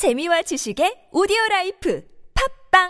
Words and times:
재미와 0.00 0.40
지식의 0.40 1.12
오디오 1.12 1.36
라이프. 1.50 2.00
팟빵! 2.72 2.88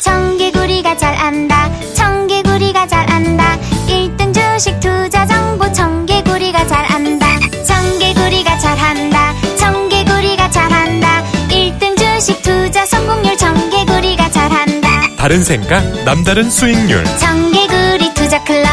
청개구리가 0.00 0.96
잘 0.96 1.14
안다. 1.14 1.68
청개구리가 1.92 2.86
잘 2.86 3.10
안다. 3.10 3.58
1등 3.86 4.32
주식 4.32 4.80
투자 4.80 5.26
정보. 5.26 5.70
청개구리가 5.70 6.66
잘 6.66 6.90
안다. 6.90 7.26
청개구리가 7.62 8.58
잘 8.58 8.78
한다. 8.78 9.34
청개구리가 9.58 10.50
잘 10.50 10.72
한다. 10.72 11.22
1등 11.50 11.98
주식 11.98 12.40
투자 12.40 12.86
성공률. 12.86 13.36
청개구리가 13.36 14.30
잘 14.30 14.50
한다. 14.50 14.88
다른 15.18 15.44
생각, 15.44 15.82
남다른 16.04 16.50
수익률. 16.50 17.04
청개구리 17.18 18.14
투자 18.14 18.42
클럽. 18.44 18.66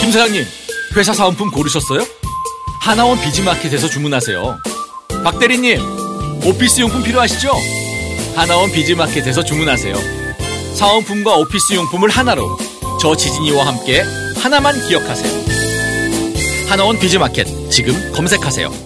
김 0.00 0.10
사장님, 0.10 0.44
회사 0.96 1.12
사은품 1.12 1.52
고르셨어요? 1.52 2.04
하나원 2.80 3.20
비즈마켓에서 3.20 3.86
주문하세요. 3.86 4.75
박 5.26 5.40
대리님, 5.40 5.80
오피스 6.44 6.82
용품 6.82 7.02
필요하시죠? 7.02 7.50
하나원 8.36 8.70
비즈마켓에서 8.70 9.42
주문하세요. 9.42 9.96
사은품과 10.76 11.34
오피스 11.38 11.74
용품을 11.74 12.10
하나로 12.10 12.56
저 13.00 13.16
지진이와 13.16 13.66
함께 13.66 14.04
하나만 14.36 14.80
기억하세요. 14.86 16.68
하나원 16.68 17.00
비즈마켓 17.00 17.48
지금 17.72 18.12
검색하세요. 18.12 18.85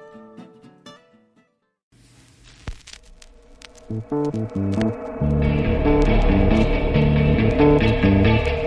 Thank 3.91 4.55
you. 8.05 8.60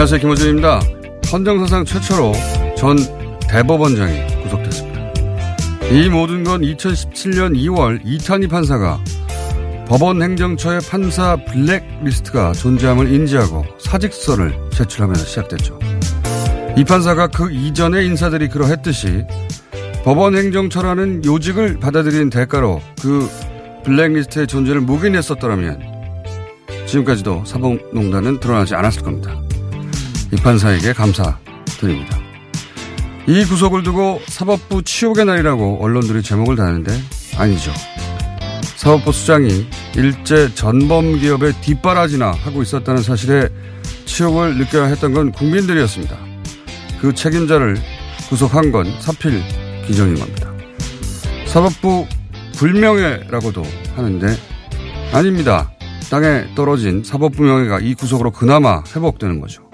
안녕하세요. 0.00 0.20
김호준입니다. 0.20 0.80
헌정사상 1.30 1.84
최초로 1.84 2.32
전 2.74 2.96
대법원장이 3.50 4.42
구속됐습니다. 4.44 5.12
이 5.92 6.08
모든 6.08 6.42
건 6.42 6.62
2017년 6.62 7.54
2월 7.54 8.00
이탄희 8.02 8.48
판사가 8.48 8.98
법원 9.86 10.22
행정처의 10.22 10.80
판사 10.88 11.36
블랙리스트가 11.44 12.52
존재함을 12.52 13.12
인지하고 13.12 13.66
사직서를 13.78 14.70
제출하면서 14.72 15.22
시작됐죠. 15.22 15.78
이 16.78 16.84
판사가 16.84 17.26
그 17.26 17.52
이전의 17.52 18.06
인사들이 18.06 18.48
그러했듯이 18.48 19.26
법원 20.02 20.34
행정처라는 20.34 21.26
요직을 21.26 21.78
받아들이는 21.78 22.30
대가로 22.30 22.80
그 23.02 23.28
블랙리스트의 23.84 24.46
존재를 24.46 24.80
묵인했었더라면 24.80 25.82
지금까지도 26.86 27.44
사법농단은 27.44 28.40
드러나지 28.40 28.74
않았을 28.74 29.02
겁니다. 29.02 29.39
이 30.32 30.36
판사에게 30.36 30.92
감사드립니다. 30.92 32.18
이 33.26 33.44
구속을 33.44 33.82
두고 33.82 34.20
사법부 34.26 34.82
치욕의 34.82 35.24
날이라고 35.24 35.78
언론들이 35.82 36.22
제목을 36.22 36.56
다는데 36.56 36.92
아니죠. 37.36 37.72
사법부 38.76 39.12
수장이 39.12 39.66
일제 39.96 40.54
전범 40.54 41.18
기업의 41.18 41.54
뒷바라지나 41.60 42.32
하고 42.32 42.62
있었다는 42.62 43.02
사실에 43.02 43.48
치욕을 44.06 44.56
느껴야 44.58 44.86
했던 44.86 45.12
건 45.12 45.32
국민들이었습니다. 45.32 46.16
그 47.00 47.14
책임자를 47.14 47.76
구속한 48.28 48.72
건 48.72 48.86
사필 49.00 49.42
기정인 49.86 50.14
겁니다. 50.14 50.50
사법부 51.46 52.06
불명예라고도 52.56 53.62
하는데 53.96 54.28
아닙니다. 55.12 55.72
땅에 56.10 56.44
떨어진 56.54 57.02
사법부 57.04 57.42
명예가 57.42 57.80
이 57.80 57.94
구속으로 57.94 58.30
그나마 58.30 58.82
회복되는 58.94 59.40
거죠. 59.40 59.69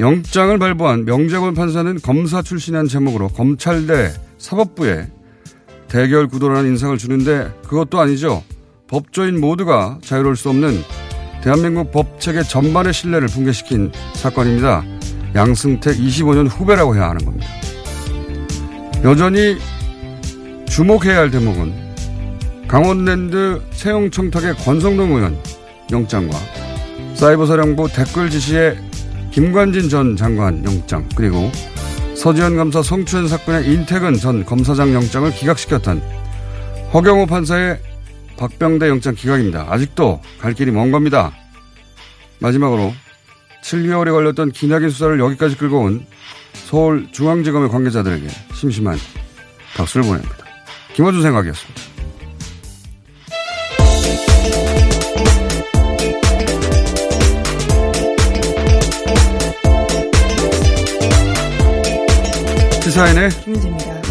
영장을 0.00 0.58
발부한 0.58 1.04
명재권 1.04 1.52
판사는 1.52 2.00
검사 2.00 2.40
출신이라는 2.40 2.88
제목으로 2.88 3.28
검찰대 3.28 4.12
사법부에 4.38 5.06
대결 5.88 6.26
구도라는 6.26 6.70
인상을 6.70 6.96
주는데 6.96 7.52
그것도 7.68 8.00
아니죠. 8.00 8.42
법조인 8.88 9.38
모두가 9.38 9.98
자유로울 10.02 10.36
수 10.36 10.48
없는 10.48 10.80
대한민국 11.42 11.92
법체계 11.92 12.44
전반의 12.44 12.94
신뢰를 12.94 13.28
붕괴시킨 13.28 13.92
사건입니다. 14.14 14.84
양승택 15.34 15.98
25년 15.98 16.48
후배라고 16.48 16.96
해야 16.96 17.10
하는 17.10 17.22
겁니다. 17.22 17.46
여전히 19.04 19.58
주목해야 20.66 21.18
할 21.18 21.30
대목은 21.30 21.74
강원랜드 22.68 23.60
세용청탁의 23.72 24.54
권성동 24.56 25.16
의원 25.16 25.36
영장과 25.92 26.38
사이버사령부 27.14 27.88
댓글 27.92 28.30
지시에 28.30 28.89
김관진 29.30 29.88
전 29.88 30.16
장관 30.16 30.64
영장 30.64 31.08
그리고 31.14 31.50
서지현 32.16 32.56
검사 32.56 32.82
성추행 32.82 33.28
사건의 33.28 33.72
인태근 33.72 34.14
전 34.14 34.44
검사장 34.44 34.92
영장을 34.92 35.30
기각시켰던 35.30 36.02
허경호 36.92 37.26
판사의 37.26 37.80
박병대 38.36 38.88
영장 38.88 39.14
기각입니다. 39.14 39.66
아직도 39.68 40.20
갈 40.40 40.54
길이 40.54 40.70
먼 40.72 40.90
겁니다. 40.90 41.32
마지막으로 42.40 42.92
7개월에 43.62 44.10
걸렸던 44.10 44.50
기나긴 44.52 44.90
수사를 44.90 45.18
여기까지 45.20 45.56
끌고 45.56 45.80
온 45.80 46.04
서울중앙지검의 46.54 47.68
관계자들에게 47.68 48.26
심심한 48.54 48.98
박수를 49.76 50.06
보냅니다. 50.06 50.36
김원준 50.94 51.22
생각이었습니다. 51.22 51.99
시사인의 62.90 63.30
김은지입니다. 63.30 64.02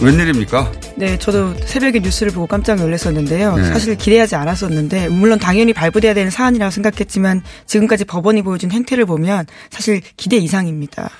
웬일입니까? 0.00 0.72
네, 0.96 1.18
저도 1.18 1.54
새벽에 1.54 1.98
뉴스를 1.98 2.30
보고 2.30 2.46
깜짝 2.46 2.76
놀랐었는데요. 2.76 3.56
네. 3.56 3.64
사실 3.64 3.96
기대하지 3.96 4.36
않았었는데, 4.36 5.08
물론 5.08 5.40
당연히 5.40 5.72
발부돼야 5.72 6.14
되는 6.14 6.30
사안이라고 6.30 6.70
생각했지만, 6.70 7.42
지금까지 7.66 8.04
법원이 8.04 8.42
보여준 8.42 8.70
행태를 8.70 9.04
보면 9.04 9.46
사실 9.70 10.00
기대 10.16 10.36
이상입니다. 10.36 11.10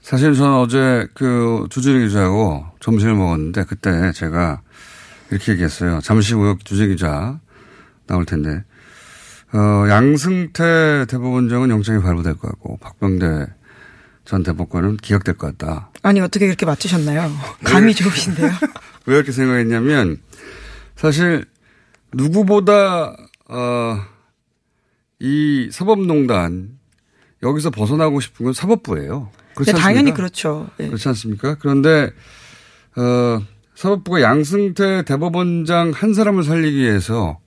사실 0.00 0.34
저는 0.34 0.56
어제 0.56 1.06
그 1.14 1.68
주진희 1.70 2.08
기자하고 2.08 2.64
점심을 2.80 3.14
먹었는데 3.14 3.64
그때 3.68 4.10
제가 4.12 4.60
이렇게 5.30 5.52
얘기했어요. 5.52 6.00
잠시 6.02 6.34
후에 6.34 6.56
주진희 6.64 6.96
기자 6.96 7.38
나올 8.08 8.24
텐데, 8.24 8.64
어, 9.52 9.86
양승태 9.88 11.06
대법원장은 11.08 11.70
영장이 11.70 12.02
발부될 12.02 12.34
것 12.34 12.48
같고, 12.48 12.78
박병대 12.78 13.46
전 14.24 14.42
대법관은 14.42 14.98
기각될 14.98 15.36
것 15.36 15.58
같다. 15.58 15.90
아니, 16.02 16.20
어떻게 16.20 16.46
그렇게 16.46 16.64
맞추셨나요? 16.66 17.30
감이 17.64 17.94
좋으신데요. 17.94 18.50
왜 19.06 19.16
이렇게 19.16 19.32
생각했냐면, 19.32 20.18
사실, 20.94 21.44
누구보다, 22.12 23.16
어, 23.48 24.00
이 25.18 25.68
사법농단, 25.72 26.78
여기서 27.42 27.70
벗어나고 27.70 28.20
싶은 28.20 28.44
건 28.44 28.52
사법부예요. 28.52 29.30
그렇지 29.54 29.72
네, 29.72 29.72
않습니까? 29.72 29.80
당연히 29.80 30.14
그렇죠. 30.14 30.70
네. 30.78 30.86
그렇지 30.86 31.08
않습니까? 31.08 31.56
그런데, 31.56 32.10
어, 32.96 33.42
사법부가 33.74 34.22
양승태 34.22 35.02
대법원장 35.04 35.90
한 35.94 36.14
사람을 36.14 36.44
살리기 36.44 36.76
위해서 36.76 37.40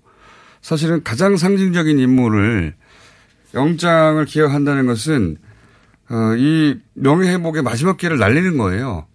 사실은 0.62 1.04
가장 1.04 1.38
상징적인 1.38 2.00
인물을 2.00 2.76
영장을 3.54 4.26
기각한다는 4.26 4.86
것은 4.88 5.38
어, 6.10 6.36
이 6.38 6.80
명예회복의 6.94 7.64
마지막 7.64 7.98
기회를 7.98 8.18
날리는 8.18 8.58
거예요. 8.58 9.08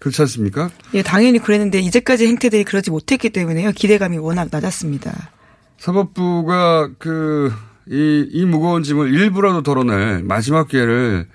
그렇지 0.00 0.22
않습니까? 0.22 0.70
예, 0.94 1.02
당연히 1.02 1.38
그랬는데 1.38 1.80
이제까지 1.80 2.26
행태들이 2.26 2.64
그러지 2.64 2.90
못했기 2.90 3.30
때문에요. 3.30 3.72
기대감이 3.72 4.18
워낙 4.18 4.48
낮았습니다. 4.50 5.30
사법부가 5.78 6.90
그, 6.98 7.52
이, 7.88 8.28
이 8.30 8.44
무거운 8.44 8.82
짐을 8.82 9.12
일부라도 9.12 9.62
덜어낼 9.62 10.22
마지막 10.22 10.68
기회를 10.68 11.26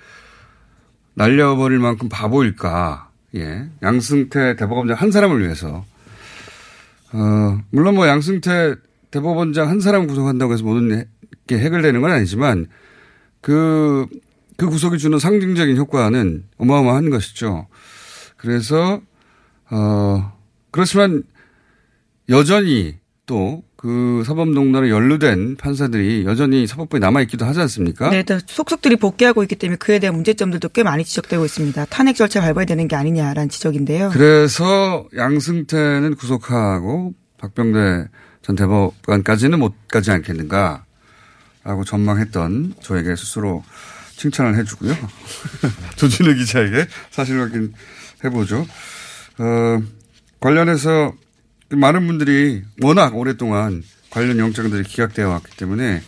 날려버릴 1.16 1.80
만큼 1.80 2.10
바보일까. 2.10 3.10
예. 3.36 3.70
양승태 3.82 4.56
대법원장 4.58 4.98
한 4.98 5.12
사람을 5.12 5.42
위해서. 5.42 5.86
어, 7.14 7.60
물론 7.72 7.96
뭐 7.96 8.08
양승태 8.08 8.76
대법원장 9.10 9.70
한 9.70 9.80
사람 9.80 10.08
구속한다고 10.08 10.54
해서 10.54 10.64
모든 10.64 11.06
게 11.48 11.58
해결되는 11.58 12.02
건 12.02 12.12
아니지만 12.12 12.68
그, 13.42 14.06
그 14.62 14.70
구속이 14.70 14.98
주는 14.98 15.18
상징적인 15.18 15.76
효과는 15.78 16.46
어마어마한 16.58 17.10
것이죠. 17.10 17.68
그래서, 18.38 19.02
어, 19.70 20.34
그렇지만 20.72 21.24
여전히 22.30 22.98
또 23.26 23.64
그 23.82 24.22
사법농단에 24.28 24.92
연루된 24.92 25.56
판사들이 25.56 26.24
여전히 26.28 26.68
사법부에 26.68 27.00
남아있기도 27.00 27.46
하지 27.46 27.62
않습니까? 27.62 28.12
네, 28.12 28.24
속속들이 28.46 28.98
복귀하고 28.98 29.42
있기 29.42 29.56
때문에 29.56 29.78
그에 29.78 29.98
대한 29.98 30.14
문제점들도 30.14 30.70
꽤 30.70 30.84
많이 30.84 31.04
지적되고 31.04 31.44
있습니다. 31.44 31.86
탄핵 31.86 32.16
절차 32.16 32.42
밟아야 32.42 32.66
되는 32.66 32.88
게 32.88 32.96
아니냐라는 32.96 33.50
지적인데요. 33.50 34.12
그래서 34.14 35.08
양승태는 35.18 36.14
구속하고 36.14 37.16
박병대 37.40 38.10
전 38.44 38.56
대법관까지는 38.56 39.58
못 39.58 39.74
가지 39.88 40.12
않겠는가 40.12 40.86
라고 41.64 41.84
전망했던 41.84 42.76
저에게 42.82 43.16
스스로 43.16 43.64
칭찬을 44.22 44.56
해주고요. 44.60 44.96
조진우 45.98 46.36
기자에게 46.36 46.86
사실 47.10 47.40
확인 47.40 47.74
해보죠. 48.24 48.68
어, 49.40 49.82
관련해서 50.40 51.14
많은 51.70 52.06
분들이 52.06 52.62
워낙 52.84 53.16
오랫동안 53.16 53.84
관련 54.12 54.38
영장들이 54.38 54.84
기각되어 54.84 55.28
왔기 55.28 55.58
때문에 55.58 56.04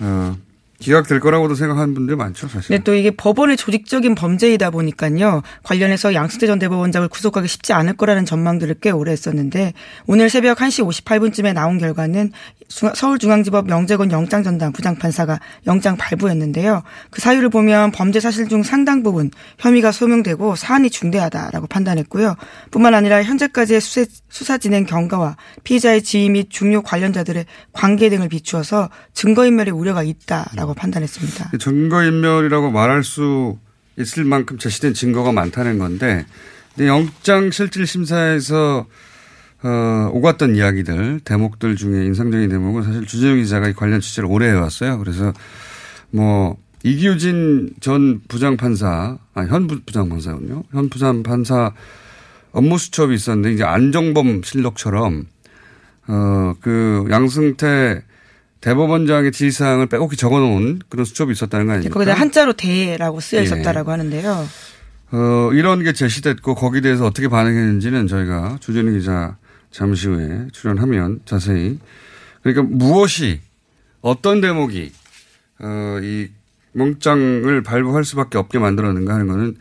어, 0.00 0.36
기각될 0.80 1.18
거라고도 1.18 1.54
생각하는 1.54 1.92
분들이 1.92 2.16
많죠, 2.16 2.46
사실. 2.46 2.76
네, 2.76 2.82
또 2.84 2.94
이게 2.94 3.10
법원의 3.10 3.56
조직적인 3.56 4.14
범죄이다 4.14 4.70
보니까요. 4.70 5.42
관련해서 5.64 6.14
양승태 6.14 6.46
전 6.46 6.58
대법원장을 6.58 7.08
구속하기 7.08 7.48
쉽지 7.48 7.72
않을 7.72 7.96
거라는 7.96 8.24
전망들을 8.24 8.76
꽤 8.80 8.90
오래 8.90 9.10
했었는데 9.12 9.72
오늘 10.06 10.30
새벽 10.30 10.58
1시 10.58 10.86
58분쯤에 11.04 11.52
나온 11.52 11.78
결과는 11.78 12.32
서울중앙지법 12.68 13.66
명재건 13.66 14.12
영장 14.12 14.42
전담 14.42 14.72
부장판사가 14.72 15.40
영장 15.66 15.96
발부했는데요. 15.96 16.82
그 17.10 17.20
사유를 17.20 17.48
보면 17.48 17.92
범죄 17.92 18.20
사실 18.20 18.46
중 18.48 18.62
상당 18.62 19.02
부분 19.02 19.30
혐의가 19.58 19.90
소명되고 19.90 20.54
사안이 20.54 20.90
중대하다라고 20.90 21.66
판단했고요. 21.66 22.36
뿐만 22.70 22.94
아니라 22.94 23.22
현재까지의 23.22 23.80
수사, 23.80 24.04
수사 24.28 24.58
진행 24.58 24.84
경과와 24.84 25.36
피의자의 25.64 26.02
지위 26.02 26.28
및 26.28 26.50
중요 26.50 26.82
관련자들의 26.82 27.46
관계 27.72 28.10
등을 28.10 28.28
비추어서 28.28 28.90
증거인멸의 29.14 29.72
우려가 29.72 30.02
있다라고 30.02 30.67
판단했습니다. 30.74 31.52
증거인멸이라고 31.58 32.70
말할 32.70 33.04
수 33.04 33.58
있을 33.98 34.24
만큼 34.24 34.58
제시된 34.58 34.94
증거가 34.94 35.32
많다는 35.32 35.78
건데 35.78 36.26
영장 36.80 37.50
실질 37.50 37.86
심사에서 37.86 38.86
어, 39.62 40.10
오갔던 40.12 40.54
이야기들, 40.54 41.20
대목들 41.24 41.74
중에 41.74 42.04
인상적인 42.06 42.48
대목은 42.48 42.84
사실 42.84 43.06
주재영 43.06 43.38
기자가 43.38 43.72
관련 43.72 44.00
취재를 44.00 44.28
오래 44.30 44.46
해왔어요. 44.48 44.98
그래서 44.98 45.32
뭐, 46.10 46.56
이규진 46.84 47.74
전 47.80 48.20
부장판사, 48.28 49.18
아, 49.34 49.40
현 49.42 49.66
부장판사군요. 49.66 50.62
현 50.70 50.88
부장판사 50.88 51.72
업무 52.52 52.78
수첩이 52.78 53.14
있었는데 53.16 53.52
이제 53.52 53.64
안정범 53.64 54.42
실록처럼, 54.44 55.24
어, 56.06 56.54
그 56.60 57.06
양승태 57.10 58.04
대법원장의 58.60 59.32
지시사항을 59.32 59.86
빼곡히 59.86 60.16
적어 60.16 60.40
놓은 60.40 60.80
그런 60.88 61.04
수첩이 61.04 61.32
있었다는 61.32 61.66
거 61.66 61.72
아닙니까? 61.72 61.94
거기다 61.94 62.14
한자로 62.14 62.54
대라고 62.54 63.20
쓰여 63.20 63.42
있었다라고 63.42 63.90
예. 63.90 63.92
하는데요. 63.92 64.48
어, 65.10 65.50
이런 65.52 65.82
게 65.82 65.92
제시됐고 65.92 66.54
거기에 66.54 66.80
대해서 66.80 67.06
어떻게 67.06 67.28
반응했는지는 67.28 68.08
저희가 68.08 68.58
주진우 68.60 68.92
기자 68.92 69.36
잠시 69.70 70.08
후에 70.08 70.48
출연하면 70.52 71.20
자세히 71.24 71.78
그러니까 72.42 72.62
무엇이 72.62 73.40
어떤 74.00 74.40
대목이 74.40 74.92
어, 75.60 75.98
이 76.02 76.28
멍장을 76.72 77.62
발부할 77.62 78.04
수밖에 78.04 78.38
없게 78.38 78.58
만들었는가 78.58 79.14
하는 79.14 79.26
거는 79.26 79.56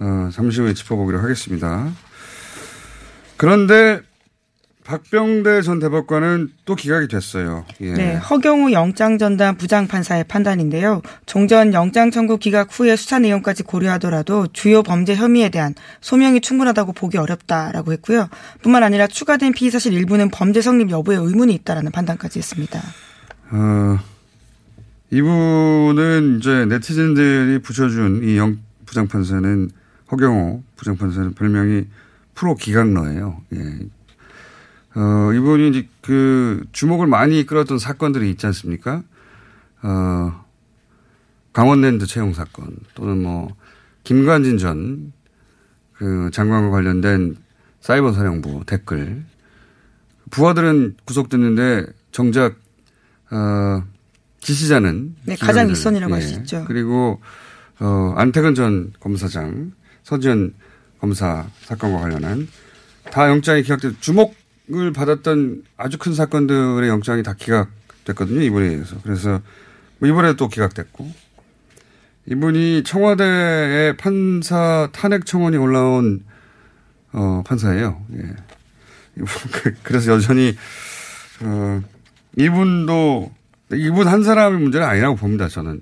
어, 0.00 0.30
잠시 0.32 0.60
후에 0.60 0.74
짚어보기로 0.74 1.18
하겠습니다. 1.18 1.92
그런데 3.36 4.00
박병대 4.88 5.60
전 5.60 5.80
대법관은 5.80 6.48
또 6.64 6.74
기각이 6.74 7.08
됐어요. 7.08 7.66
예. 7.82 7.92
네, 7.92 8.14
허경우 8.16 8.72
영장 8.72 9.18
전담 9.18 9.58
부장 9.58 9.86
판사의 9.86 10.24
판단인데요. 10.24 11.02
종전 11.26 11.74
영장 11.74 12.10
청구 12.10 12.38
기각 12.38 12.68
후에 12.72 12.96
수사 12.96 13.18
내용까지 13.18 13.64
고려하더라도 13.64 14.46
주요 14.54 14.82
범죄 14.82 15.14
혐의에 15.14 15.50
대한 15.50 15.74
소명이 16.00 16.40
충분하다고 16.40 16.94
보기 16.94 17.18
어렵다라고 17.18 17.92
했고요. 17.92 18.30
뿐만 18.62 18.82
아니라 18.82 19.06
추가된 19.06 19.52
피의 19.52 19.70
사실 19.70 19.92
일부는 19.92 20.30
범죄 20.30 20.62
성립 20.62 20.88
여부에 20.88 21.16
의문이 21.16 21.52
있다라는 21.56 21.92
판단까지 21.92 22.38
했습니다. 22.38 22.80
어, 23.50 23.98
이분은 25.10 26.38
이제 26.38 26.64
네티즌들이 26.64 27.58
붙여준 27.58 28.22
이 28.24 28.38
영 28.38 28.56
부장 28.86 29.06
판사는 29.06 29.70
허경호 30.10 30.62
부장 30.76 30.96
판사는 30.96 31.34
별명이 31.34 31.84
프로 32.34 32.54
기각러예요. 32.54 33.42
예. 33.54 33.58
어, 34.98 35.32
이분이 35.32 35.68
이제 35.70 35.88
그 36.02 36.64
주목을 36.72 37.06
많이 37.06 37.46
끌었던 37.46 37.78
사건들이 37.78 38.30
있지 38.30 38.46
않습니까? 38.46 39.02
어, 39.82 40.44
강원랜드 41.52 42.06
채용 42.06 42.32
사건 42.32 42.76
또는 42.94 43.22
뭐 43.22 43.48
김관진 44.04 44.58
전 44.58 45.18
그 45.98 46.30
장관과 46.32 46.70
관련된 46.70 47.36
사이버 47.80 48.12
사령부 48.12 48.62
댓글 48.66 49.24
부하들은 50.30 50.96
구속됐는데 51.04 51.86
정작 52.12 52.54
어, 53.30 53.82
지시자는 54.40 55.16
네, 55.24 55.34
가장 55.34 55.68
윗선이라고 55.68 56.10
예. 56.12 56.14
할수 56.14 56.34
있죠. 56.38 56.64
그리고 56.68 57.20
어, 57.80 58.14
안태근 58.16 58.54
전 58.54 58.92
검사장 59.00 59.72
서지현 60.04 60.54
검사 61.00 61.46
사건과 61.62 62.00
관련한 62.00 62.48
다 63.10 63.28
영장이 63.28 63.62
기각돼 63.62 63.98
주목 64.00 64.36
을 64.70 64.92
받았던 64.92 65.64
아주 65.78 65.96
큰 65.96 66.12
사건들의 66.12 66.88
영장이 66.90 67.22
다 67.22 67.32
기각됐거든요. 67.32 68.42
이번에 68.42 68.66
의해서. 68.66 68.96
그래서 69.02 69.40
뭐 69.98 70.08
이번에 70.08 70.34
또 70.36 70.48
기각됐고 70.48 71.10
이분이 72.26 72.82
청와대의 72.84 73.96
판사 73.96 74.90
탄핵 74.92 75.24
청원이 75.24 75.56
올라온 75.56 76.22
어, 77.12 77.42
판사예요. 77.46 78.04
예. 78.18 78.36
그래서 79.82 80.12
여전히 80.12 80.54
어, 81.42 81.82
이분도 82.36 83.32
이분 83.72 84.06
한 84.06 84.22
사람의 84.22 84.60
문제는 84.60 84.86
아니라고 84.86 85.16
봅니다. 85.16 85.48
저는 85.48 85.80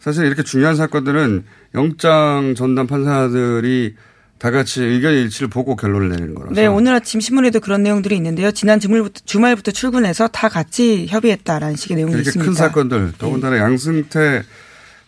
사실 0.00 0.26
이렇게 0.26 0.42
중요한 0.42 0.76
사건들은 0.76 1.44
영장 1.74 2.54
전담 2.54 2.86
판사들이 2.86 3.96
다 4.38 4.50
같이 4.52 4.82
의견 4.82 5.14
일치를 5.14 5.48
보고 5.48 5.74
결론을 5.74 6.10
내는 6.10 6.34
거라서. 6.34 6.54
네, 6.54 6.66
오늘 6.66 6.94
아침 6.94 7.20
신문에도 7.20 7.58
그런 7.60 7.82
내용들이 7.82 8.14
있는데요. 8.16 8.52
지난 8.52 8.78
주말부터, 8.78 9.22
주말부터 9.24 9.72
출근해서 9.72 10.28
다 10.28 10.48
같이 10.48 11.06
협의했다라는 11.08 11.76
식의 11.76 11.96
내용이 11.96 12.12
이렇게 12.12 12.28
있습니다. 12.28 12.48
큰 12.48 12.54
사건들, 12.54 13.12
더군다나 13.18 13.56
네. 13.56 13.62
양승태 13.62 14.42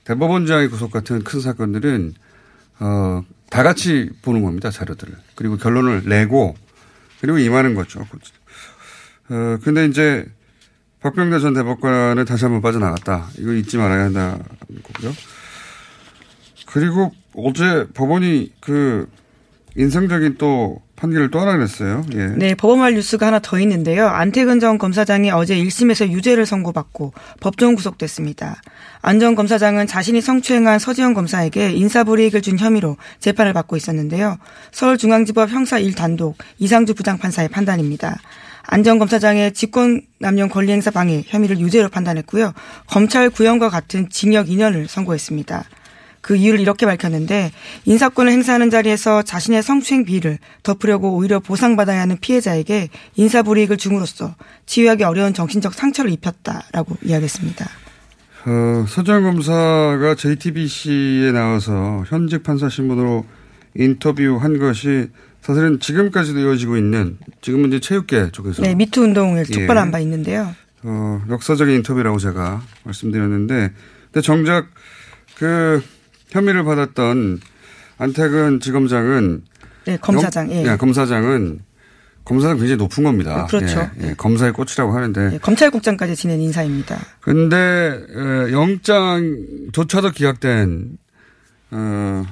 대법원장의 0.05 0.69
구속 0.69 0.91
같은 0.91 1.23
큰 1.23 1.41
사건들은 1.41 2.15
어, 2.81 3.25
다 3.51 3.63
같이 3.63 4.11
보는 4.23 4.43
겁니다. 4.43 4.71
자료들을. 4.71 5.15
그리고 5.37 5.57
결론을 5.57 6.03
내고 6.07 6.57
그리고 7.21 7.39
임하는 7.39 7.75
거죠. 7.75 8.01
어, 9.29 9.59
근데 9.63 9.87
이제 9.87 10.27
박병대 11.01 11.39
전 11.39 11.55
대법관은 11.55 12.25
다시 12.25 12.45
한번 12.45 12.63
빠져나갔다. 12.63 13.29
이거 13.39 13.53
잊지 13.53 13.77
말아야 13.77 14.05
한다는 14.05 14.43
거고요. 14.83 15.15
그리고 16.67 17.13
어제 17.35 17.87
법원이 17.95 18.53
그 18.61 19.07
인상적인 19.81 20.37
또 20.39 20.83
판결을 20.97 21.31
또 21.31 21.41
하나 21.41 21.57
냈어요. 21.57 22.05
예. 22.15 22.27
네, 22.37 22.55
법원말 22.55 22.93
뉴스가 22.95 23.29
하나 23.29 23.39
더 23.39 23.59
있는데요. 23.61 24.07
안태근 24.07 24.61
전 24.61 24.77
검사장이 24.77 25.31
어제 25.31 25.57
1심에서 25.57 26.11
유죄를 26.11 26.45
선고받고 26.45 27.15
법정 27.41 27.75
구속됐습니다. 27.75 28.61
안 29.01 29.19
전 29.19 29.35
검사장은 29.35 29.87
자신이 29.87 30.21
성추행한 30.21 30.79
서지현 30.79 31.15
검사에게 31.15 31.73
인사불이익을 31.73 32.43
준 32.43 32.59
혐의로 32.59 32.99
재판을 33.19 33.55
받고 33.55 33.77
있었는데요. 33.77 34.37
서울중앙지법 34.73 35.49
형사 35.51 35.81
1단독 35.81 36.35
이상주 36.59 36.95
부장판사의 36.95 37.49
판단입니다. 37.49 38.19
안전 38.67 38.99
검사장의 38.99 39.53
직권남용 39.55 40.51
권리행사 40.51 40.91
방해 40.91 41.25
혐의를 41.27 41.59
유죄로 41.61 41.89
판단했고요. 41.89 42.53
검찰 42.87 43.31
구형과 43.31 43.71
같은 43.71 44.09
징역 44.11 44.47
2년을 44.47 44.87
선고했습니다. 44.87 45.65
그 46.31 46.37
이유를 46.37 46.61
이렇게 46.61 46.87
밝혔는데 46.87 47.51
인사권을 47.87 48.31
행사하는 48.31 48.71
자리에서 48.71 49.23
자신의 49.23 49.65
성추행 49.65 50.05
비위를 50.05 50.39
덮으려고 50.63 51.17
오히려 51.17 51.41
보상받아야 51.41 52.01
하는 52.01 52.19
피해자에게 52.21 52.89
인사불이익을 53.17 53.77
줌으로써 53.77 54.37
치유하기 54.65 55.03
어려운 55.03 55.35
정신적 55.35 55.75
상처를 55.75 56.13
입혔다라고 56.13 56.99
이야기했습니다. 57.03 57.69
어, 58.47 58.85
서정 58.87 59.25
검사가 59.25 60.15
JTBC에 60.15 61.33
나와서 61.33 62.05
현직 62.07 62.45
판사 62.45 62.69
신분으로 62.69 63.27
인터뷰한 63.75 64.61
것이 64.61 65.09
사실은 65.41 65.81
지금까지도 65.81 66.39
이어지고 66.39 66.77
있는 66.77 67.19
지금은 67.41 67.71
이제 67.71 67.81
체육계 67.81 68.31
쪽에서 68.31 68.63
네, 68.63 68.77
미투 68.77 69.03
운동을 69.03 69.47
예. 69.49 69.53
촉발한 69.53 69.91
바 69.91 69.99
있는데요. 69.99 70.55
어, 70.85 71.23
역사적인 71.29 71.75
인터뷰라고 71.75 72.19
제가 72.19 72.63
말씀드렸는데 72.85 73.73
근데 74.13 74.21
정작 74.25 74.69
그 75.35 75.83
혐의를 76.31 76.65
받았던 76.65 77.41
안태근 77.99 78.61
지검장은 78.61 79.43
네, 79.87 79.97
검사장. 79.99 80.51
영- 80.51 80.57
예. 80.67 80.73
예, 80.73 80.77
검사장은 80.77 81.61
검사장 82.25 82.57
굉장히 82.59 82.77
높은 82.77 83.03
겁니다. 83.05 83.47
네, 83.51 83.59
그렇죠. 83.59 83.91
예, 84.03 84.09
예, 84.11 84.15
검사의 84.15 84.53
꽃이라고 84.53 84.93
하는데 84.95 85.31
예, 85.35 85.39
검찰국장까지 85.39 86.15
지낸 86.17 86.41
인사입니다. 86.41 86.99
근데 87.21 87.57
에, 87.57 88.53
영장조차도 88.53 90.11
기각된 90.13 90.99
어, 91.73 92.25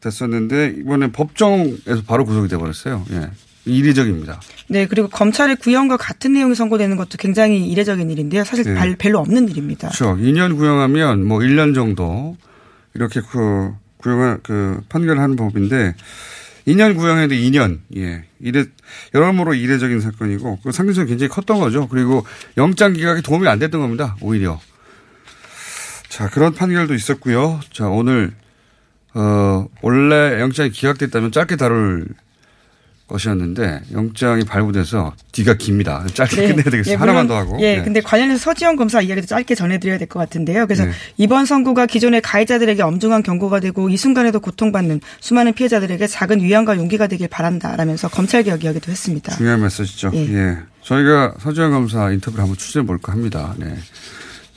됐었는데 0.00 0.76
이번에 0.78 1.10
법정에서 1.12 2.02
바로 2.06 2.24
구속이 2.24 2.48
돼 2.48 2.56
버렸어요. 2.56 3.04
예. 3.12 3.30
이례적입니다. 3.64 4.40
네, 4.68 4.86
그리고 4.86 5.08
검찰의 5.08 5.56
구형과 5.56 5.98
같은 5.98 6.32
내용이 6.32 6.54
선고되는 6.54 6.96
것도 6.96 7.18
굉장히 7.18 7.68
이례적인 7.68 8.08
일인데요. 8.10 8.44
사실 8.44 8.64
네. 8.64 8.74
발- 8.74 8.96
별로 8.96 9.18
없는 9.18 9.48
일입니다. 9.48 9.88
그렇죠. 9.88 10.16
2년 10.16 10.56
구형하면 10.56 11.24
뭐 11.24 11.40
1년 11.40 11.74
정도 11.74 12.36
이렇게 12.98 13.20
그 13.20 13.72
구형을 13.98 14.40
그 14.42 14.80
판결하는 14.88 15.36
법인데 15.36 15.94
2년 16.66 16.96
구형에도 16.96 17.34
2년 17.34 17.78
예 17.96 18.24
이래 18.40 18.64
여러모로 19.14 19.54
이례적인 19.54 20.00
사건이고 20.00 20.58
그 20.64 20.72
상징성이 20.72 21.06
굉장히 21.06 21.28
컸던 21.28 21.60
거죠. 21.60 21.86
그리고 21.86 22.26
영장 22.56 22.92
기각이 22.92 23.22
도움이 23.22 23.46
안 23.46 23.60
됐던 23.60 23.80
겁니다. 23.80 24.16
오히려 24.20 24.60
자 26.08 26.28
그런 26.28 26.52
판결도 26.52 26.94
있었고요. 26.94 27.60
자 27.72 27.86
오늘 27.86 28.32
어 29.14 29.68
원래 29.80 30.40
영장이 30.40 30.70
기각됐다면 30.70 31.30
짧게 31.30 31.54
다룰 31.54 32.08
것이었는데 33.08 33.80
영장이 33.92 34.44
발부돼서 34.44 35.14
뒤가 35.32 35.54
깁니다. 35.54 36.04
짧게 36.14 36.36
끝내야 36.48 36.64
되겠어요. 36.64 36.92
예, 36.92 36.96
하나만 36.96 37.26
더 37.26 37.36
하고. 37.36 37.56
예, 37.60 37.76
네. 37.78 37.82
근데 37.82 38.00
관련해서 38.00 38.38
서지영 38.38 38.76
검사 38.76 39.00
이야기도 39.00 39.26
짧게 39.26 39.54
전해드려야 39.54 39.98
될 39.98 40.06
것 40.08 40.18
같은데요. 40.20 40.66
그래서 40.66 40.84
네. 40.84 40.92
이번 41.16 41.44
선고가 41.46 41.86
기존의 41.86 42.20
가해자들에게 42.22 42.82
엄중한 42.82 43.22
경고가 43.22 43.60
되고 43.60 43.88
이 43.90 43.96
순간에도 43.96 44.40
고통받는 44.40 45.00
수많은 45.20 45.54
피해자들에게 45.54 46.06
작은 46.06 46.40
위안과 46.42 46.76
용기가 46.76 47.06
되길 47.08 47.28
바란다라면서 47.28 48.08
검찰 48.08 48.42
개혁 48.42 48.62
이야기도 48.64 48.90
했습니다. 48.92 49.34
중요한 49.36 49.60
메시지죠. 49.62 50.10
예. 50.14 50.18
예. 50.34 50.58
저희가 50.82 51.34
서지현 51.40 51.70
검사 51.72 52.10
인터뷰를 52.12 52.42
한번 52.42 52.56
추진해 52.56 52.86
볼까 52.86 53.12
합니다. 53.12 53.54
네. 53.58 53.74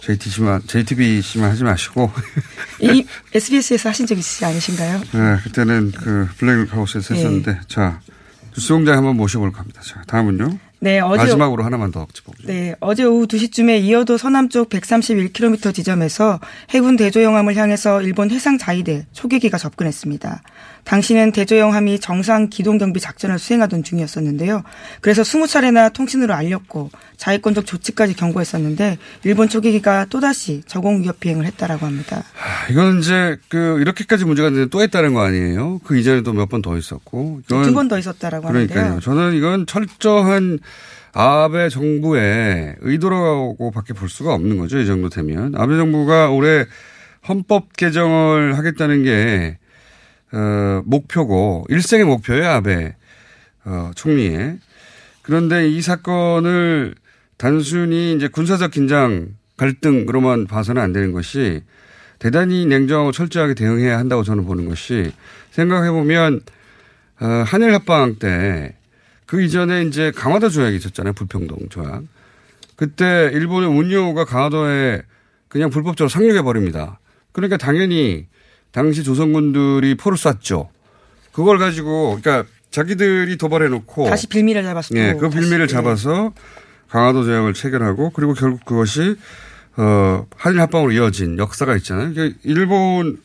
JTC만, 0.01 0.63
JTBC만 0.65 1.51
하지 1.51 1.63
마시고. 1.63 2.11
이 2.79 3.05
SBS에서 3.35 3.89
하신 3.89 4.07
적 4.07 4.17
있으시 4.17 4.43
않으신가요? 4.45 4.97
네, 5.13 5.37
그때는 5.43 5.91
그 5.91 6.27
블랙하우스에서 6.37 7.13
예. 7.15 7.19
했었는데. 7.19 7.59
자, 7.67 7.99
뉴스 8.55 8.73
공장 8.73 8.97
한번 8.97 9.17
모셔볼까 9.17 9.59
합니다. 9.59 9.81
자, 9.81 10.01
다음은요. 10.07 10.57
네, 10.83 10.99
어제 10.99 11.23
마지막으로 11.23 11.63
하나만 11.63 11.91
더 11.91 12.07
짚어보죠. 12.11 12.47
네, 12.47 12.75
어제 12.79 13.03
오후 13.03 13.27
2시쯤에 13.27 13.81
이어도 13.81 14.17
서남쪽 14.17 14.69
131km 14.69 15.75
지점에서 15.75 16.39
해군 16.71 16.95
대조영함을 16.95 17.55
향해서 17.55 18.01
일본 18.01 18.31
해상 18.31 18.57
자위대 18.57 19.05
초계기가 19.13 19.59
접근했습니다. 19.59 20.41
당시는 20.83 21.31
대조영함이 21.31 21.99
정상 21.99 22.49
기동 22.49 22.77
경비 22.77 22.99
작전을 22.99 23.39
수행하던 23.39 23.83
중이었었는데요. 23.83 24.63
그래서 25.01 25.21
20차례나 25.21 25.93
통신으로 25.93 26.33
알렸고 26.33 26.89
자위권적 27.17 27.65
조치까지 27.65 28.15
경고했었는데 28.15 28.97
일본 29.23 29.47
초계기가 29.47 30.05
또다시 30.09 30.63
저공 30.65 31.03
위협 31.03 31.19
비행을 31.19 31.45
했다라고 31.45 31.85
합니다. 31.85 32.23
아, 32.35 32.71
이건 32.71 32.99
이제 32.99 33.37
그 33.49 33.79
이렇게까지 33.79 34.25
문제가 34.25 34.49
되는데 34.49 34.69
또 34.69 34.81
했다는 34.81 35.13
거 35.13 35.21
아니에요? 35.21 35.79
그 35.83 35.97
이전에도 35.97 36.33
몇 36.33 36.49
번 36.49 36.61
더 36.61 36.77
있었고. 36.77 37.41
두 37.47 37.73
번 37.73 37.87
더 37.87 37.97
있었다라고 37.97 38.47
그러니까요. 38.47 38.79
하는데요. 38.79 38.99
저는 39.01 39.33
이건 39.35 39.65
철저한 39.67 40.59
아베 41.13 41.69
정부의 41.69 42.75
의도라고 42.81 43.71
밖에 43.71 43.93
볼 43.93 44.09
수가 44.09 44.33
없는 44.33 44.57
거죠. 44.57 44.79
이 44.79 44.85
정도 44.85 45.09
되면. 45.09 45.53
아베 45.55 45.75
정부가 45.77 46.29
올해 46.29 46.65
헌법 47.27 47.75
개정을 47.77 48.57
하겠다는 48.57 49.03
게, 49.03 49.57
어, 50.33 50.81
목표고, 50.85 51.65
일생의 51.69 52.05
목표예요. 52.05 52.47
아베, 52.49 52.95
어, 53.65 53.91
총리의. 53.95 54.57
그런데 55.21 55.69
이 55.69 55.81
사건을 55.81 56.95
단순히 57.37 58.13
이제 58.13 58.27
군사적 58.27 58.71
긴장, 58.71 59.29
갈등으로만 59.57 60.47
봐서는 60.47 60.81
안 60.81 60.93
되는 60.93 61.11
것이 61.11 61.61
대단히 62.19 62.65
냉정하고 62.65 63.11
철저하게 63.11 63.53
대응해야 63.53 63.97
한다고 63.97 64.23
저는 64.23 64.45
보는 64.45 64.67
것이 64.67 65.11
생각해 65.51 65.91
보면 65.91 66.41
어, 67.19 67.25
한일 67.45 67.73
협방 67.73 68.15
때 68.15 68.75
그 69.31 69.41
이전에 69.41 69.83
이제 69.83 70.11
강화도 70.11 70.49
조약이 70.49 70.75
있었잖아요. 70.75 71.13
불평동 71.13 71.69
조약. 71.69 72.03
그때 72.75 73.29
일본의 73.31 73.69
운요가 73.69 74.25
강화도에 74.25 75.03
그냥 75.47 75.69
불법적으로 75.69 76.09
상륙해 76.09 76.41
버립니다. 76.41 76.99
그러니까 77.31 77.55
당연히 77.55 78.27
당시 78.71 79.03
조선군들이 79.03 79.95
포를 79.95 80.17
쐈죠. 80.17 80.69
그걸 81.31 81.57
가지고 81.57 82.19
그러니까 82.21 82.49
자기들이 82.71 83.37
도발해 83.37 83.67
놓고 83.69 84.05
다시 84.09 84.27
빌미를 84.27 84.63
잡았고. 84.63 84.97
예, 84.97 85.13
그 85.19 85.29
빌미를 85.29 85.67
다시, 85.67 85.75
예. 85.75 85.77
잡아서 85.77 86.33
강화도 86.89 87.23
조약을 87.23 87.53
체결하고 87.53 88.11
그리고 88.11 88.33
결국 88.33 88.63
그것이 88.65 89.15
어 89.77 90.25
한일 90.35 90.59
합방으로 90.61 90.91
이어진 90.91 91.37
역사가 91.37 91.75
있잖아요. 91.77 92.13
그러니까 92.13 92.37
일본 92.43 93.21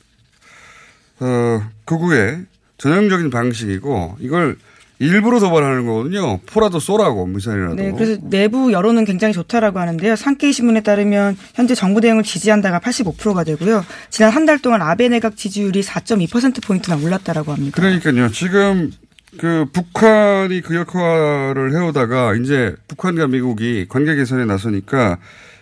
어 1.20 1.62
극우의 1.84 2.46
전형적인 2.78 3.30
방식이고 3.30 4.16
이걸 4.20 4.56
일부러 4.98 5.38
도발하는 5.40 5.86
거거든요. 5.86 6.38
포라도 6.46 6.80
쏘라고 6.80 7.26
미사일이라도. 7.26 7.74
네, 7.74 7.92
그래서 7.92 8.18
내부 8.22 8.72
여론은 8.72 9.04
굉장히 9.04 9.34
좋다라고 9.34 9.78
하는데요. 9.78 10.16
산케이 10.16 10.52
신문에 10.52 10.80
따르면 10.82 11.36
현재 11.54 11.74
정부 11.74 12.00
대응을 12.00 12.22
지지한다가 12.22 12.78
85%가 12.80 13.44
되고요. 13.44 13.84
지난 14.10 14.32
한 14.32 14.46
달 14.46 14.58
동안 14.60 14.80
아베 14.80 15.08
내각 15.08 15.36
지지율이 15.36 15.82
4.2% 15.82 16.62
포인트나 16.64 16.96
올랐다라고 16.96 17.52
합니다. 17.52 17.74
그러니까요. 17.80 18.30
지금 18.30 18.90
그 19.38 19.66
북한이 19.72 20.62
그 20.62 20.76
역할을 20.76 21.72
해오다가 21.74 22.34
이제 22.36 22.74
북한과 22.88 23.26
미국이 23.26 23.86
관계 23.88 24.14
개선에 24.14 24.44
나서니까 24.46 25.18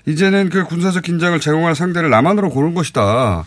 이제는 0.07 0.51
그 0.51 0.65
군사적 0.65 1.03
긴장을 1.03 1.41
제공할 1.41 1.75
상대를 1.75 2.11
남한으로 2.11 2.51
고른 2.51 2.75
것이다. 2.75 3.45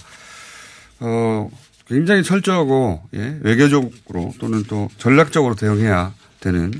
어, 0.99 1.49
굉장히 1.87 2.23
철저하고 2.23 3.01
예, 3.15 3.37
외교적으로 3.41 4.33
또는 4.39 4.63
또 4.67 4.89
전략적으로 4.97 5.55
대응해야 5.55 6.13
되는 6.39 6.73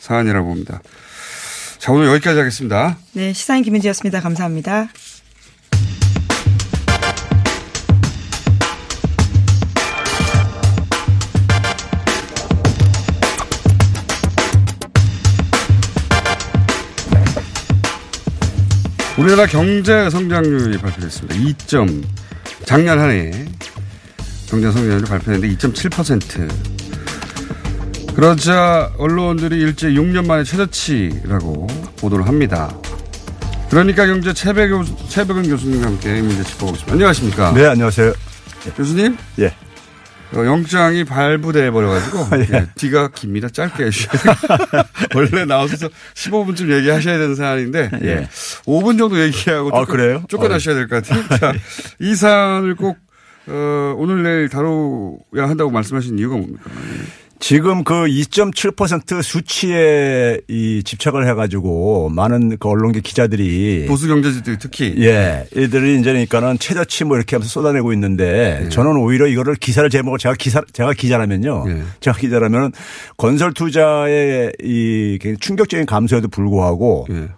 사안이라고 0.00 0.46
봅니다. 0.48 0.80
자, 1.78 1.92
오늘 1.92 2.06
여기까지 2.08 2.38
하겠습니다. 2.38 2.96
네, 3.12 3.32
시사인 3.32 3.62
김은지였습니다. 3.62 4.20
감사합니다. 4.20 4.88
우리나라 19.18 19.46
경제 19.46 20.10
성장률이 20.10 20.78
발표됐습니다. 20.78 21.34
2. 21.34 21.54
작년 22.64 22.98
한 22.98 23.10
해 23.10 23.46
경제 24.48 24.70
성장률이 24.70 25.04
발표했는데 25.04 25.54
2.7%. 25.56 26.48
그러자 28.14 28.92
언론들이 28.96 29.58
일제 29.60 29.88
6년 29.90 30.26
만에 30.26 30.42
최저치라고 30.44 31.66
보도를 31.98 32.26
합니다. 32.26 32.74
그러니까 33.68 34.06
경제 34.06 34.32
최백 34.32 34.70
최백은 35.08 35.48
교수님과 35.48 35.86
함께 35.86 36.18
이 36.18 36.22
문제 36.22 36.42
짚어보겠습니다. 36.44 36.92
안녕하십니까? 36.92 37.52
네, 37.52 37.66
안녕하세요. 37.66 38.12
교수님? 38.76 39.16
예. 39.40 39.52
어, 40.34 40.44
영장이 40.44 41.04
발부돼 41.04 41.70
버려가지고 41.70 42.26
예. 42.38 42.48
예, 42.52 42.66
뒤가 42.76 43.08
깁니다. 43.08 43.48
짧게 43.48 43.84
해주셔야. 43.86 44.36
원래 45.14 45.44
나오셔서 45.44 45.88
15분쯤 46.14 46.70
얘기하셔야 46.78 47.18
되는 47.18 47.34
사안인데 47.34 47.90
예. 48.02 48.06
예. 48.08 48.28
5분 48.66 48.98
정도 48.98 49.20
얘기하고 49.20 49.76
아, 49.76 49.84
그래요? 49.84 50.24
쫓겨나셔야 50.28 50.74
될 50.74 50.88
것 50.88 51.04
같아요. 51.06 51.38
자, 51.38 51.52
이 52.00 52.14
사안을 52.14 52.76
꼭 52.76 52.96
어, 53.48 53.94
오늘 53.96 54.22
내일 54.22 54.48
다뤄야 54.48 55.48
한다고 55.48 55.70
말씀하신 55.70 56.18
이유가 56.18 56.36
뭡니까? 56.36 56.70
지금 57.38 57.84
그 57.84 57.94
2.7% 57.94 59.22
수치에 59.22 60.40
이 60.48 60.82
집착을 60.82 61.28
해가지고 61.28 62.08
많은 62.08 62.56
그 62.58 62.68
언론계 62.68 63.00
기자들이 63.00 63.84
보수 63.86 64.08
경제지들이 64.08 64.56
특히 64.58 64.94
예, 64.98 65.46
이들이 65.54 66.00
이제 66.00 66.12
그러니까는 66.12 66.58
최저치 66.58 67.04
뭐 67.04 67.16
이렇게 67.16 67.36
하면서 67.36 67.50
쏟아내고 67.50 67.92
있는데 67.92 68.62
예. 68.64 68.68
저는 68.68 68.96
오히려 68.96 69.26
이거를 69.26 69.54
기사를 69.56 69.88
제목을 69.88 70.18
제가 70.18 70.34
기사 70.38 70.62
제가 70.72 70.94
기자라면요. 70.94 71.64
예. 71.68 71.82
제가 72.00 72.16
기자라면 72.16 72.72
건설 73.16 73.52
투자의 73.52 74.52
이 74.62 75.18
충격적인 75.38 75.86
감소에도 75.86 76.28
불구하고 76.28 77.06
예. 77.10 77.28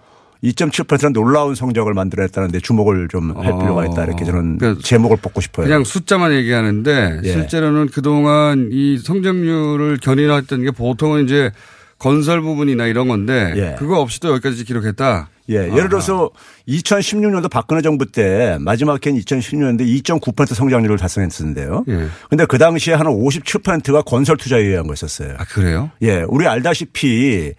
2.7%는 0.42 1.12
놀라운 1.12 1.54
성적을 1.54 1.94
만들어냈다는데 1.94 2.60
주목을 2.60 3.08
좀할 3.08 3.52
어. 3.52 3.58
필요가 3.58 3.86
있다 3.86 4.04
이렇게 4.04 4.24
저는 4.24 4.58
그러니까 4.58 4.82
제목을 4.84 5.16
뽑고 5.18 5.40
싶어요. 5.40 5.66
그냥 5.66 5.84
숫자만 5.84 6.32
얘기하는데 6.32 7.20
예. 7.24 7.28
실제로는 7.28 7.88
그동안 7.88 8.68
이 8.72 8.98
성장률을 8.98 9.98
견인했던 10.00 10.62
게 10.62 10.70
보통은 10.70 11.24
이제 11.24 11.50
건설 11.98 12.40
부분이나 12.40 12.86
이런 12.86 13.08
건데 13.08 13.52
예. 13.56 13.76
그거 13.78 14.00
없이도 14.00 14.30
여기까지 14.34 14.64
기록했다. 14.64 15.28
예, 15.50 15.54
예를 15.54 15.88
들어서 15.88 16.30
2016년도 16.68 17.50
박근혜 17.50 17.80
정부 17.80 18.04
때 18.04 18.58
마지막 18.60 19.04
해인 19.04 19.18
2016년도에 19.18 20.02
2.9% 20.04 20.54
성장률을 20.54 20.98
달성했었는데요. 20.98 21.84
예. 21.88 22.06
근데 22.28 22.44
그 22.44 22.58
당시에 22.58 22.94
한 22.94 23.06
57%가 23.06 24.02
건설 24.02 24.36
투자에 24.36 24.60
의한 24.60 24.86
거였었어요. 24.86 25.36
아 25.38 25.44
그래요? 25.44 25.90
예, 26.02 26.22
우리 26.28 26.46
알다시피 26.46 27.32
예, 27.46 27.54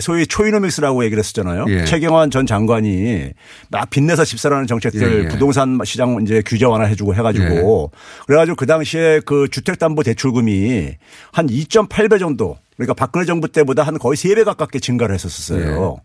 소위 0.00 0.26
초이노믹스라고 0.26 1.04
얘기를 1.04 1.20
했었잖아요. 1.20 1.66
예. 1.68 1.84
최경환 1.84 2.30
전 2.30 2.46
장관이 2.46 3.30
막 3.70 3.90
빚내서 3.90 4.24
집사라는 4.24 4.66
정책들 4.66 5.02
예, 5.02 5.24
예. 5.24 5.28
부동산 5.28 5.78
시장 5.84 6.18
이제 6.22 6.42
규제 6.44 6.64
완화해주고 6.64 7.14
해가지고 7.14 7.90
그래가지고 8.26 8.56
그 8.56 8.66
당시에 8.66 9.20
그 9.26 9.48
주택담보대출금이 9.50 10.90
한 11.32 11.46
2.8배 11.46 12.18
정도 12.18 12.56
그러니까 12.76 12.94
박근혜 12.94 13.24
정부 13.24 13.48
때보다 13.48 13.82
한 13.82 13.98
거의 13.98 14.16
3배 14.16 14.44
가깝게 14.44 14.80
증가를 14.80 15.14
했었어요. 15.14 15.98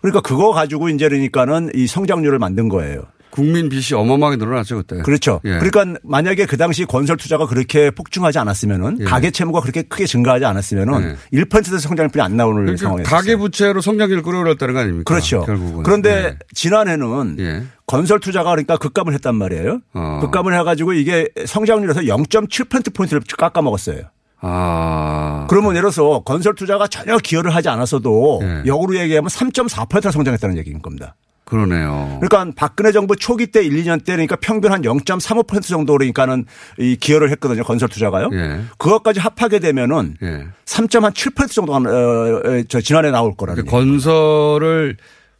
그러니까 0.00 0.20
그거 0.20 0.52
가지고 0.52 0.88
이제 0.88 1.08
그러니까는 1.08 1.70
이 1.74 1.86
성장률을 1.86 2.38
만든 2.38 2.68
거예요. 2.68 3.02
국민 3.36 3.68
빚이 3.68 3.94
어마어마하게 3.94 4.36
늘어났죠 4.38 4.76
그때. 4.78 5.02
그렇죠. 5.02 5.42
예. 5.44 5.58
그러니까 5.58 6.00
만약에 6.02 6.46
그 6.46 6.56
당시 6.56 6.86
건설 6.86 7.18
투자가 7.18 7.46
그렇게 7.46 7.90
폭증하지 7.90 8.38
않았으면은 8.38 9.00
예. 9.00 9.04
가계 9.04 9.30
채무가 9.30 9.60
그렇게 9.60 9.82
크게 9.82 10.06
증가하지 10.06 10.46
않았으면은 10.46 11.16
1%의 11.34 11.78
성장률이 11.78 12.22
안 12.22 12.38
나오는 12.38 12.62
그러니까 12.62 12.82
상황이었어요. 12.82 13.14
가계 13.14 13.36
부채로 13.36 13.82
성장률을 13.82 14.22
끌어올렸다는 14.22 14.72
거 14.72 14.80
아닙니까? 14.80 15.04
그렇죠. 15.04 15.42
결국은. 15.44 15.82
그런데 15.82 16.10
예. 16.10 16.38
지난해는 16.54 17.36
예. 17.40 17.64
건설 17.86 18.20
투자가 18.20 18.50
그러니까 18.50 18.78
급감을 18.78 19.12
했단 19.12 19.34
말이에요. 19.34 19.80
어. 19.92 20.18
급감을 20.22 20.58
해가지고 20.58 20.94
이게 20.94 21.28
성장률에서 21.44 22.00
0.7%포인트를 22.00 23.20
깎아먹었어요. 23.36 24.00
아. 24.40 25.46
그러면 25.50 25.72
예를 25.72 25.90
들어서 25.90 26.20
건설 26.20 26.54
투자가 26.54 26.86
전혀 26.88 27.18
기여를 27.18 27.54
하지 27.54 27.68
않았어도 27.68 28.40
예. 28.42 28.62
역으로 28.64 28.96
얘기하면 28.96 29.28
3.4%가 29.28 30.10
성장했다는 30.10 30.56
얘기인 30.56 30.80
겁니다. 30.80 31.16
그러네요. 31.46 32.18
그러니까 32.20 32.52
박근혜 32.56 32.90
정부 32.90 33.14
초기 33.14 33.46
때 33.46 33.62
1, 33.64 33.72
2년 33.84 34.04
때 34.04 34.12
그러니까 34.14 34.34
평균 34.36 34.72
한 34.72 34.82
0.35% 34.82 35.62
정도 35.62 35.92
그러니까는 35.92 36.44
이 36.78 36.96
기여를 36.96 37.30
했거든요. 37.30 37.62
건설 37.62 37.88
투자가요. 37.88 38.30
예. 38.32 38.60
그것까지 38.78 39.20
합하게 39.20 39.60
되면은 39.60 40.16
예. 40.22 40.46
3.7% 40.64 41.48
정도가 41.50 41.78
어, 41.78 42.42
어, 42.44 42.62
저 42.68 42.80
지난해 42.80 43.12
나올 43.12 43.36
거라는 43.36 43.64
그러니까 43.64 43.76
건설을 43.76 44.96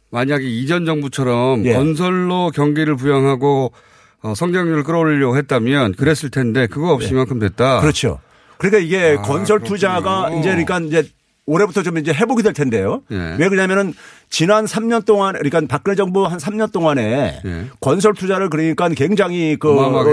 만약에 0.09 0.45
이전 0.45 0.85
정부처럼 0.85 1.65
예. 1.65 1.73
건설로 1.73 2.51
경기를 2.55 2.95
부양하고 2.95 3.73
어, 4.21 4.33
성장률을 4.33 4.83
끌어올리려고 4.83 5.35
했다면 5.35 5.95
그랬을 5.95 6.31
텐데 6.31 6.67
그거 6.67 6.93
없이 6.93 7.09
이만큼 7.09 7.39
됐다. 7.39 7.81
그렇죠. 7.81 8.19
그러니까 8.59 8.79
이게 8.79 9.17
아, 9.19 9.21
건설 9.21 9.59
그렇군요. 9.59 9.75
투자가 9.75 10.29
이제 10.39 10.49
그러니까 10.51 10.79
이제 10.79 11.09
올해부터 11.45 11.81
좀 11.81 11.97
이제 11.97 12.13
회복이 12.13 12.43
될 12.43 12.53
텐데요. 12.53 13.01
예. 13.11 13.35
왜 13.39 13.49
그러냐면은 13.49 13.93
지난 14.29 14.65
3년 14.65 15.05
동안 15.05 15.33
그러니까 15.33 15.61
박근혜 15.69 15.95
정부 15.95 16.25
한 16.25 16.37
3년 16.37 16.71
동안에 16.71 17.41
예. 17.45 17.65
건설 17.79 18.13
투자를 18.13 18.49
그러니까 18.49 18.89
굉장히 18.89 19.55
그 19.57 19.69
어, 19.79 20.03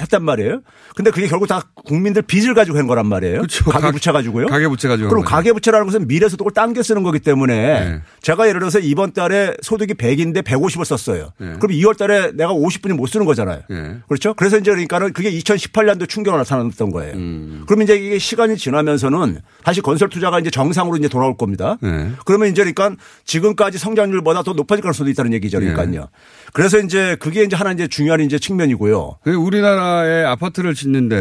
했단 0.00 0.22
말이에요. 0.24 0.60
근데 0.94 1.10
그게 1.10 1.26
결국 1.26 1.46
다 1.46 1.62
국민들 1.74 2.22
빚을 2.22 2.54
가지고 2.54 2.78
한 2.78 2.86
거란 2.86 3.06
말이에요. 3.06 3.38
그렇죠. 3.38 3.64
가계 3.70 3.86
가- 3.86 3.90
부채 3.92 4.12
가지고요. 4.12 4.46
가계 4.46 4.68
부채 4.68 4.86
가지고 4.88 5.08
그럼. 5.08 5.24
가계 5.24 5.52
부채라는 5.52 5.86
것은 5.86 6.06
미래 6.06 6.28
소득을 6.28 6.52
당겨 6.52 6.82
쓰는 6.82 7.02
거기 7.02 7.18
때문에 7.18 7.54
예. 7.54 8.00
제가 8.22 8.46
예를 8.48 8.60
들어서 8.60 8.78
이번 8.78 9.12
달에 9.12 9.54
소득이 9.62 9.94
100인데 9.94 10.42
150을 10.42 10.84
썼어요. 10.84 11.30
예. 11.40 11.44
그럼 11.60 11.72
2월 11.72 11.96
달에 11.96 12.30
내가 12.32 12.52
50분이 12.52 12.92
못 12.94 13.06
쓰는 13.06 13.26
거잖아요. 13.26 13.62
예. 13.70 13.96
그렇죠? 14.08 14.32
그래서 14.34 14.58
이제 14.58 14.70
그러니까는 14.70 15.12
그게 15.12 15.30
2018년도 15.32 16.08
충격으로 16.08 16.38
나타났던 16.38 16.90
거예요. 16.92 17.14
음. 17.14 17.64
그러면 17.66 17.84
이제 17.84 17.96
이게 17.96 18.18
시간이 18.18 18.56
지나면서는 18.56 19.40
다시 19.64 19.80
건설 19.80 20.08
투자가 20.08 20.38
이제 20.38 20.50
정상으로 20.50 20.96
이제 20.96 21.08
돌아올 21.08 21.36
겁니다. 21.36 21.78
예. 21.84 22.10
그러면 22.24 22.48
이제 22.48 22.62
그러니까 22.62 22.92
지금 23.24 23.39
까지 23.56 23.78
성장률보다 23.78 24.42
더 24.42 24.52
높아질 24.52 24.82
가능성도 24.82 25.10
있다는 25.10 25.32
얘기죠. 25.34 25.58
그러니까요. 25.60 26.08
그래서 26.52 26.78
이제 26.78 27.16
그게 27.20 27.42
이제 27.44 27.56
하나 27.56 27.72
이제 27.72 27.86
중요한 27.88 28.20
이제 28.20 28.38
측면이고요. 28.38 29.18
그 29.22 29.32
우리나라에 29.34 30.24
아파트를 30.24 30.74
짓는데 30.74 31.16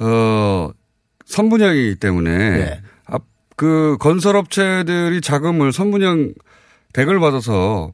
예. 0.00 0.04
어 0.04 0.70
선분양이기 1.26 1.96
때문에 1.96 2.30
예. 2.32 2.80
앞- 3.06 3.24
그 3.56 3.96
건설업체들이 4.00 5.20
자금을 5.20 5.72
선분양 5.72 6.32
댁을 6.92 7.20
받아서 7.20 7.92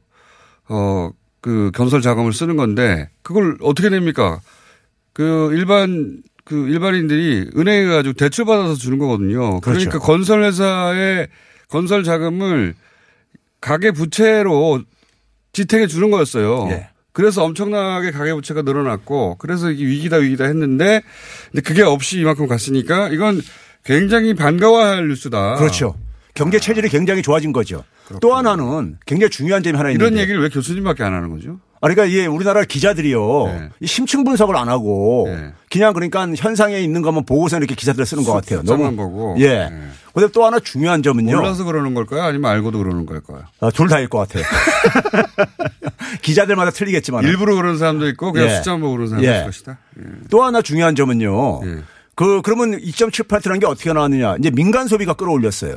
어 0.68 1.10
그 1.42 1.70
건설 1.72 2.00
자금을 2.02 2.32
쓰는 2.32 2.56
건데 2.56 3.08
그걸 3.22 3.56
어떻게 3.62 3.88
냅니까? 3.88 4.40
그 5.12 5.52
일반 5.54 6.20
그 6.44 6.66
일반인들이 6.68 7.50
은행에 7.56 7.86
가지고 7.86 8.14
대출 8.14 8.44
받아서 8.46 8.74
주는 8.74 8.98
거거든요. 8.98 9.60
그렇죠. 9.60 9.78
그러니까 9.88 9.98
건설 10.00 10.42
회사의 10.42 11.28
건설 11.68 12.04
자금을 12.04 12.74
가계 13.60 13.90
부채로 13.90 14.82
지택해 15.52 15.86
주는 15.86 16.10
거였어요. 16.10 16.68
예. 16.70 16.88
그래서 17.12 17.42
엄청나게 17.44 18.10
가계 18.10 18.34
부채가 18.34 18.62
늘어났고 18.62 19.36
그래서 19.38 19.70
이게 19.70 19.86
위기다 19.86 20.16
위기다 20.18 20.44
했는데 20.44 21.02
근데 21.50 21.62
그게 21.62 21.82
없이 21.82 22.20
이만큼 22.20 22.46
갔으니까 22.46 23.08
이건 23.08 23.40
굉장히 23.84 24.34
반가워할 24.34 25.08
뉴스다. 25.08 25.56
그렇죠. 25.56 25.96
경제 26.34 26.60
체질이 26.60 26.90
굉장히 26.90 27.22
좋아진 27.22 27.52
거죠. 27.52 27.84
또 28.20 28.34
하나는 28.34 28.98
굉장히 29.06 29.30
중요한 29.30 29.62
점이 29.62 29.76
하나 29.76 29.90
있는데 29.90 30.06
이런 30.06 30.20
얘기를 30.20 30.42
왜 30.42 30.48
교수님밖에 30.50 31.02
안 31.02 31.14
하는 31.14 31.30
거죠? 31.30 31.58
아, 31.80 31.88
그러니까 31.88 32.04
이 32.06 32.26
우리나라 32.26 32.64
기자들이요. 32.64 33.46
네. 33.46 33.68
이 33.80 33.86
심층 33.86 34.24
분석을 34.24 34.56
안 34.56 34.68
하고 34.68 35.26
네. 35.28 35.52
그냥 35.70 35.92
그러니까 35.92 36.26
현상에 36.34 36.78
있는 36.80 37.02
것만 37.02 37.24
보고서 37.26 37.58
이렇게 37.58 37.74
기사들을 37.74 38.06
쓰는 38.06 38.24
것 38.24 38.32
같아요. 38.32 38.60
숫자만 38.60 38.96
보고. 38.96 39.36
예. 39.38 39.68
네. 39.68 39.82
근데 40.14 40.32
또 40.32 40.46
하나 40.46 40.58
중요한 40.58 41.02
점은요. 41.02 41.36
몰라서 41.36 41.64
그러는 41.64 41.92
걸까요? 41.92 42.22
아니면 42.22 42.50
알고도 42.50 42.78
그러는 42.78 43.04
걸까요? 43.04 43.42
아, 43.60 43.70
둘 43.70 43.88
다일 43.88 44.08
것 44.08 44.18
같아요. 44.18 44.44
기자들마다 46.22 46.70
틀리겠지만. 46.70 47.24
일부러 47.24 47.54
그런 47.54 47.76
사람도 47.76 48.08
있고 48.08 48.32
그냥 48.32 48.48
예. 48.48 48.54
숫자만 48.56 48.80
보고 48.80 48.92
그러는 48.92 49.08
사람도 49.10 49.28
예. 49.28 49.34
있을 49.34 49.44
것이다. 49.46 49.78
예. 49.98 50.02
또 50.30 50.42
하나 50.42 50.62
중요한 50.62 50.94
점은요. 50.96 51.60
예. 51.66 51.76
그 52.14 52.40
그러면 52.42 52.78
2.7%라는 52.80 53.60
게 53.60 53.66
어떻게 53.66 53.92
나왔느냐? 53.92 54.36
이제 54.38 54.50
민간 54.50 54.88
소비가 54.88 55.12
끌어올렸어요. 55.12 55.76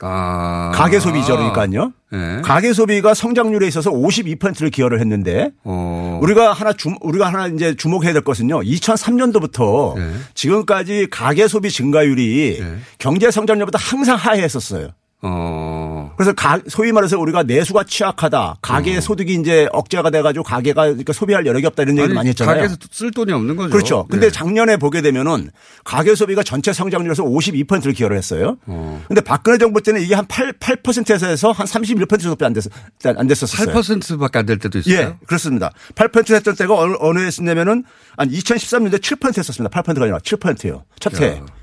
아. 0.00 0.72
가계 0.74 0.98
소비죠, 0.98 1.36
그러니까요. 1.36 1.92
예. 2.12 2.40
가계 2.42 2.72
소비가 2.72 3.14
성장률에 3.14 3.66
있어서 3.68 3.90
52%를 3.90 4.70
기여를 4.70 5.00
했는데 5.00 5.50
어. 5.64 6.18
우리가 6.22 6.52
하나 6.52 6.72
주 6.72 6.90
우리가 7.00 7.26
하나 7.28 7.46
이제 7.46 7.74
주목해야 7.74 8.12
될 8.12 8.22
것은요. 8.22 8.60
2003년도부터 8.60 9.98
예. 9.98 10.12
지금까지 10.34 11.08
가계 11.10 11.48
소비 11.48 11.70
증가율이 11.70 12.58
예. 12.60 12.76
경제 12.98 13.30
성장률보다 13.30 13.78
항상 13.78 14.16
하회했었어요. 14.16 14.88
어. 15.24 16.12
그래서 16.16 16.32
가, 16.32 16.58
소위 16.68 16.90
말해서 16.92 17.18
우리가 17.18 17.44
내수가 17.44 17.84
취약하다. 17.84 18.56
가계 18.60 19.00
소득이 19.00 19.34
이제 19.34 19.68
억제가 19.72 20.10
돼가지고 20.10 20.42
가계가 20.42 20.86
그러니까 20.86 21.12
소비할 21.12 21.46
여력이 21.46 21.66
없다 21.66 21.84
이런 21.84 21.96
얘기 21.98 22.08
를 22.08 22.14
많이 22.14 22.28
했잖아요. 22.30 22.56
가게에서 22.56 22.76
쓸 22.90 23.10
돈이 23.12 23.32
없는 23.32 23.56
거죠. 23.56 23.70
그렇죠. 23.70 24.06
근데 24.10 24.26
예. 24.26 24.30
작년에 24.30 24.76
보게 24.76 25.00
되면은 25.00 25.50
가계 25.84 26.14
소비가 26.14 26.42
전체 26.42 26.72
성장률에서 26.72 27.22
52%를 27.22 27.92
기여를 27.92 28.16
했어요. 28.16 28.56
어. 28.66 29.02
근데 29.06 29.20
박근혜 29.20 29.58
정부 29.58 29.80
때는 29.80 30.02
이게 30.02 30.14
한 30.14 30.26
8, 30.26 30.54
8%에서 30.54 31.26
해서 31.26 31.52
한31% 31.52 32.08
정도밖에 32.20 32.44
안 32.44 32.52
됐, 32.52 32.64
안 33.04 33.26
됐었어요. 33.26 33.72
8%밖에 33.72 34.38
안 34.40 34.46
될 34.46 34.58
때도 34.58 34.78
있어요. 34.80 34.94
예, 34.94 35.16
그렇습니다. 35.26 35.70
8% 35.94 36.34
했던 36.34 36.54
때가 36.56 36.74
어느, 36.76 36.96
어느 36.98 37.20
해 37.20 37.26
했냐면은 37.26 37.84
한 38.16 38.28
2013년도에 38.28 38.98
7% 39.00 39.38
했었습니다. 39.38 39.82
8%가 39.82 40.02
아니라 40.02 40.18
7%예요. 40.18 40.84
첫 40.98 41.20
해. 41.20 41.36
야. 41.36 41.61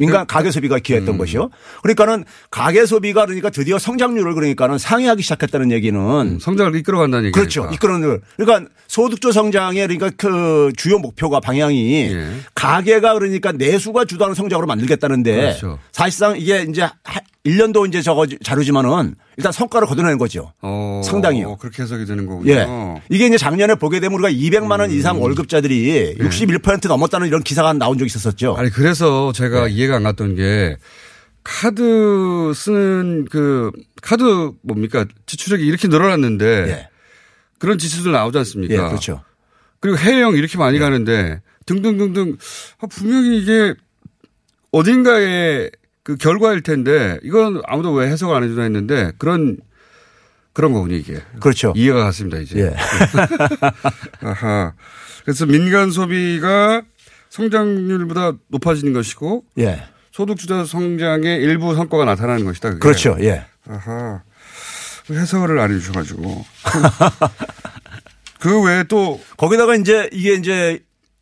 민간 0.00 0.26
가계 0.26 0.50
소비가 0.50 0.78
기여했던 0.78 1.18
것이요. 1.18 1.50
그러니까는 1.82 2.24
가계 2.50 2.86
소비가 2.86 3.26
그러니까 3.26 3.50
드디어 3.50 3.78
성장률을 3.78 4.34
그러니까는 4.34 4.78
상회하기 4.78 5.22
시작했다는 5.22 5.70
얘기는 5.72 6.38
성장을 6.40 6.74
이끌어간다는 6.74 7.26
얘기죠. 7.26 7.38
그렇죠. 7.38 7.74
이끌어는 7.74 8.20
그러니까 8.36 8.70
소득조 8.88 9.30
성장의 9.30 9.86
그러니까 9.86 10.10
그 10.16 10.72
주요 10.76 10.98
목표가 10.98 11.38
방향이 11.38 12.10
예. 12.12 12.30
가계가 12.54 13.12
그러니까 13.14 13.52
내수가 13.52 14.06
주도하는 14.06 14.34
성장으로 14.34 14.66
만들겠다는데 14.66 15.36
그렇죠. 15.36 15.78
사실상 15.92 16.38
이게 16.38 16.64
이제 16.68 16.88
1년도 17.46 17.88
이제 17.88 18.02
저거 18.02 18.26
자료지만은 18.26 19.14
일단 19.38 19.50
성과를 19.50 19.88
거둬내는 19.88 20.18
거죠. 20.18 20.52
어, 20.60 21.00
상당히요. 21.04 21.56
그렇게 21.56 21.82
해석이 21.82 22.04
되는 22.04 22.26
거군요. 22.26 22.52
예. 22.52 22.66
이게 23.08 23.26
이제 23.26 23.38
작년에 23.38 23.76
보게 23.76 23.98
되면 23.98 24.18
우리가 24.22 24.30
200만 24.30 24.80
원 24.80 24.90
이상 24.90 25.22
월급자들이 25.22 26.16
61% 26.18 26.88
넘었다는 26.88 27.28
이런 27.28 27.42
기사가 27.42 27.72
나온 27.72 27.96
적이 27.96 28.06
있었었죠. 28.06 28.56
아니 28.56 28.68
그래서 28.68 29.32
제가 29.32 29.66
네. 29.66 29.72
이해가 29.72 29.96
안 29.96 30.02
갔던 30.02 30.34
게 30.34 30.76
카드 31.42 32.52
쓰는 32.54 33.26
그 33.30 33.70
카드 34.02 34.52
뭡니까 34.62 35.06
지출액이 35.24 35.64
이렇게 35.66 35.88
늘어났는데 35.88 36.88
그런 37.58 37.78
지수들 37.78 38.12
나오지 38.12 38.36
않습니까? 38.38 38.74
예, 38.74 38.78
그렇죠. 38.78 39.22
그리고 39.80 39.96
해외여행 39.96 40.36
이렇게 40.36 40.58
많이 40.58 40.78
가는데 40.78 41.40
등등등등 41.64 42.36
아, 42.80 42.86
분명히 42.86 43.38
이게 43.38 43.74
어딘가에 44.72 45.70
그 46.02 46.16
결과일 46.16 46.62
텐데 46.62 47.18
이건 47.22 47.60
아무도 47.66 47.92
왜 47.92 48.08
해석을 48.08 48.34
안 48.34 48.42
해주나 48.42 48.62
했는데 48.62 49.12
그런 49.18 49.58
그런 50.52 50.72
거군요 50.72 50.96
이게. 50.96 51.20
그렇죠. 51.40 51.72
이해가 51.76 52.04
갔습니다 52.04 52.38
이제. 52.38 52.58
예. 52.60 52.74
아하. 54.26 54.72
그래서 55.24 55.46
민간 55.46 55.90
소비가 55.90 56.82
성장률보다 57.28 58.32
높아지는 58.48 58.92
것이고 58.92 59.44
예. 59.58 59.84
소득 60.10 60.38
주도 60.38 60.64
성장의 60.64 61.40
일부 61.42 61.74
성과가 61.74 62.04
나타나는 62.04 62.44
것이다. 62.44 62.70
그게. 62.70 62.80
그렇죠. 62.80 63.16
예. 63.20 63.44
아하. 63.68 64.22
해석을 65.10 65.58
안 65.58 65.72
해주셔가지고. 65.72 66.44
그 68.40 68.62
외에 68.62 68.84
또 68.84 69.20
거기다가 69.36 69.76
이제 69.76 70.08
이게 70.12 70.34
이제 70.34 70.80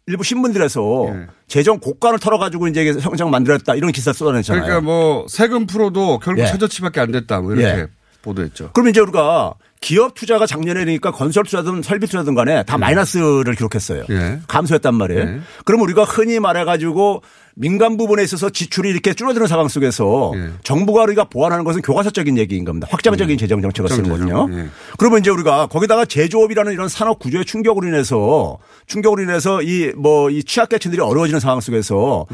일부 0.09 0.25
신문들에서 0.25 1.07
예. 1.09 1.27
재정 1.47 1.79
고관을 1.79 2.19
털어가지고 2.19 2.69
이제 2.69 2.93
성장 2.95 3.31
만들었다 3.31 3.75
이런 3.75 3.93
기사 3.93 4.13
쏟아냈잖아요. 4.13 4.63
그러니까 4.65 4.85
뭐 4.85 5.27
세금 5.29 5.67
풀어도 5.67 6.19
결국 6.19 6.43
예. 6.43 6.47
최저치밖에 6.47 7.01
안 7.01 7.13
됐다. 7.13 7.41
뭐 7.41 7.53
이렇게 7.55 7.81
예. 7.81 7.87
보도했죠. 8.23 8.71
그럼 8.73 8.89
이제 8.89 9.01
우리가 9.01 9.55
기업 9.81 10.15
투자가 10.15 10.47
작년에 10.47 10.81
그러니까 10.81 11.13
건설 11.13 11.45
투자든 11.45 11.83
설비 11.83 12.07
투자든 12.07 12.35
간에 12.35 12.65
다 12.65 12.79
마이너스를 12.79 13.55
기록했어요. 13.55 14.05
예. 14.11 14.41
감소했단 14.49 14.95
말이에요. 14.95 15.21
예. 15.21 15.41
그럼 15.65 15.83
우리가 15.83 16.05
흔히 16.05 16.41
말해가지고 16.41 17.23
민간 17.59 17.97
부분에 17.97 18.23
있어서 18.23 18.51
지출이 18.51 18.89
이렇게 18.89 19.15
줄어드는 19.15 19.47
상황 19.49 19.69
속에서 19.69 20.33
예. 20.37 20.51
정부가 20.63 21.03
우리가 21.03 21.25
보완하는 21.25 21.65
것은 21.65 21.83
교과서적인 21.83 22.39
얘기인 22.39 22.65
겁니다. 22.65 22.87
확장적인 22.91 23.37
재정 23.37 23.61
정책을 23.61 23.91
쓰는. 23.91 24.09
거거든요. 24.09 24.49
예. 24.53 24.69
그러면 24.97 25.21
이제 25.21 25.31
우리가 25.31 25.67
거기다가 25.67 26.05
제조업이라는 26.05 26.73
이런 26.73 26.89
산업 26.89 27.19
구조의 27.19 27.45
충격으로 27.45 27.87
인해서 27.89 28.59
충격으로 28.87 29.23
인해서 29.23 29.61
이 29.63 29.93
뭐 29.97 30.31
이 30.31 30.45
취약계층들이 30.45 31.01
어려워지는 31.03 31.41
상황 31.41 31.61
속에서 31.61 32.27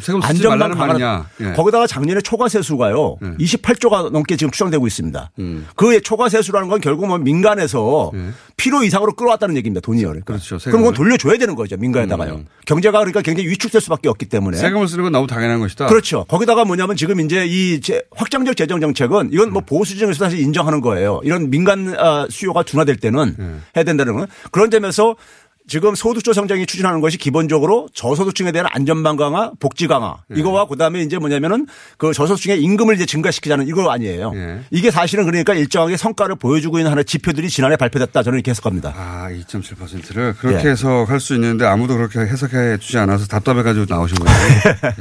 말라는 0.51 0.77
말이냐. 0.77 1.27
예. 1.41 1.53
거기다가 1.53 1.87
작년에 1.87 2.21
초과 2.21 2.49
세수가요. 2.49 3.17
28조가 3.39 4.11
넘게 4.11 4.37
지금 4.37 4.51
추정되고 4.51 4.87
있습니다. 4.87 5.31
음. 5.39 5.67
그 5.77 6.01
초과 6.03 6.29
세수라는 6.29 6.69
건 6.69 6.81
결국 6.81 7.13
은 7.13 7.25
민간에서 7.25 8.11
필요 8.57 8.83
이상으로 8.85 9.13
끌어왔다는 9.15 9.57
얘기입니다. 9.57 9.81
돈이요. 9.81 10.09
그러니까. 10.09 10.35
예. 10.35 10.39
그렇죠. 10.39 10.59
그럼 10.59 10.81
그건 10.83 10.95
세금을. 10.95 10.95
돌려줘야 10.95 11.39
되는 11.39 11.55
거죠. 11.55 11.77
민간에다가요. 11.77 12.35
음. 12.35 12.47
경제가 12.67 12.99
그러니까 12.99 13.21
굉장히 13.21 13.49
위축될 13.51 13.81
수밖에 13.81 14.09
없기 14.09 14.27
때문에. 14.27 14.57
세금을 14.57 14.87
쓰는 14.89 15.05
건 15.05 15.13
너무 15.13 15.27
당연한 15.27 15.59
것이다. 15.61 15.87
그렇죠. 15.87 16.25
거기다가 16.29 16.65
뭐냐면 16.65 16.97
지금 16.97 17.21
이제 17.21 17.45
이 17.47 17.81
제- 17.81 18.03
확장적 18.15 18.57
재정 18.57 18.81
정책은 18.81 19.31
이건 19.33 19.53
뭐 19.53 19.63
보수 19.65 19.99
정에서 19.99 20.25
사실 20.25 20.39
인정하는 20.41 20.81
거예요. 20.81 21.21
이런 21.25 21.51
민간 21.51 21.95
아, 21.99 22.27
수요가 22.31 22.63
둔화될 22.63 22.97
때는 22.97 23.35
음. 23.39 23.63
해야 23.77 23.85
된다는 23.85 24.15
건 24.15 24.27
그런 24.51 24.71
점에서 24.71 25.17
지금 25.67 25.95
소득조 25.95 26.35
성장이 26.35 26.67
추진하는 26.67 27.01
것이 27.01 27.17
기본적으로 27.17 27.89
저소득층에 27.95 28.53
대한 28.53 28.69
안전망 28.71 29.17
강화, 29.17 29.51
복지 29.59 29.87
강화 29.87 30.19
네. 30.29 30.39
이거와 30.41 30.67
그다음에 30.67 31.01
이제 31.01 31.17
뭐냐면은 31.19 31.67
그 31.97 32.13
저소득층의 32.13 32.61
임금을 32.63 32.95
이제 32.97 33.07
증가시키자는 33.07 33.67
이거 33.67 33.91
아니에요. 33.91 34.33
예. 34.35 34.61
이게 34.71 34.91
사실은 34.91 35.25
그러니까 35.25 35.55
일정하게 35.55 35.97
성과를 35.97 36.37
보여주고 36.37 36.79
있는 36.79 36.91
하나의 36.91 37.07
지표들이 37.07 37.49
지난해 37.49 37.77
발표됐다 37.77 38.23
저는 38.23 38.39
이렇게 38.39 38.51
해석합니다. 38.51 38.93
아, 38.95 39.29
2.7%를 39.31 40.35
그렇게 40.35 40.69
예. 40.69 40.73
해석할 40.73 41.19
수 41.19 41.35
있는데 41.35 41.65
아무도 41.65 41.97
그렇게 41.97 42.21
해석해 42.21 42.77
주지 42.79 42.99
않아서 42.99 43.27
답답해 43.27 43.63
가지고 43.63 43.87
나오신 43.89 44.19
거예요. 44.19 44.39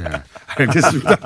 예. 0.00 0.22
알겠습니다. 0.56 1.16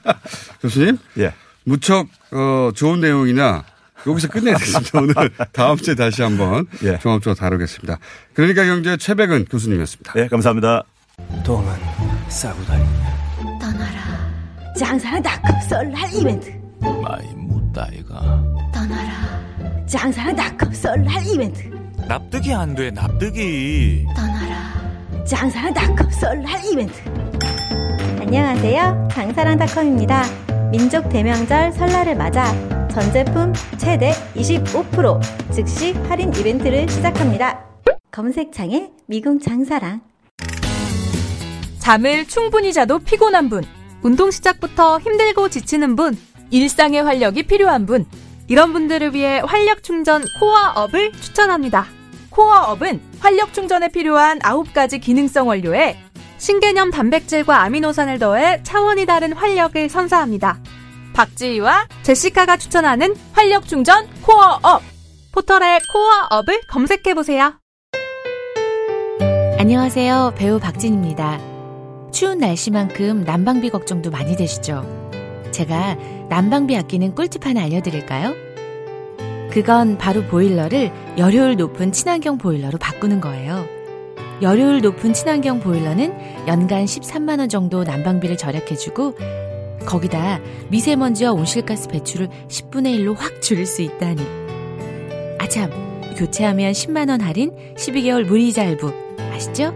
교수님. 0.62 0.96
예. 1.18 1.34
무척, 1.64 2.06
어, 2.32 2.70
좋은 2.74 3.00
내용이나 3.00 3.64
여기서 4.08 4.28
끝내겠습니다. 4.28 4.98
오늘 5.00 5.14
다음 5.52 5.76
주에 5.76 5.94
다시 5.94 6.22
한번 6.22 6.66
예. 6.82 6.98
종합적으로 6.98 7.34
다루겠습니다. 7.34 7.98
그러니까 8.34 8.64
경제 8.64 8.96
최백은 8.96 9.46
교수님이었습니다. 9.46 10.12
네, 10.14 10.28
감사합니다. 10.28 10.82
똥은 11.44 11.72
싸고 12.28 12.64
다니 12.64 12.84
떠나라. 13.60 14.00
장사는 14.78 15.22
닷컴 15.22 15.60
썰날 15.68 16.14
이벤트. 16.14 16.52
많이 16.80 17.28
묻다 17.34 17.88
이가. 17.92 18.42
떠나라. 18.72 19.86
장사는 19.86 20.34
닷컴 20.36 20.72
썰날 20.72 21.26
이벤트. 21.26 21.70
납득이 22.06 22.54
안 22.54 22.74
돼, 22.74 22.90
납득이. 22.90 24.06
떠나라. 24.16 25.24
장사는 25.26 25.74
닷컴 25.74 26.10
썰날 26.10 26.64
이벤트. 26.64 26.94
안녕하세요. 28.20 29.08
장사랑 29.12 29.58
닷컴입니다. 29.58 30.22
민족 30.70 31.08
대명절 31.08 31.72
설날을 31.72 32.14
맞아 32.14 32.77
전 32.98 33.12
제품 33.12 33.52
최대 33.76 34.10
25% 34.34 35.52
즉시 35.52 35.92
할인 36.08 36.34
이벤트를 36.34 36.88
시작합니다. 36.88 37.64
검색창에 38.10 38.90
미궁 39.06 39.38
장사랑. 39.38 40.00
잠을 41.78 42.26
충분히 42.26 42.72
자도 42.72 42.98
피곤한 42.98 43.50
분, 43.50 43.62
운동 44.02 44.32
시작부터 44.32 44.98
힘들고 44.98 45.48
지치는 45.48 45.94
분, 45.94 46.18
일상의 46.50 47.04
활력이 47.04 47.44
필요한 47.44 47.86
분, 47.86 48.04
이런 48.48 48.72
분들을 48.72 49.14
위해 49.14 49.42
활력 49.46 49.84
충전 49.84 50.24
코어업을 50.40 51.12
추천합니다. 51.12 51.86
코어업은 52.30 53.00
활력 53.20 53.54
충전에 53.54 53.90
필요한 53.90 54.40
9가지 54.40 55.00
기능성 55.00 55.46
원료에 55.46 55.96
신개념 56.38 56.90
단백질과 56.90 57.62
아미노산을 57.62 58.18
더해 58.18 58.64
차원이 58.64 59.06
다른 59.06 59.34
활력을 59.34 59.88
선사합니다. 59.88 60.58
박지희와 61.18 61.88
제시카가 62.02 62.56
추천하는 62.58 63.16
활력 63.32 63.66
충전 63.66 64.06
코어업! 64.22 64.82
포털에 65.32 65.80
코어업을 65.92 66.60
검색해보세요. 66.68 67.54
안녕하세요. 69.58 70.34
배우 70.36 70.60
박진입니다. 70.60 71.40
추운 72.12 72.38
날씨만큼 72.38 73.24
난방비 73.24 73.70
걱정도 73.70 74.10
많이 74.10 74.36
되시죠? 74.36 74.86
제가 75.50 75.96
난방비 76.28 76.76
아끼는 76.76 77.16
꿀팁 77.16 77.44
하나 77.44 77.62
알려드릴까요? 77.62 78.34
그건 79.50 79.98
바로 79.98 80.22
보일러를 80.22 80.92
열효율 81.18 81.56
높은 81.56 81.90
친환경 81.90 82.38
보일러로 82.38 82.78
바꾸는 82.78 83.20
거예요. 83.20 83.66
열효율 84.40 84.82
높은 84.82 85.12
친환경 85.12 85.58
보일러는 85.58 86.46
연간 86.46 86.84
13만원 86.84 87.50
정도 87.50 87.82
난방비를 87.82 88.36
절약해주고, 88.36 89.14
거기다 89.86 90.40
미세먼지와 90.68 91.32
온실가스 91.32 91.88
배출을 91.88 92.28
10분의 92.48 92.98
1로 92.98 93.16
확 93.16 93.40
줄일 93.40 93.66
수 93.66 93.82
있다니. 93.82 94.22
아참, 95.38 95.70
교체하면 96.16 96.72
10만원 96.72 97.20
할인, 97.20 97.52
12개월 97.76 98.24
무이자 98.24 98.62
할부. 98.62 98.92
아시죠? 99.32 99.72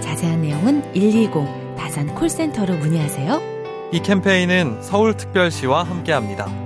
자세한 0.00 0.42
내용은 0.42 0.82
120 0.92 1.30
다산 1.76 2.14
콜센터로 2.14 2.76
문의하세요. 2.76 3.56
이 3.92 4.00
캠페인은 4.00 4.82
서울특별시와 4.82 5.84
함께합니다. 5.84 6.65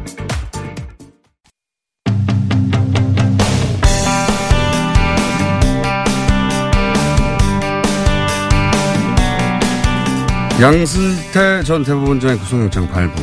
양승태 10.61 11.63
전 11.63 11.83
대법원장의 11.83 12.37
구속영장 12.37 12.87
발부 12.87 13.19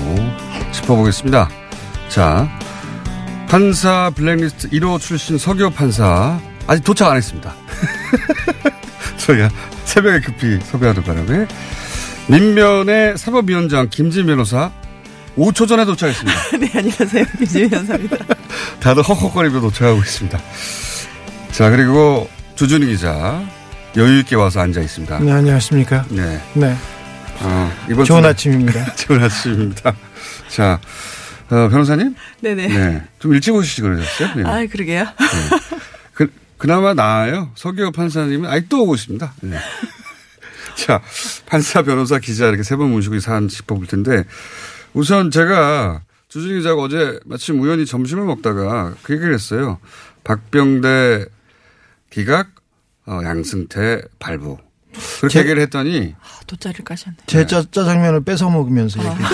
짚어보겠습니다. 0.72 1.48
자, 2.08 2.48
판사 3.48 4.10
블랙리스트 4.12 4.68
1호 4.70 4.98
출신 4.98 5.38
서교 5.38 5.70
판사 5.70 6.40
아직 6.66 6.82
도착 6.82 7.12
안 7.12 7.16
했습니다. 7.16 7.54
저희가 9.18 9.50
새벽에 9.84 10.18
급히 10.18 10.58
섭외하는 10.64 11.04
바람에 11.04 11.46
민면의 12.26 13.16
사법위원장 13.16 13.88
김진 13.88 14.26
변호사 14.26 14.72
5초 15.36 15.68
전에 15.68 15.84
도착했습니다. 15.84 16.40
네, 16.58 16.70
안녕하세요. 16.74 17.24
김지민 17.38 17.70
변호사입니다. 17.70 18.16
다들 18.82 19.04
헉헉거리며 19.04 19.60
도착하고 19.60 20.00
있습니다. 20.00 20.40
자, 21.52 21.70
그리고 21.70 22.28
주준희 22.56 22.88
기자 22.88 23.40
여유 23.96 24.18
있게 24.18 24.34
와서 24.34 24.58
앉아 24.58 24.80
있습니다. 24.80 25.20
네, 25.20 25.30
안녕하십니까. 25.30 26.04
네. 26.10 26.42
네. 26.54 26.76
어, 27.40 27.72
이번 27.90 28.04
좋은 28.04 28.22
주는- 28.22 28.26
아침입니다. 28.26 28.94
좋은 28.96 29.22
아침입니다. 29.22 29.96
자, 30.48 30.80
어, 31.50 31.68
변호사님? 31.68 32.14
네네. 32.40 32.68
네. 32.68 33.04
좀 33.18 33.32
일찍 33.34 33.54
오시지 33.54 33.82
그러셨어요? 33.82 34.34
네. 34.36 34.42
아, 34.48 34.66
그러게요. 34.66 35.06
그, 36.14 36.30
그나마 36.58 36.94
나아요. 36.94 37.50
서기호 37.54 37.92
판사님은 37.92 38.48
아직도 38.50 38.82
오고 38.82 38.94
있습니다. 38.96 39.32
네. 39.42 39.56
자, 40.76 41.00
판사, 41.46 41.82
변호사, 41.82 42.18
기자 42.18 42.46
이렇게 42.48 42.62
세 42.62 42.76
번 42.76 42.90
모시고 42.90 43.14
이 43.16 43.20
사안 43.20 43.48
짚어볼 43.48 43.86
텐데 43.86 44.24
우선 44.94 45.30
제가 45.30 46.02
주준희 46.28 46.56
기자가 46.58 46.82
어제 46.82 47.18
마침 47.24 47.60
우연히 47.60 47.86
점심을 47.86 48.24
먹다가 48.24 48.94
그 49.02 49.14
얘기를 49.14 49.32
했어요. 49.34 49.78
박병대 50.24 51.24
기각, 52.10 52.48
어, 53.06 53.20
양승태 53.24 54.02
발부. 54.18 54.58
그렇게 55.20 55.32
제- 55.32 55.40
얘기를 55.40 55.62
했더니 55.62 56.14
돗자리를 56.46 56.84
까셨네. 56.84 57.16
제 57.26 57.46
짜, 57.46 57.62
짜장면을 57.70 58.24
뺏어 58.24 58.48
먹으면서 58.50 59.00
얘기했죠. 59.00 59.28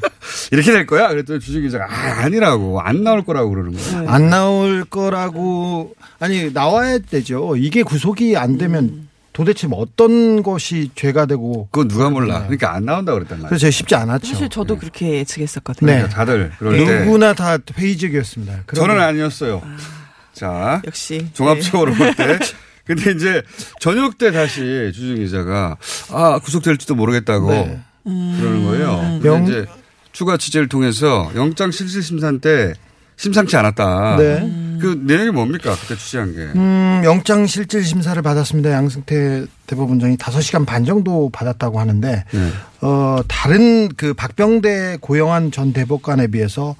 이렇게 0.52 0.72
될 0.72 0.86
거야? 0.86 1.08
그랬더니 1.08 1.40
주준희 1.40 1.62
기자가 1.66 1.86
아, 1.88 2.22
아니라고. 2.24 2.80
안 2.80 3.02
나올 3.04 3.24
거라고 3.24 3.50
그러는 3.50 3.72
거예요. 3.72 4.08
안 4.08 4.28
나올 4.30 4.84
거라고 4.84 5.94
아니 6.20 6.52
나와야 6.52 6.98
되죠. 6.98 7.56
이게 7.56 7.82
구속이 7.82 8.36
안 8.36 8.58
되면 8.58 9.08
도대체 9.32 9.66
뭐 9.66 9.80
어떤 9.80 10.42
것이 10.42 10.90
죄가 10.94 11.26
되고 11.26 11.68
그건 11.70 11.88
누가 11.88 12.10
몰라. 12.10 12.40
그러니까 12.42 12.74
안 12.74 12.84
나온다 12.84 13.12
그랬단 13.14 13.38
말이에요. 13.38 13.48
그래서 13.48 13.70
쉽지 13.70 13.94
않았죠. 13.94 14.26
사실 14.32 14.48
저도 14.48 14.76
그렇게 14.78 15.18
예측했었거든요. 15.18 15.90
네. 15.92 16.08
다들 16.08 16.52
그럴 16.58 16.76
때 16.84 17.04
누구나 17.04 17.32
다 17.34 17.56
회의적이었습니다. 17.76 18.64
저는 18.74 18.96
거- 18.96 19.02
아니었어요. 19.02 19.62
자, 20.34 20.82
역시 20.86 21.28
종합적으로 21.32 21.94
볼 21.94 22.14
때. 22.14 22.38
근데 22.86 23.12
이제 23.12 23.42
저녁 23.80 24.18
때 24.18 24.30
다시 24.30 24.60
주중 24.94 25.16
기자가 25.16 25.76
아 26.10 26.38
구속될지도 26.38 26.94
모르겠다고 26.94 27.50
네. 27.50 27.80
그러는 28.04 28.64
거예요. 28.66 28.98
근데 29.22 29.28
영- 29.28 29.44
이제 29.44 29.66
추가 30.12 30.36
취재를 30.36 30.68
통해서 30.68 31.30
영장 31.34 31.70
실질 31.70 32.02
심산 32.02 32.40
때 32.40 32.74
심상치 33.16 33.56
않았다. 33.56 34.16
네. 34.18 34.78
그 34.80 35.00
내용이 35.06 35.30
뭡니까 35.30 35.74
그때 35.80 35.96
취재한 35.96 36.34
게? 36.34 36.40
음, 36.58 37.00
영장 37.04 37.46
실질 37.46 37.84
심사를 37.84 38.20
받았습니다. 38.20 38.70
양승태 38.72 39.46
대법원장이 39.66 40.16
5시간 40.16 40.66
반 40.66 40.84
정도 40.84 41.30
받았다고 41.30 41.80
하는데 41.80 42.24
네. 42.30 42.50
어, 42.82 43.20
다른 43.28 43.88
그 43.96 44.12
박병대 44.14 44.98
고영한 45.00 45.52
전 45.52 45.72
대법관에 45.72 46.26
비해서 46.26 46.74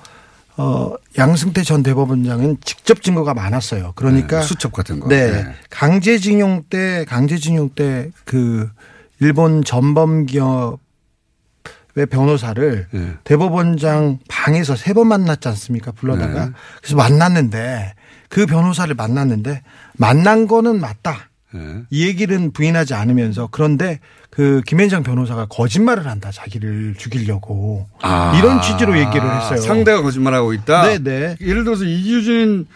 어, 0.57 0.93
양승태 1.19 1.62
전 1.64 1.83
대법원장은 1.83 2.59
직접 2.64 3.03
증거가 3.03 3.35
많았어요. 3.35 3.93
그러니까 3.97 4.40
네, 4.40 4.47
수첩 4.47 4.73
같은 4.73 5.01
거. 5.01 5.09
네. 5.09 5.31
네. 5.31 5.55
강제징용 5.71 6.64
때 6.71 7.05
강제징용 7.09 7.71
때 7.71 8.11
그 8.25 8.69
일본 9.21 9.64
전범 9.64 10.27
기업의 10.27 10.79
변호사를 12.11 12.87
네. 12.90 13.12
대법원장 13.25 14.19
방에서 14.29 14.77
세 14.77 14.93
번 14.95 15.09
만났지 15.09 15.49
않습니까? 15.49 15.93
불러다가 15.93 16.47
네. 16.47 16.53
그래서 16.81 16.97
만났는데 16.97 17.95
그 18.29 18.47
변호사를 18.47 18.95
만났는데 18.95 19.62
만난 19.97 20.47
거는 20.47 20.81
맞다. 20.81 21.31
네. 21.53 21.83
이 21.90 22.05
얘기는 22.07 22.51
부인하지 22.53 22.95
않으면서 22.95 23.49
그런데 23.51 24.01
그 24.35 24.62
김현장 24.66 25.03
변호사가 25.05 25.47
거짓말을 25.47 26.07
한다. 26.07 26.31
자기를 26.33 26.94
죽이려고 26.99 27.87
아, 28.03 28.37
이런 28.38 28.61
취지로 28.62 28.99
얘기를 28.99 29.23
했어요. 29.37 29.61
상대가 29.61 30.03
거짓말하고 30.03 30.53
있다. 30.55 30.99
네네. 30.99 31.37
예를 31.40 31.64
들어서 31.64 31.85
이규진 31.85 32.66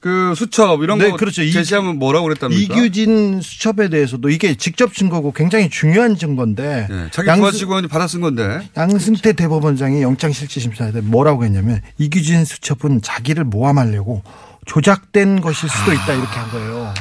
그 0.00 0.34
수첩 0.36 0.82
이런 0.82 0.98
네, 0.98 1.10
거 1.10 1.16
그렇죠. 1.16 1.42
이- 1.42 1.50
제시하면 1.52 1.98
뭐라고 1.98 2.26
그랬답니까? 2.26 2.74
이규진 2.74 3.40
수첩에 3.42 3.88
대해서도 3.88 4.28
이게 4.30 4.54
직접 4.54 4.92
증거고 4.94 5.32
굉장히 5.32 5.70
중요한 5.70 6.16
증거인데 6.16 6.86
네, 6.90 7.06
자기 7.10 7.28
양승- 7.28 7.38
부하 7.40 7.50
직원이 7.52 7.88
받아 7.88 8.06
쓴 8.06 8.20
건데. 8.20 8.68
양승태 8.76 9.32
대법원장이 9.32 10.02
영장실질심사에 10.02 10.92
대해 10.92 11.02
뭐라고 11.06 11.44
했냐면 11.44 11.80
이규진 11.98 12.44
수첩은 12.44 13.00
자기를 13.02 13.44
모함하려고 13.44 14.22
조작된 14.66 15.40
것일 15.42 15.68
수도 15.68 15.92
있다 15.92 16.12
이렇게 16.14 16.26
한 16.38 16.50
거예요. 16.50 16.92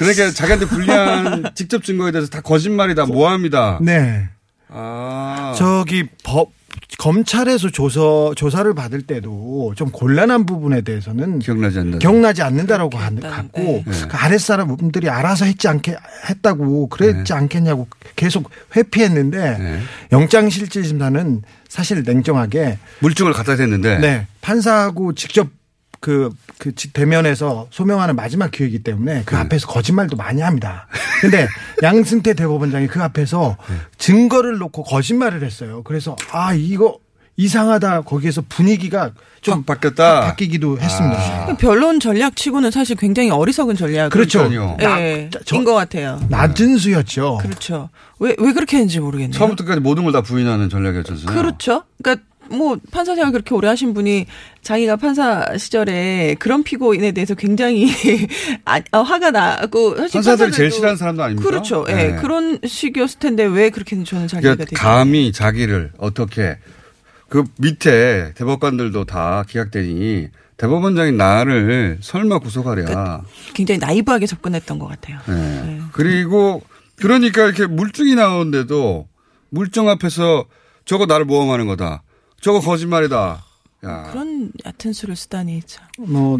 그러니까 0.00 0.30
자기한테 0.32 0.66
불리한 0.66 1.50
직접 1.54 1.84
증거에 1.84 2.10
대해서 2.10 2.28
다 2.30 2.40
거짓말이다, 2.40 3.04
모함이다. 3.06 3.78
네. 3.82 4.28
아. 4.68 5.54
저기 5.58 6.08
법 6.24 6.52
검찰에서 6.98 7.70
조사 7.70 8.00
조사를 8.36 8.72
받을 8.74 9.02
때도 9.02 9.74
좀 9.76 9.90
곤란한 9.90 10.46
부분에 10.46 10.80
대해서는 10.82 11.38
기억나지 11.40 11.78
않는다. 11.78 11.98
기억나지 11.98 12.42
않는다라고 12.42 12.96
한- 12.98 13.20
갖고 13.20 13.82
네. 13.86 13.92
그 14.08 14.16
아랫사람들이 14.16 15.08
알아서 15.08 15.44
했지 15.44 15.68
않게 15.68 15.96
했다고 16.28 16.88
그랬지 16.88 17.32
네. 17.32 17.34
않겠냐고 17.34 17.88
계속 18.16 18.50
회피했는데 18.76 19.80
영장실질심사는 20.12 21.42
사실 21.68 22.02
냉정하게 22.02 22.78
물증을 23.00 23.32
갖다 23.32 23.56
댔는데. 23.56 23.98
네. 23.98 24.26
판사하고 24.40 25.14
직접 25.14 25.48
그, 26.00 26.30
그 26.58 26.74
지- 26.74 26.92
대면에서 26.92 27.66
소명하는 27.70 28.16
마지막 28.16 28.50
기회이기 28.50 28.82
때문에 28.82 29.14
네. 29.14 29.22
그 29.26 29.36
앞에서 29.36 29.66
거짓말도 29.66 30.16
많이 30.16 30.40
합니다. 30.40 30.86
근데 31.20 31.46
양승태 31.82 32.34
대법원장이 32.34 32.86
그 32.86 33.02
앞에서 33.02 33.56
네. 33.68 33.74
증거를 33.98 34.56
놓고 34.58 34.82
거짓말을 34.84 35.44
했어요. 35.44 35.82
그래서 35.84 36.16
아, 36.32 36.54
이거 36.54 36.98
이상하다. 37.36 38.02
거기에서 38.02 38.42
분위기가 38.48 39.12
좀 39.40 39.62
바뀌었다. 39.62 40.20
바뀌기도 40.22 40.78
했습니다. 40.78 41.56
변론 41.58 41.98
전략치고는 41.98 42.70
사실 42.70 42.96
굉장히 42.96 43.30
어리석은 43.30 43.76
전략. 43.76 44.10
그렇죠. 44.10 44.50
예, 44.82 45.30
저- 45.46 45.56
인것 45.56 45.74
같아요. 45.74 46.20
낮은 46.28 46.76
수였죠. 46.76 47.38
그렇죠. 47.40 47.88
왜, 48.18 48.34
왜 48.38 48.52
그렇게 48.52 48.76
했는지 48.76 49.00
모르겠네요. 49.00 49.38
처음부터까지 49.38 49.80
모든 49.80 50.04
걸 50.04 50.12
다 50.12 50.20
부인하는 50.20 50.68
전략이었잖아요. 50.68 51.24
그렇죠. 51.26 51.84
그러니까 52.02 52.24
뭐 52.50 52.76
판사 52.90 53.14
생활 53.14 53.32
그렇게 53.32 53.54
오래 53.54 53.68
하신 53.68 53.94
분이 53.94 54.26
자기가 54.62 54.96
판사 54.96 55.56
시절에 55.56 56.36
그런 56.38 56.62
피고인에 56.62 57.12
대해서 57.12 57.34
굉장히 57.34 57.88
아, 58.64 58.80
어, 58.92 59.02
화가 59.02 59.30
나고 59.30 59.96
사실 59.96 60.12
판사들이 60.12 60.52
제일 60.52 60.70
싫어하는 60.70 60.96
사람도 60.96 61.22
아닙니까? 61.22 61.48
그렇죠. 61.48 61.84
예. 61.88 61.94
네. 61.94 62.16
그런 62.16 62.58
식이었을 62.64 63.18
텐데 63.20 63.44
왜 63.44 63.70
그렇게 63.70 63.96
했는지 63.96 64.10
저는 64.10 64.28
잘 64.28 64.42
이해가 64.42 64.56
그러니까. 64.56 64.76
감히 64.82 65.32
자기를 65.32 65.92
어떻게 65.98 66.58
그 67.28 67.44
밑에 67.58 68.32
대법관들도 68.34 69.04
다 69.04 69.44
기각되니 69.48 70.28
대법원장인 70.56 71.16
나를 71.16 71.98
설마 72.02 72.40
구속하랴. 72.40 73.22
굉장히 73.54 73.78
나이브하게 73.78 74.26
접근했던 74.26 74.78
것 74.78 74.88
같아요. 74.88 75.18
네. 75.26 75.80
그리고 75.92 76.62
그러니까 76.96 77.44
이렇게 77.46 77.66
물증이 77.66 78.14
나오는데도 78.14 79.08
물증 79.48 79.88
앞에서 79.88 80.44
저거 80.84 81.06
나를 81.06 81.24
모함하는 81.24 81.66
거다. 81.66 82.02
저거 82.40 82.60
거짓말이다. 82.60 83.44
야. 83.84 84.02
그런 84.10 84.52
얕은 84.64 84.92
수를 84.92 85.16
쓰다니 85.16 85.62
참. 85.66 85.84
뭐 85.98 86.38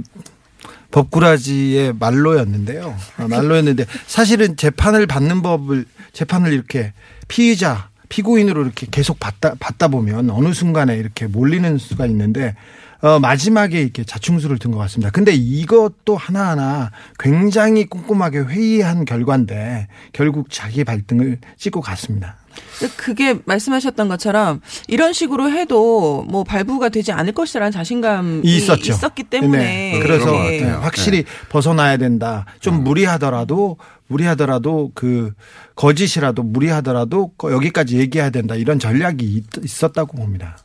법꾸라지의 0.91 1.95
말로였는데요. 1.99 2.95
아, 3.17 3.29
말로였는데 3.29 3.87
사실은 4.07 4.57
재판을 4.57 5.07
받는 5.07 5.43
법을 5.43 5.87
재판을 6.13 6.53
이렇게 6.53 6.93
피의자 7.29 7.89
피고인으로 8.09 8.63
이렇게 8.65 8.87
계속 8.91 9.21
받다 9.21 9.55
받다 9.61 9.89
보면 9.89 10.31
어느 10.31 10.53
순간에 10.53 10.97
이렇게 10.97 11.27
몰리는 11.29 11.79
수가 11.79 12.07
있는데 12.07 12.57
어 13.03 13.19
마지막에 13.21 13.81
이렇게 13.81 14.05
자충수를 14.05 14.59
든 14.59 14.73
것 14.73 14.79
같습니다. 14.79 15.11
근데 15.11 15.33
이것도 15.33 16.17
하나하나 16.17 16.91
굉장히 17.19 17.87
꼼꼼하게 17.87 18.41
회의한 18.41 19.05
결과인데 19.07 19.87
결국 20.13 20.49
자기 20.51 20.85
발등을 20.85 21.39
찍고 21.57 21.81
갔습니다. 21.81 22.37
그게 22.97 23.39
말씀하셨던 23.45 24.09
것처럼 24.09 24.61
이런 24.89 25.13
식으로 25.13 25.51
해도 25.51 26.25
뭐 26.29 26.45
발부가 26.45 26.89
되지 26.89 27.13
않을 27.13 27.33
것이라는 27.33 27.71
자신감이 27.73 28.41
있었죠. 28.45 28.93
있었기 28.93 29.25
때문에 29.25 29.59
네. 29.59 30.01
그래서 30.03 30.35
예. 30.47 30.61
네, 30.63 30.71
확실히 30.71 31.25
벗어나야 31.51 31.97
된다. 31.99 32.47
좀 32.61 32.83
무리하더라도 32.83 33.77
무리하더라도 34.09 34.91
그 34.95 35.33
거짓이라도 35.77 36.43
무리하더라도 36.43 37.33
여기까지 37.45 37.99
얘기해야 37.99 38.31
된다. 38.31 38.55
이런 38.55 38.79
전략이 38.79 39.25
있- 39.25 39.45
있었다고 39.65 40.17
봅니다. 40.17 40.57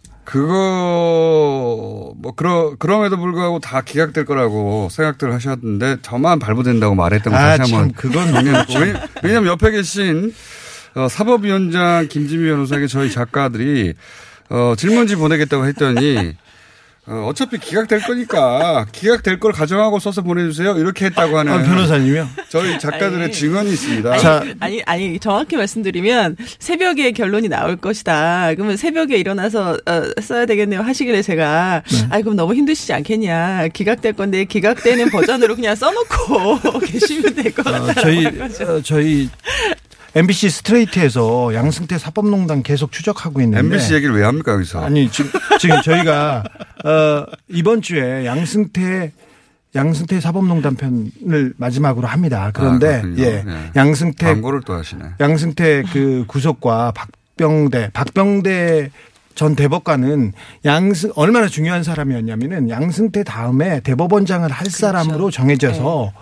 그거 0.85 2.13
뭐 2.17 2.31
그러 2.35 2.75
그럼에도 2.79 3.17
불구하고 3.17 3.59
다 3.59 3.81
기각될 3.81 4.25
거라고 4.25 4.87
생각들 4.89 5.33
하셨는데 5.33 5.97
저만 6.01 6.39
발부된다고 6.39 6.95
말했던 6.95 7.31
거 7.33 7.37
아, 7.39 7.57
다시 7.57 7.71
참, 7.71 7.79
한번 7.81 7.95
그건 7.95 8.27
왜냐면. 8.33 8.65
왜냐면 9.23 9.51
옆에 9.51 9.71
계신 9.71 10.33
어, 10.95 11.07
사법위원장 11.09 12.07
김지미 12.07 12.47
변호사에게 12.49 12.87
저희 12.87 13.11
작가들이 13.11 13.93
어, 14.49 14.73
질문지 14.77 15.15
보내겠다고 15.15 15.65
했더니 15.67 16.35
어, 17.07 17.27
어차피 17.29 17.59
기각될 17.59 18.01
거니까 18.01 18.85
기각될 18.91 19.39
걸 19.39 19.51
가정하고 19.51 19.99
써서 19.99 20.23
보내주세요. 20.23 20.77
이렇게 20.79 21.05
했다고 21.05 21.37
하는 21.37 21.51
아, 21.53 21.61
변호사님이요? 21.61 22.27
저희 22.49 22.79
작가들의 22.79 23.25
아니. 23.25 23.31
증언이 23.33 23.69
있습니다. 23.73 24.11
아니, 24.11 24.55
아니, 24.59 24.83
아니, 24.87 25.19
정확히 25.19 25.55
말씀드리면 25.55 26.37
새벽에 26.57 27.11
결론이 27.11 27.47
나올 27.49 27.75
것이다. 27.75 28.53
그러면 28.55 28.75
새벽에 28.77 29.17
일어나서 29.17 29.77
어, 29.85 30.01
써야 30.21 30.47
되겠네요. 30.47 30.81
하시길래 30.81 31.21
제가 31.21 31.83
아 32.09 32.21
그럼 32.21 32.37
너무 32.37 32.55
힘드시지 32.55 32.91
않겠냐. 32.93 33.67
기각될 33.67 34.13
건데 34.13 34.45
기각되는 34.45 35.09
버전으로 35.11 35.55
그냥 35.55 35.75
써놓고 35.75 36.79
계시면 36.87 37.35
될것 37.35 37.67
어, 37.67 37.93
저희 38.01 38.23
한 38.23 38.37
거죠. 38.39 38.63
어, 38.63 38.81
저희 38.81 39.29
MBC 40.15 40.49
스트레이트에서 40.49 41.53
양승태 41.53 41.97
사법농단 41.97 42.63
계속 42.63 42.91
추적하고 42.93 43.41
있는데 43.41 43.59
MBC 43.59 43.95
얘기를 43.95 44.15
왜 44.15 44.23
합니까 44.23 44.53
여기서? 44.53 44.83
아니 44.83 45.11
지금 45.11 45.29
지금 45.59 45.81
저희가 45.81 46.43
어, 46.85 47.25
이번 47.49 47.81
주에 47.81 48.25
양승태 48.25 49.11
양승태 49.75 50.21
사법농단 50.21 50.75
편을 50.75 51.53
마지막으로 51.57 52.07
합니다. 52.07 52.51
그런데 52.53 53.01
아. 53.03 53.13
예, 53.17 53.43
예. 53.45 53.71
양승태 53.75 54.25
광고를 54.25 54.61
또 54.65 54.73
하시네. 54.73 55.03
양승태 55.19 55.83
그 55.91 56.23
구속과 56.27 56.93
박병대 56.93 57.89
박병대 57.91 58.91
전 59.35 59.53
대법관은 59.57 60.31
양승 60.63 61.11
얼마나 61.15 61.49
중요한 61.49 61.83
사람이었냐면은 61.83 62.69
양승태 62.69 63.25
다음에 63.25 63.81
대법원장을 63.81 64.49
할 64.49 64.67
사람으로 64.69 65.29
정해져서 65.29 66.13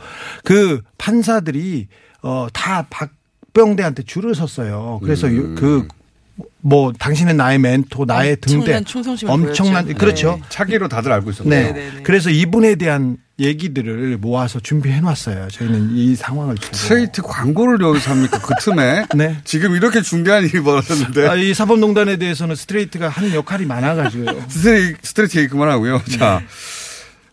그 0.44 0.82
판사들이 0.98 1.90
어다 2.24 2.88
박 2.90 3.12
병대한테 3.54 4.04
줄을 4.04 4.36
섰어요. 4.36 5.00
그래서 5.04 5.28
음. 5.28 5.56
그뭐 5.56 6.94
당신은 6.98 7.38
나의 7.38 7.60
멘토, 7.60 8.06
나의 8.06 8.38
등대 8.38 8.82
엄청난 9.28 9.86
보였죠. 9.86 9.98
그렇죠. 9.98 10.40
네. 10.42 10.48
차기로 10.50 10.88
다들 10.88 11.12
알고 11.12 11.30
있었고. 11.30 11.50
네. 11.50 11.92
그래서 12.04 12.30
이분에 12.30 12.76
대한 12.76 13.18
얘기들을 13.40 14.18
모아서 14.18 14.60
준비해 14.60 15.02
놨어요. 15.02 15.48
저희는 15.50 15.96
이 15.96 16.16
상황을. 16.16 16.56
스트레이트 16.72 17.22
광고를 17.22 17.82
여기서 17.82 18.12
합니까? 18.12 18.40
그 18.40 18.54
틈에? 18.60 19.06
네. 19.16 19.38
지금 19.44 19.76
이렇게 19.76 20.02
중대한 20.02 20.44
일이 20.44 20.62
벌어졌는데. 20.62 21.28
아, 21.28 21.36
이 21.36 21.54
사법농단에 21.54 22.18
대해서는 22.18 22.56
스트레이트가 22.56 23.10
하는 23.10 23.34
역할이 23.34 23.66
많아가지고요. 23.66 24.46
스트레이트, 24.50 24.98
스트레이트 25.02 25.38
얘기 25.40 25.48
그만하고요. 25.50 26.02
네. 26.06 26.18
자. 26.18 26.42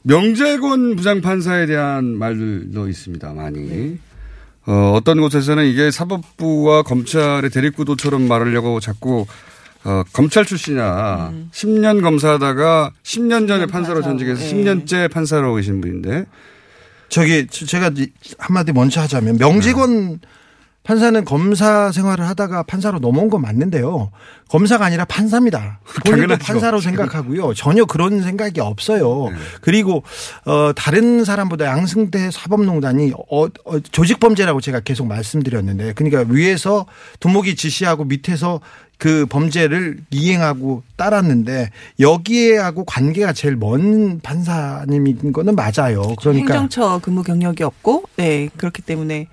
명재권 0.03 0.97
부장판사에 0.97 1.67
대한 1.67 2.17
말들도 2.17 2.89
있습니다. 2.89 3.33
많이. 3.35 3.99
어, 4.67 4.93
어떤 4.95 5.21
곳에서는 5.21 5.65
이게 5.67 5.91
사법부와 5.91 6.83
검찰의 6.83 7.51
대립구도처럼 7.51 8.27
말하려고 8.29 8.81
자꾸 8.81 9.27
어, 9.83 10.03
검찰 10.13 10.45
출신이야. 10.45 11.33
10년 11.53 12.03
검사하다가 12.03 12.91
10년 13.03 13.49
전에 13.49 13.65
판사로 13.67 14.03
전직해서 14.03 14.43
예. 14.45 14.53
10년째 14.53 15.11
판사로 15.11 15.55
계신 15.55 15.81
분인데. 15.81 16.27
저기 17.09 17.47
저- 17.51 17.65
제가 17.67 17.91
이- 17.97 18.09
한마디 18.39 18.73
먼저 18.73 19.01
하자면 19.01 19.39
명직원 19.39 20.21
판사는 20.83 21.25
검사 21.25 21.93
생활을 21.93 22.27
하다가 22.27 22.63
판사로 22.63 23.01
넘어온 23.01 23.29
건 23.29 23.43
맞는데요. 23.43 24.11
검사가 24.49 24.87
아니라 24.87 25.05
판사입니다. 25.05 25.79
본인도. 26.07 26.39
판사로 26.39 26.81
생각하고요. 26.81 27.55
전혀 27.55 27.85
그런 27.85 28.23
생각이 28.23 28.61
없어요. 28.61 29.29
그리고 29.61 30.03
어 30.47 30.73
다른 30.75 31.25
사람보다 31.25 31.67
양승태 31.67 32.31
사법농단이 32.31 33.13
어, 33.31 33.45
어, 33.45 33.81
조직 33.93 34.21
범죄라고 34.21 34.61
제가 34.61 34.81
계속 34.81 35.07
말씀드렸는데 35.07 35.93
그러니까 35.93 36.25
위에서 36.33 36.87
두목이 37.21 37.57
지시하고 37.57 38.05
밑에서 38.05 38.61
그 38.97 39.27
범죄를 39.27 39.99
이행하고 40.11 40.83
따랐는데 40.97 41.71
여기에하고 42.01 42.85
관계가 42.85 43.33
제일 43.33 43.57
먼 43.57 44.21
판사님인 44.21 45.33
거는 45.33 45.57
맞아요. 45.57 46.03
그러니까 46.21 46.55
행정처 46.55 47.01
근무 47.03 47.23
경력이 47.23 47.63
없고, 47.63 48.05
네 48.17 48.51
그렇기 48.59 48.83
때문에 48.83 49.29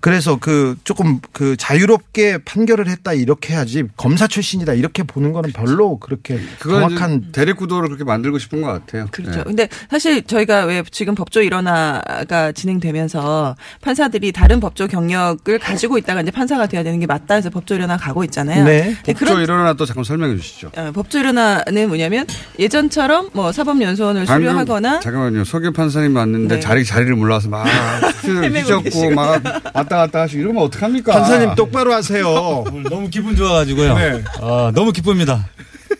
그래서 0.00 0.36
그 0.40 0.76
조금 0.84 1.20
그 1.32 1.56
자유롭게 1.56 2.38
판결을 2.44 2.88
했다 2.88 3.12
이렇게 3.12 3.54
해야지 3.54 3.84
검사 3.96 4.26
출신이다 4.26 4.74
이렇게 4.74 5.02
보는 5.02 5.32
거는 5.32 5.52
별로 5.52 5.98
그렇게 5.98 6.38
정확한 6.60 7.32
대립 7.32 7.56
구도를 7.56 7.88
그렇게 7.88 8.04
만들고 8.04 8.38
싶은 8.38 8.62
것 8.62 8.68
같아요. 8.68 9.06
그렇죠. 9.10 9.38
네. 9.38 9.44
근데 9.44 9.68
사실 9.90 10.22
저희가 10.22 10.64
왜 10.66 10.82
지금 10.90 11.14
법조 11.14 11.42
일원화가 11.42 12.52
진행되면서 12.52 13.56
판사들이 13.80 14.32
다른 14.32 14.60
법조 14.60 14.86
경력을 14.86 15.58
가지고 15.58 15.98
있다가 15.98 16.22
이제 16.22 16.30
판사가 16.30 16.66
돼야 16.66 16.82
되는 16.82 17.00
게 17.00 17.06
맞다 17.06 17.34
해서 17.34 17.50
법조 17.50 17.74
일원화 17.74 17.96
가고 17.96 18.24
있잖아요. 18.24 18.64
네. 18.64 18.96
네, 19.04 19.14
법조 19.14 19.40
일어나 19.40 19.72
또 19.74 19.84
잠깐 19.84 20.04
설명해 20.04 20.36
주시죠. 20.36 20.70
어, 20.76 20.92
법조 20.94 21.18
일원화는 21.18 21.88
뭐냐면 21.88 22.26
예전처럼 22.58 23.30
뭐 23.32 23.50
사법연수원을 23.52 24.26
수료하거나 24.26 25.00
잠깐만요. 25.00 25.44
서교 25.44 25.72
판사님 25.72 26.14
왔는데 26.14 26.56
네. 26.56 26.60
자리 26.60 26.84
자리를 26.84 27.14
몰라서 27.16 27.48
막 27.48 27.66
계시고. 28.22 29.10
막 29.10 29.42
왔다 29.88 29.96
갔다 29.96 30.20
하시고 30.22 30.40
이러면 30.40 30.62
어떡합니까? 30.64 31.12
판사님 31.12 31.54
똑바로 31.54 31.92
하세요. 31.94 32.64
너무 32.88 33.08
기분 33.08 33.34
좋아가지고요. 33.34 33.94
네. 33.94 34.24
아, 34.40 34.70
너무 34.74 34.92
기쁩니다. 34.92 35.48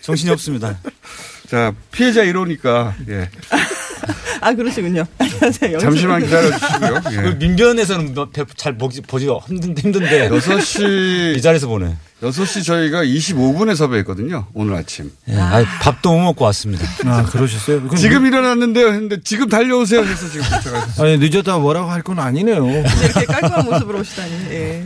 정신이 0.02 0.30
없습니다. 0.32 0.78
자 1.48 1.72
피해자 1.90 2.22
1호니까 2.24 2.92
예. 3.08 3.30
아 4.40 4.52
그러시군요. 4.54 5.04
안녕하세요. 5.18 5.78
잠시만 5.78 6.22
기다려 6.22 6.50
주시고요. 6.58 7.02
예. 7.12 7.16
그 7.22 7.36
민변에서는 7.38 8.14
뭐 8.14 8.28
배- 8.30 8.44
잘 8.56 8.76
보기, 8.76 9.00
보기가 9.02 9.38
힘든, 9.46 9.76
힘든데. 9.76 10.28
6시 10.30 11.36
이 11.38 11.42
자리에서 11.42 11.66
보네. 11.68 11.96
6시 12.22 12.64
저희가 12.64 13.04
25분에 13.04 13.76
섭외했거든요. 13.76 14.46
오늘 14.54 14.74
아침. 14.74 15.12
예, 15.28 15.36
아, 15.36 15.62
밥도 15.80 16.12
못 16.12 16.18
먹고 16.20 16.44
왔습니다. 16.46 16.84
아 17.06 17.22
그러셨어요? 17.24 17.80
그럼 17.82 17.94
지금 17.96 18.26
일어났는데요. 18.26 18.88
했는데 18.88 19.18
지금 19.22 19.48
달려오세요. 19.48 20.00
해서 20.02 20.28
지금 20.28 20.44
도착하셨어요. 20.50 21.06
아니 21.06 21.18
늦었다 21.18 21.58
뭐라고 21.58 21.90
할 21.90 22.02
건 22.02 22.18
아니네요. 22.18 22.66
이렇게 22.68 23.24
깔끔한 23.24 23.64
모습으로 23.66 24.00
오시다니. 24.00 24.32
예. 24.50 24.84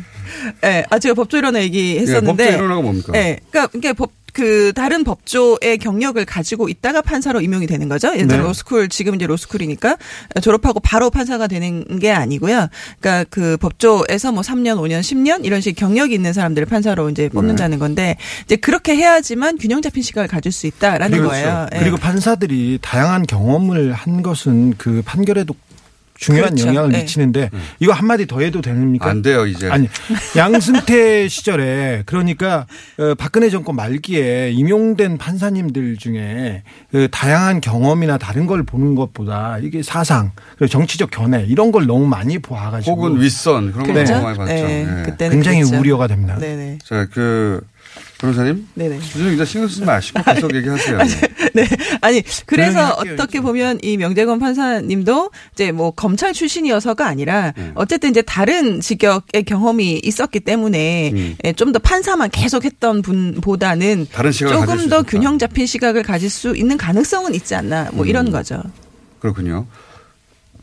예. 0.64 0.84
아 0.90 0.98
제가 0.98 1.14
법조 1.14 1.38
일원화 1.38 1.62
얘기했었는데. 1.62 2.42
예, 2.44 2.46
법조 2.48 2.56
일원화가 2.58 2.80
뭡니까? 2.82 3.12
예. 3.16 3.38
그러니까 3.50 3.78
이게 3.78 3.92
법. 3.92 4.10
그 4.32 4.72
다른 4.74 5.04
법조의 5.04 5.78
경력을 5.78 6.22
가지고 6.24 6.68
있다가 6.68 7.02
판사로 7.02 7.40
임용이 7.40 7.66
되는 7.66 7.88
거죠. 7.88 8.12
들어 8.12 8.26
네. 8.26 8.36
로스쿨 8.36 8.88
지금 8.88 9.14
이제 9.14 9.26
로스쿨이니까 9.26 9.96
졸업하고 10.42 10.80
바로 10.80 11.10
판사가 11.10 11.46
되는 11.46 11.98
게 11.98 12.10
아니고요. 12.10 12.68
그러니까 13.00 13.28
그 13.30 13.56
법조에서 13.58 14.32
뭐 14.32 14.42
3년, 14.42 14.78
5년, 14.78 15.00
10년 15.00 15.44
이런 15.44 15.60
식 15.60 15.74
경력이 15.74 16.14
있는 16.14 16.32
사람들을 16.32 16.66
판사로 16.66 17.10
이제 17.10 17.28
뽑는다는 17.28 17.78
건데 17.78 18.16
이제 18.44 18.56
그렇게 18.56 18.96
해야지만 18.96 19.58
균형 19.58 19.82
잡힌 19.82 20.02
시각을 20.02 20.28
가질 20.28 20.52
수 20.52 20.66
있다라는 20.66 21.18
그리고, 21.18 21.28
거예요. 21.28 21.66
예. 21.74 21.78
그리고 21.78 21.96
판사들이 21.96 22.78
다양한 22.82 23.26
경험을 23.26 23.92
한 23.92 24.22
것은 24.22 24.74
그 24.78 25.02
판결에도 25.04 25.54
중요한 26.22 26.50
그렇죠. 26.50 26.68
영향을 26.68 26.90
네. 26.92 27.00
미치는데 27.00 27.50
이거 27.80 27.92
한마디 27.92 28.26
더 28.26 28.40
해도 28.40 28.62
됩니까? 28.62 29.10
안 29.10 29.22
돼요, 29.22 29.44
이제. 29.46 29.68
아니 29.68 29.88
양승태 30.36 31.26
시절에 31.28 32.04
그러니까 32.06 32.66
어, 32.98 33.14
박근혜 33.16 33.50
정권 33.50 33.76
말기에 33.76 34.52
임용된 34.52 35.18
판사님들 35.18 35.96
중에 35.96 36.62
그 36.90 37.08
다양한 37.10 37.60
경험이나 37.60 38.18
다른 38.18 38.46
걸 38.46 38.62
보는 38.62 38.94
것보다 38.94 39.58
이게 39.58 39.82
사상 39.82 40.32
그리고 40.56 40.70
정치적 40.70 41.10
견해 41.10 41.44
이런 41.48 41.72
걸 41.72 41.86
너무 41.86 42.06
많이 42.06 42.38
보아가지고 42.38 42.96
혹은 42.96 43.20
윗선 43.20 43.72
그런 43.72 43.86
거 43.86 43.92
네. 43.92 44.04
너무 44.04 44.22
많이 44.22 44.38
봤죠. 44.38 44.52
네, 44.52 44.86
예. 44.88 45.02
그때는 45.02 45.36
굉장히 45.36 45.58
그랬죠. 45.62 45.80
우려가 45.80 46.06
됩니다. 46.06 46.38
네네. 46.38 46.78
자, 46.84 47.06
그 47.12 47.60
변호사님. 48.22 48.68
네네. 48.74 49.00
주정 49.00 49.30
기자 49.30 49.44
신경 49.44 49.68
쓰지 49.68 49.84
마시고 49.84 50.22
계속 50.22 50.54
얘기하세요. 50.54 50.98
네. 51.54 51.68
아니, 52.00 52.22
그래서 52.46 52.72
조용히 52.78 52.96
할게요, 52.96 53.14
어떻게 53.14 53.40
보면 53.40 53.78
이 53.82 53.96
명재건 53.96 54.38
판사님도 54.38 55.30
이제 55.52 55.72
뭐 55.72 55.90
검찰 55.90 56.32
출신이어서가 56.32 57.04
아니라 57.06 57.52
네. 57.56 57.72
어쨌든 57.74 58.10
이제 58.10 58.22
다른 58.22 58.80
직역의 58.80 59.42
경험이 59.44 60.00
있었기 60.04 60.38
때문에 60.40 61.34
예, 61.44 61.52
좀더 61.52 61.80
판사만 61.80 62.30
계속 62.30 62.64
했던 62.64 63.02
분보다는 63.02 63.98
음. 64.02 64.06
다른 64.12 64.30
시각을 64.30 64.56
가질 64.60 64.66
조금 64.68 64.82
수 64.84 64.88
더. 64.88 65.02
균형 65.02 65.38
잡힌 65.38 65.66
시각을 65.66 66.04
가질 66.04 66.30
수 66.30 66.56
있는 66.56 66.76
가능성은 66.76 67.34
있지 67.34 67.56
않나 67.56 67.90
뭐 67.92 68.06
이런 68.06 68.28
음. 68.28 68.32
거죠. 68.32 68.62
그렇군요. 69.18 69.66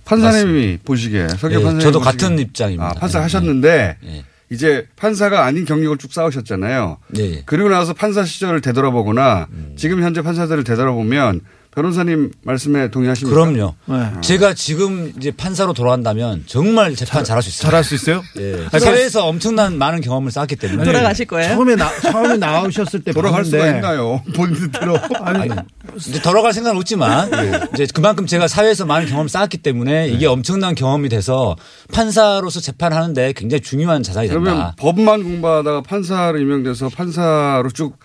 판사님이 0.06 0.80
보시기에 0.86 1.28
서교 1.38 1.52
예, 1.52 1.56
판사님 1.56 1.80
저도 1.82 2.00
보시기에- 2.00 2.04
같은 2.04 2.40
입장입니다. 2.40 2.86
아, 2.88 2.94
판사 2.94 3.22
하셨는데 3.22 3.98
예. 4.06 4.24
이제 4.52 4.88
판사가 4.96 5.46
아닌 5.46 5.66
경력을 5.66 5.98
쭉 5.98 6.12
쌓으셨잖아요. 6.12 6.98
예. 7.18 7.44
그리고 7.46 7.70
나서 7.70 7.94
판사 7.94 8.24
시절을 8.24 8.62
되돌아보거나 8.62 9.48
지금 9.76 10.02
현재 10.02 10.22
판사들을 10.22 10.64
되돌아보면 10.64 11.42
변호사님 11.76 12.32
말씀에 12.44 12.90
동의하십니까? 12.90 13.34
그럼요. 13.34 13.76
네. 13.86 14.22
제가 14.22 14.54
지금 14.56 15.14
이제 15.18 15.32
판사로 15.32 15.74
돌아간다면 15.74 16.44
정말 16.48 16.96
재판 16.96 17.24
잘 17.24 17.36
할 17.38 17.44
수 17.44 17.50
있어요. 17.50 17.62
잘할 17.70 17.84
수 17.84 17.96
있어요? 17.96 18.24
예. 18.40 18.66
아니, 18.72 18.84
사회에서 18.84 19.26
엄청난 19.28 19.78
많은 19.78 20.02
경험을 20.02 20.32
쌓았기 20.32 20.56
때문에 20.56 20.84
돌아가실 20.84 21.28
거예요? 21.28 21.54
처음에 21.54 21.76
나 21.76 21.90
처음에 22.02 22.38
나오셨을 22.38 23.04
때 23.04 23.12
돌아갈 23.14 23.46
수가 23.46 23.68
있나요? 23.68 24.22
본인 24.36 24.72
대로. 24.72 24.98
아니, 25.22 25.50
이제 25.96 26.20
돌아갈 26.22 26.54
생각은 26.54 26.76
없지만 26.80 27.30
이제 27.74 27.86
그만큼 27.94 28.26
제가 28.26 28.48
사회에서 28.48 28.86
많은 28.86 29.08
경험을 29.08 29.30
쌓았기 29.30 29.58
때문에 29.60 30.10
이게 30.10 30.26
엄청난 30.26 30.74
경험이 30.76 31.08
돼서 31.10 31.56
판사로서 31.94 32.60
재판하는데 32.62 33.34
굉장히 33.34 33.62
중요한 33.62 34.02
자산이 34.04 34.28
그러면 34.28 34.54
된다. 34.56 34.76
법만 34.80 35.24
공부하다가 35.24 35.82
판사로 35.84 36.40
임명돼서 36.40 36.90
판사로 36.90 37.70
쭉, 37.72 37.96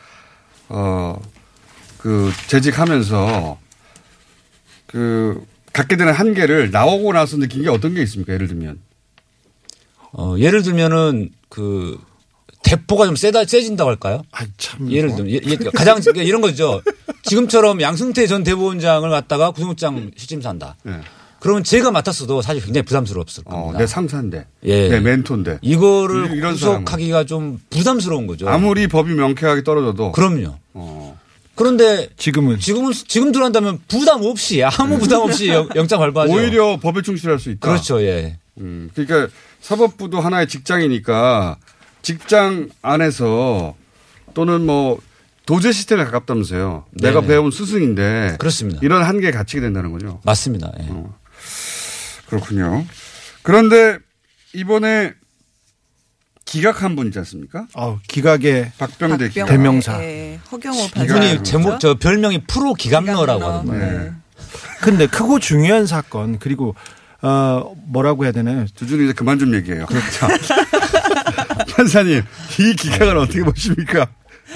어, 0.68 1.18
그, 2.05 2.30
재직하면서 2.48 3.59
그, 4.86 5.42
갖게 5.72 5.96
되는 5.96 6.12
한계를 6.12 6.70
나오고 6.70 7.14
나서 7.14 7.38
느낀 7.38 7.62
게 7.62 7.70
어떤 7.70 7.94
게 7.94 8.02
있습니까? 8.02 8.34
예를 8.34 8.46
들면. 8.46 8.78
어, 10.12 10.36
예를 10.38 10.62
들면은 10.62 11.30
그 11.48 11.98
대포가 12.62 13.07
좀 13.07 13.16
세다 13.16 13.46
세진다고 13.46 13.88
할까요? 13.88 14.20
참. 14.59 14.92
예를 14.92 15.14
들면 15.16 15.30
예- 15.32 15.40
예- 15.46 15.57
가장 15.74 15.98
그러니까 16.00 16.22
이런 16.24 16.42
거죠. 16.42 16.82
지금처럼 17.22 17.80
양승태 17.80 18.26
전 18.26 18.44
대법원장을 18.44 19.09
갖다가 19.09 19.50
구속장 19.52 20.11
실질심사한다. 20.14 20.76
그러면 21.40 21.64
제가 21.64 21.90
맡았어도 21.90 22.42
사실 22.42 22.62
굉장히 22.62 22.84
부담스러웠을 22.84 23.44
겁니다. 23.44 23.76
어, 23.76 23.78
내 23.78 23.86
상사인데. 23.86 24.46
예. 24.64 24.88
내 24.90 25.00
멘토인데. 25.00 25.59
이거를. 25.62 26.38
구속하기가 26.52 27.24
좀 27.24 27.61
부담스러운 27.70 28.26
거죠. 28.26 28.46
아무리 28.50 28.88
법이 28.88 29.14
명쾌하게 29.14 29.62
떨어져도. 29.64 30.12
그럼요. 30.12 30.59
어. 30.74 31.24
그런데 31.55 32.09
지금은 32.16 32.59
지금은 32.59 32.92
지금 32.92 33.30
들어간다면 33.32 33.80
부담 33.88 34.22
없이 34.22 34.62
아무 34.64 34.98
부담 34.98 35.20
없이 35.22 35.48
영- 35.48 35.68
영장 35.76 35.98
발부하죠. 36.00 36.32
오히려 36.32 36.78
법에 36.80 37.02
충실할 37.02 37.38
수 37.38 37.50
있다. 37.50 37.68
그렇죠. 37.68 38.02
예. 38.02 38.38
음, 38.59 38.90
그러니까 38.94 39.32
사법부도 39.61 40.20
하나의 40.20 40.48
직장이니까 40.48 41.57
직장 42.02 42.68
안에서 42.82 43.76
또는 44.34 44.66
뭐 44.66 44.98
도제 45.46 45.72
시스템에 45.72 46.05
가깝다면서요. 46.05 46.86
내가 46.92 47.20
네네. 47.20 47.26
배운 47.32 47.50
스승인데 47.50 48.36
그렇습니다. 48.38 48.80
이런 48.82 49.02
한계에 49.02 49.30
갇히게 49.30 49.61
된다는 49.61 49.92
거죠. 49.92 50.20
맞습니다. 50.24 50.72
예. 50.80 50.86
어. 50.90 51.14
그렇군요. 52.26 52.84
그런데 53.42 53.98
이번에 54.55 55.12
기각한 56.45 56.95
분 56.97 57.07
있지 57.07 57.18
않습니까? 57.20 57.66
어, 57.74 57.99
기각의 58.07 58.72
박병대 58.78 59.30
박병- 59.30 59.47
대명사. 59.49 60.03
예, 60.03 60.38
허경호 60.53 60.86
기각. 60.88 61.05
이분이 61.05 61.42
제목 61.45 61.80
저 61.80 61.95
별명이 61.95 62.45
프로 62.47 62.74
기각러라고 62.74 63.45
하던데. 63.45 63.78
네. 63.78 64.12
근데 64.82 65.07
크고 65.07 65.38
중요한 65.40 65.86
사건 65.86 66.38
그리고 66.38 66.74
어 67.22 67.74
뭐라고 67.86 68.24
해야 68.24 68.32
되나요? 68.32 68.66
두준이 68.74 69.05
이제 69.05 69.12
그만 69.14 69.38
좀 69.38 69.55
얘기해요. 69.55 69.86
그렇죠. 69.86 70.28
판사님, 71.74 72.22
이 72.61 72.76
기각을 72.76 73.16
어떻게 73.16 73.42
보십니까? 73.42 74.07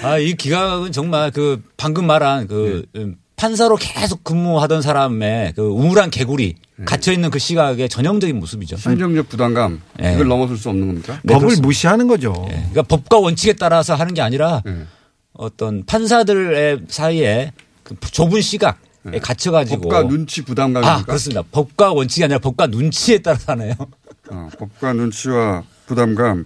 아, 0.03 0.19
이 0.19 0.35
기각은 0.35 0.93
정말 0.93 1.31
그 1.31 1.63
방금 1.77 2.07
말한 2.07 2.47
그 2.47 2.85
네. 2.93 3.07
음, 3.39 3.41
판사로 3.41 3.77
계속 3.77 4.25
근무하던 4.25 4.83
사람의 4.83 5.53
그 5.55 5.63
우물한 5.63 6.11
개구리 6.11 6.57
네. 6.77 6.85
갇혀 6.85 7.13
있는 7.13 7.31
그 7.31 7.39
시각의 7.39 7.89
전형적인 7.89 8.39
모습이죠. 8.39 8.77
심정적 8.77 9.29
부담감 9.29 9.81
예. 10.03 10.15
이걸 10.15 10.27
넘어설 10.29 10.57
수 10.57 10.69
없는 10.69 10.87
겁니까? 10.89 11.15
네, 11.23 11.33
법을 11.33 11.47
그렇습니다. 11.47 11.67
무시하는 11.67 12.09
거죠. 12.09 12.33
그러니까 12.33 12.83
법과 12.83 13.19
원칙에 13.19 13.55
따라서 13.55 13.95
하는 13.95 14.15
게 14.15 14.21
아니라 14.23 14.63
네. 14.65 14.85
어떤 15.33 15.85
판사들의 15.87 16.83
사이에 16.89 17.53
그 17.85 17.95
좁은 18.01 18.41
시각 18.41 18.79
에 19.13 19.21
갇혀가지고 19.21 19.83
네. 19.83 19.89
법과 19.89 20.09
눈치 20.09 20.43
부담감입니까? 20.45 20.95
아 20.95 21.03
그렇습니다. 21.05 21.43
법과 21.51 21.93
원칙이 21.93 22.25
아니라 22.25 22.41
법과 22.41 22.67
눈치에 22.67 23.19
따라서 23.19 23.53
하네요. 23.53 23.73
어, 24.31 24.49
법과 24.59 24.93
눈치와 24.93 25.63
부담감. 25.87 26.45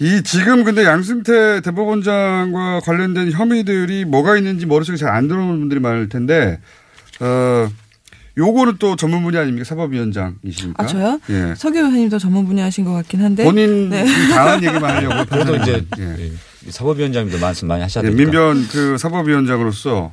이 0.00 0.22
지금 0.22 0.62
근데 0.62 0.84
양승태 0.84 1.60
대법원장과 1.62 2.80
관련된 2.84 3.32
혐의들이 3.32 4.04
뭐가 4.04 4.36
있는지 4.36 4.64
머릿속에 4.66 4.96
잘 4.96 5.08
안 5.08 5.26
들어오는 5.26 5.58
분들이 5.58 5.80
많을 5.80 6.08
텐데, 6.08 6.60
어, 7.20 7.68
요거는 8.36 8.74
또 8.78 8.94
전문 8.94 9.24
분야 9.24 9.40
아닙니까? 9.40 9.64
사법위원장이십니까? 9.64 10.80
아 10.84 10.86
저요? 10.86 11.20
예. 11.30 11.54
서교 11.56 11.78
의원님도 11.78 12.20
전문 12.20 12.46
분야하신 12.46 12.84
것 12.84 12.92
같긴 12.92 13.22
한데. 13.22 13.42
본인 13.42 13.88
네. 13.88 14.04
강한 14.32 14.62
얘기만 14.62 14.84
하려고. 14.96 15.24
그래도 15.28 15.56
이제 15.56 15.84
예. 15.98 16.30
예, 16.66 16.70
사법위원장님도 16.70 17.40
말씀 17.40 17.66
많이 17.66 17.82
하셔야 17.82 18.04
예. 18.04 18.10
민변 18.10 18.68
그 18.68 18.96
사법위원장으로서 18.98 20.12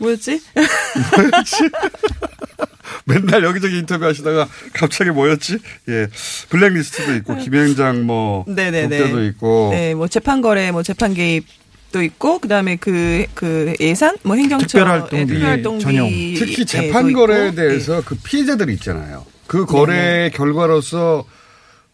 뭐였지? 0.00 0.40
맨날 3.04 3.44
여기저기 3.44 3.78
인터뷰 3.78 4.04
하시다가 4.04 4.48
갑자기 4.72 5.10
뭐였지? 5.10 5.58
예. 5.88 6.08
블랙리스트도 6.48 7.14
있고, 7.16 7.36
김현장 7.36 8.06
뭐, 8.06 8.44
네네네. 8.48 8.98
독대도 8.98 9.24
있고. 9.26 9.70
네, 9.72 9.94
뭐 9.94 10.08
재판 10.08 10.40
거래, 10.40 10.70
뭐 10.70 10.82
재판 10.82 11.14
개입 11.14 11.46
도 11.92 12.02
있고, 12.02 12.38
그다음에 12.38 12.76
그그 12.76 13.74
예산, 13.80 14.16
뭐 14.22 14.36
행정처, 14.36 14.66
특별활동비 14.66 15.16
예, 15.16 15.26
특별활동비 15.26 15.82
전용. 15.82 16.08
예, 16.08 16.34
특히 16.34 16.58
도 16.58 16.64
재판 16.64 17.12
거래에 17.12 17.48
예. 17.48 17.54
대해서 17.54 18.00
그 18.04 18.14
피해자들이 18.14 18.74
있잖아요. 18.74 19.26
그 19.48 19.66
거래의 19.66 20.30
결과로서 20.30 21.24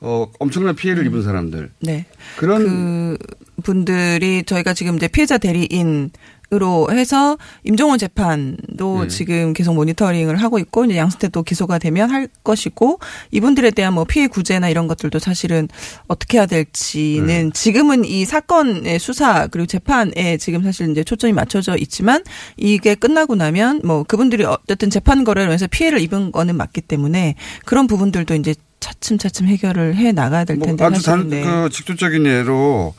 어, 0.01 0.31
엄청난 0.39 0.77
피해를 0.77 1.07
입은 1.07 1.23
사람들. 1.23 1.71
네. 1.81 2.05
그런 2.37 3.17
그 3.17 3.19
분들이 3.63 4.45
저희가 4.45 4.75
지금 4.75 4.97
이제 4.97 5.09
피해자 5.09 5.39
대리인 5.39 6.11
으로 6.53 6.87
해서 6.93 7.37
임종원 7.65 7.99
재판도 7.99 9.03
네. 9.03 9.09
지금 9.09 9.53
계속 9.53 9.75
모니터링을 9.75 10.37
하고 10.37 10.61
있고 10.61 10.85
이제 10.85 10.97
양승태도 10.97 11.43
기소가 11.43 11.79
되면 11.79 12.09
할 12.09 12.29
것이고 12.45 13.01
이분들에 13.33 13.73
대한 13.73 13.95
뭐 13.95 14.05
피해 14.05 14.29
구제나 14.29 14.69
이런 14.69 14.87
것들도 14.87 15.19
사실은 15.19 15.69
어떻게 16.07 16.39
해야 16.39 16.47
될지는 16.47 17.27
네. 17.27 17.51
지금은 17.53 18.05
이 18.05 18.25
사건의 18.25 19.01
수사 19.01 19.49
그리고 19.49 19.67
재판에 19.67 20.37
지금 20.37 20.63
사실 20.63 20.89
이제 20.89 21.03
초점이 21.03 21.33
맞춰져 21.33 21.77
있지만 21.79 22.23
이게 22.57 22.95
끝나고 22.95 23.35
나면 23.35 23.81
뭐 23.83 24.05
그분들이 24.05 24.45
어쨌든 24.45 24.89
재판 24.89 25.25
거래를 25.25 25.53
해서 25.53 25.67
피해를 25.67 25.99
입은 25.99 26.31
거는 26.31 26.57
맞기 26.57 26.83
때문에 26.83 27.35
그런 27.65 27.89
부분들도 27.89 28.37
이제 28.37 28.55
차츰차츰 28.79 29.49
해결을 29.49 29.97
해 29.97 30.13
나가야 30.13 30.45
될 30.45 30.61
텐데 30.61 30.85
뭐 30.85 30.93
아주 30.93 31.03
단, 31.03 31.23
사실은 31.23 31.29
네. 31.29 31.43
그 31.43 31.71
직접적인 31.71 32.25
예로 32.25 32.95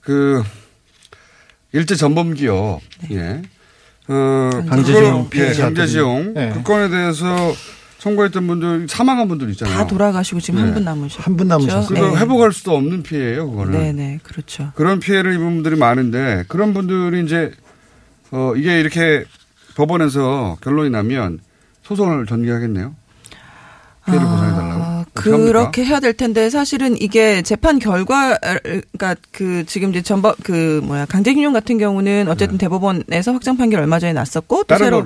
그 0.00 0.44
일제 1.72 1.94
전범 1.94 2.34
기업 2.34 2.80
예. 3.10 3.42
어, 4.08 4.50
강제징용 4.68 5.28
그걸, 5.28 5.48
예. 5.48 5.52
강제징용 5.54 6.34
네. 6.34 6.52
그 6.54 6.62
건에 6.62 6.88
대해서 6.88 7.52
선고했던 7.98 8.46
분들 8.46 8.86
사망한 8.88 9.26
분들 9.26 9.50
있잖아요. 9.50 9.74
다 9.76 9.86
돌아가시고 9.86 10.40
지금 10.40 10.60
네. 10.60 10.66
한분 10.66 10.84
남으셨죠. 10.84 11.22
한분 11.22 11.48
남으셨어요. 11.48 11.88
그거 11.88 12.10
네. 12.14 12.20
회복할 12.20 12.52
수도 12.52 12.76
없는 12.76 13.02
피해예요, 13.02 13.50
그거는. 13.50 13.72
네 13.72 13.92
네 13.92 14.18
그렇죠. 14.22 14.70
그런 14.76 15.00
피해를 15.00 15.34
입은 15.34 15.54
분들이 15.56 15.76
많은데 15.76 16.44
그런 16.48 16.72
분들이 16.72 17.24
이제 17.24 17.50
어 18.30 18.52
이게 18.56 18.78
이렇게 18.80 19.24
법원에서 19.76 20.58
결론이 20.60 20.90
나면 20.90 21.40
소송을 21.82 22.26
전개하겠네요. 22.26 22.94
피해를 24.06 24.24
보상해 24.26 24.52
달라고. 24.52 24.56
어떻게 24.56 24.64
합니까? 24.66 24.75
아, 24.75 24.75
그렇게 25.16 25.84
해야 25.84 26.00
될 26.00 26.12
텐데 26.12 26.50
사실은 26.50 27.00
이게 27.00 27.42
재판 27.42 27.78
결과 27.78 28.38
그러니까 28.62 29.16
그 29.32 29.64
지금 29.66 29.90
이제 29.90 30.02
전법 30.02 30.36
그 30.42 30.80
뭐야 30.84 31.06
강제징용 31.06 31.52
같은 31.52 31.78
경우는 31.78 32.28
어쨌든 32.28 32.58
대법원에서 32.58 33.32
확정 33.32 33.56
판결 33.56 33.80
얼마 33.80 33.98
전에 33.98 34.12
났었고 34.12 34.64
또 34.64 34.74
네. 34.74 34.78
다른 34.78 34.86
새로. 34.86 35.02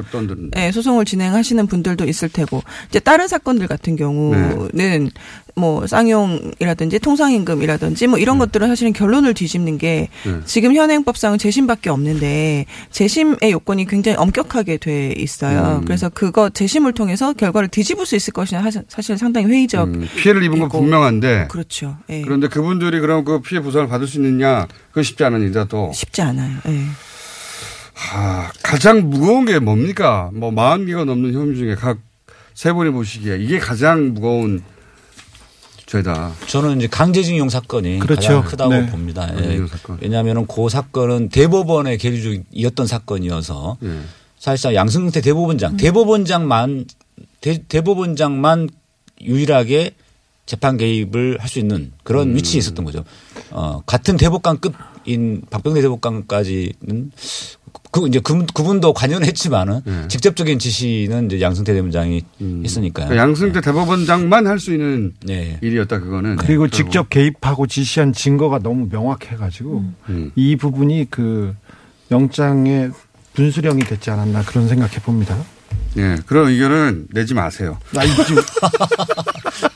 예, 0.57 0.73
소송을 0.73 1.05
진행하시는 1.05 1.67
분들도 1.67 2.05
있을 2.05 2.29
테고 2.29 2.63
이제 2.89 2.99
다른 2.99 3.29
사건들 3.29 3.67
같은 3.67 3.97
경우는 3.97 4.69
네. 4.73 5.11
뭐 5.57 5.87
쌍용이라든지 5.87 6.99
통상임금이라든지 6.99 8.07
뭐 8.07 8.19
이런 8.19 8.39
것들은 8.39 8.69
사실은 8.69 8.93
결론을 8.93 9.35
뒤집는 9.35 9.79
게 9.79 10.09
네. 10.25 10.41
지금 10.47 10.75
현행법상은 10.75 11.39
재심밖에 11.39 11.91
없는데 11.91 12.67
재심의 12.91 13.51
요건이 13.51 13.87
굉장히 13.87 14.17
엄격하게 14.19 14.77
돼 14.79 15.13
있어요. 15.17 15.79
음. 15.81 15.85
그래서 15.85 16.09
그거 16.09 16.51
재심을 16.51 16.93
통해서 16.93 17.33
결과를 17.33 17.69
뒤집을 17.69 18.07
수 18.07 18.17
있을 18.17 18.33
것이냐 18.33 18.61
하- 18.63 18.71
사실 18.89 19.17
상당히 19.19 19.47
회의적. 19.47 19.89
음, 19.89 20.09
피해를 20.17 20.43
입은 20.45 20.59
건 20.61 20.69
분명한데. 20.69 21.49
그렇죠. 21.51 21.97
예. 22.09 22.23
그런데 22.23 22.49
그분들이 22.49 23.01
그럼 23.01 23.25
그 23.25 23.41
피해 23.41 23.61
보상을 23.61 23.89
받을 23.89 24.07
수 24.07 24.19
있느냐 24.19 24.67
그건 24.89 25.03
쉽지 25.05 25.25
않은 25.25 25.43
일이다 25.43 25.67
쉽지 25.93 26.23
않아요. 26.23 26.57
예. 26.69 26.83
하, 27.95 28.51
가장 28.63 29.11
무거운 29.11 29.45
게 29.45 29.59
뭡니까? 29.59 30.31
뭐 30.33 30.51
40개가 30.51 31.05
넘는 31.05 31.33
혐의 31.35 31.57
중에 31.57 31.75
각 31.75 31.99
세 32.53 32.73
분이 32.75 32.91
보시기에 32.91 33.39
이게 33.39 33.59
가장 33.59 34.13
무거운 34.13 34.63
죄다. 35.91 36.33
저는 36.47 36.77
이제 36.79 36.87
강제징용 36.87 37.49
사건이 37.49 37.99
그렇죠. 37.99 38.21
가장 38.21 38.45
크다고 38.45 38.71
네. 38.73 38.87
봅니다. 38.87 39.29
예. 39.43 39.67
사건. 39.67 39.99
왜냐하면 40.01 40.47
그 40.47 40.69
사건은 40.69 41.31
대법원의 41.31 41.99
계류적이었던 41.99 42.87
사건이어서 42.87 43.77
예. 43.83 43.99
사실상 44.39 44.73
양승태 44.75 45.21
대법원장, 45.21 45.77
대법원장만 45.77 46.85
대, 47.41 47.59
대법원장만 47.67 48.69
유일하게 49.21 49.97
재판 50.47 50.77
개입을 50.77 51.39
할 51.41 51.49
수 51.49 51.59
있는 51.59 51.93
그런 52.05 52.37
위치에 52.37 52.61
있었던 52.61 52.85
거죠. 52.85 53.05
어, 53.51 53.83
같은 53.85 54.17
대법관급인 54.17 55.43
박병대 55.51 55.81
대법관까지는 55.83 57.11
그 57.91 58.07
이제 58.09 58.21
그, 58.21 58.47
그분도 58.55 58.93
관여는 58.93 59.27
했지만은 59.27 59.81
네. 59.85 60.09
직접적인 60.09 60.59
지시는 60.59 61.27
이제 61.27 61.41
양승태 61.41 61.73
대법원장이 61.73 62.23
했으니까요. 62.65 63.09
그러니까 63.09 63.17
양승태 63.17 63.61
대법원장만 63.61 64.47
할 64.47 64.59
수 64.61 64.73
있는 64.73 65.15
네. 65.25 65.59
일이었다 65.63 65.99
그거는. 66.01 66.37
그리고. 66.37 66.69
직접 66.69 67.09
개입하고 67.11 67.67
지시한 67.67 68.13
증거가 68.13 68.59
너무 68.59 68.89
명확해가지고 68.91 69.85
음. 70.11 70.31
이 70.37 70.57
부분이 70.57 71.07
그 71.11 71.55
영장의 72.11 72.91
분수령이 73.35 73.85
됐지 73.85 74.11
않았나 74.11 74.43
그런 74.43 74.69
생각해 74.69 74.97
봅니다. 75.03 75.37
예, 75.97 76.17
그런 76.27 76.49
의견은 76.49 77.07
내지 77.13 77.33
마세요. 77.35 77.79
나 77.93 78.05
이제 78.05 78.15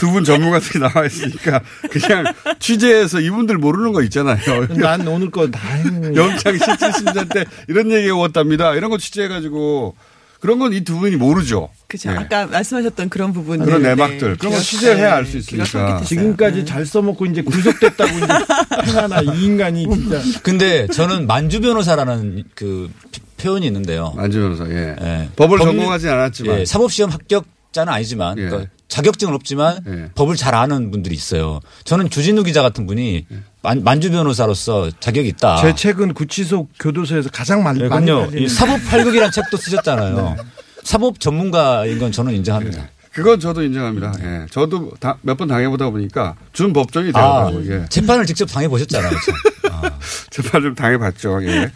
두 0.00 0.10
분 0.10 0.24
전문가들이 0.24 0.78
나와 0.80 1.04
있으니까 1.06 1.60
그냥 1.90 2.24
취재해서 2.58 3.20
이분들 3.20 3.58
모르는 3.58 3.92
거 3.92 4.02
있잖아요. 4.04 4.38
난 4.78 5.06
오늘 5.06 5.30
거 5.30 5.46
다 5.50 5.60
했는데. 5.68 6.18
영장 6.20 6.56
실질심사 6.56 7.24
때 7.24 7.44
이런 7.68 7.90
얘기가 7.92 8.16
왔답니다. 8.16 8.74
이런 8.74 8.90
거 8.90 8.96
취재해가지고 8.98 9.94
그런 10.40 10.58
건 10.58 10.72
이 10.72 10.80
두 10.84 10.96
분이 10.98 11.16
모르죠. 11.16 11.68
그죠. 11.86 12.10
예. 12.12 12.14
아까 12.14 12.46
말씀하셨던 12.46 13.10
그런 13.10 13.34
부분. 13.34 13.62
그런 13.62 13.82
내막들. 13.82 14.36
그런 14.38 14.54
거 14.54 14.58
취재를 14.58 14.96
해야 14.96 15.16
알 15.16 15.26
수 15.26 15.36
있으니까. 15.36 16.00
지금까지 16.02 16.64
잘 16.64 16.86
써먹고 16.86 17.26
이제 17.26 17.42
구속됐다고 17.42 18.10
이제 18.16 18.92
하나 18.98 19.20
이 19.20 19.44
인간이 19.44 19.86
진짜. 19.92 20.22
근데 20.42 20.86
저는 20.86 21.26
만주 21.26 21.60
변호사라는 21.60 22.44
그 22.54 22.88
피- 23.12 23.20
표현이 23.36 23.66
있는데요. 23.66 24.14
만주 24.16 24.40
변호사, 24.40 24.64
예. 24.70 25.28
법을 25.36 25.58
전공하진 25.58 26.08
않았지만. 26.08 26.60
예, 26.60 26.64
사법시험 26.64 27.10
합격 27.10 27.44
자는 27.72 27.92
아니지만 27.92 28.38
예. 28.38 28.46
그러니까 28.46 28.70
자격증은 28.88 29.32
없지만 29.34 30.10
법을 30.16 30.36
잘 30.36 30.54
아는 30.54 30.90
분들이 30.90 31.14
있어요. 31.14 31.60
저는 31.84 32.10
주진우 32.10 32.42
기자 32.42 32.62
같은 32.62 32.86
분이 32.86 33.26
예. 33.30 33.36
만, 33.62 33.84
만주 33.84 34.10
변호사로서 34.10 34.90
자격이 35.00 35.28
있다. 35.28 35.56
제 35.60 35.74
책은 35.74 36.14
구치소 36.14 36.68
교도소에서 36.80 37.30
가장 37.30 37.62
많이 37.62 37.78
네, 37.80 37.88
많이 37.88 38.06
그럼요. 38.06 38.24
팔리는 38.26 38.42
이 38.42 38.48
사법 38.48 38.80
활극이라는 38.92 39.30
책도 39.32 39.56
쓰셨잖아요. 39.56 40.36
사법 40.82 41.20
전문가인 41.20 41.98
건 41.98 42.10
저는 42.10 42.32
인정합니다. 42.34 42.88
그건 43.12 43.38
저도 43.40 43.62
인정합니다. 43.62 44.12
예. 44.22 44.46
저도 44.50 44.92
몇 45.22 45.36
번 45.36 45.46
당해보다 45.48 45.90
보니까 45.90 46.36
준 46.52 46.72
법정이 46.72 47.10
아, 47.10 47.12
되더라고요. 47.50 47.60
이게. 47.60 47.84
재판을 47.88 48.24
직접 48.26 48.46
당해 48.46 48.66
보셨잖아요. 48.68 49.10
재판 50.30 50.62
좀 50.62 50.74
당해봤죠. 50.74 51.44
예. 51.44 51.70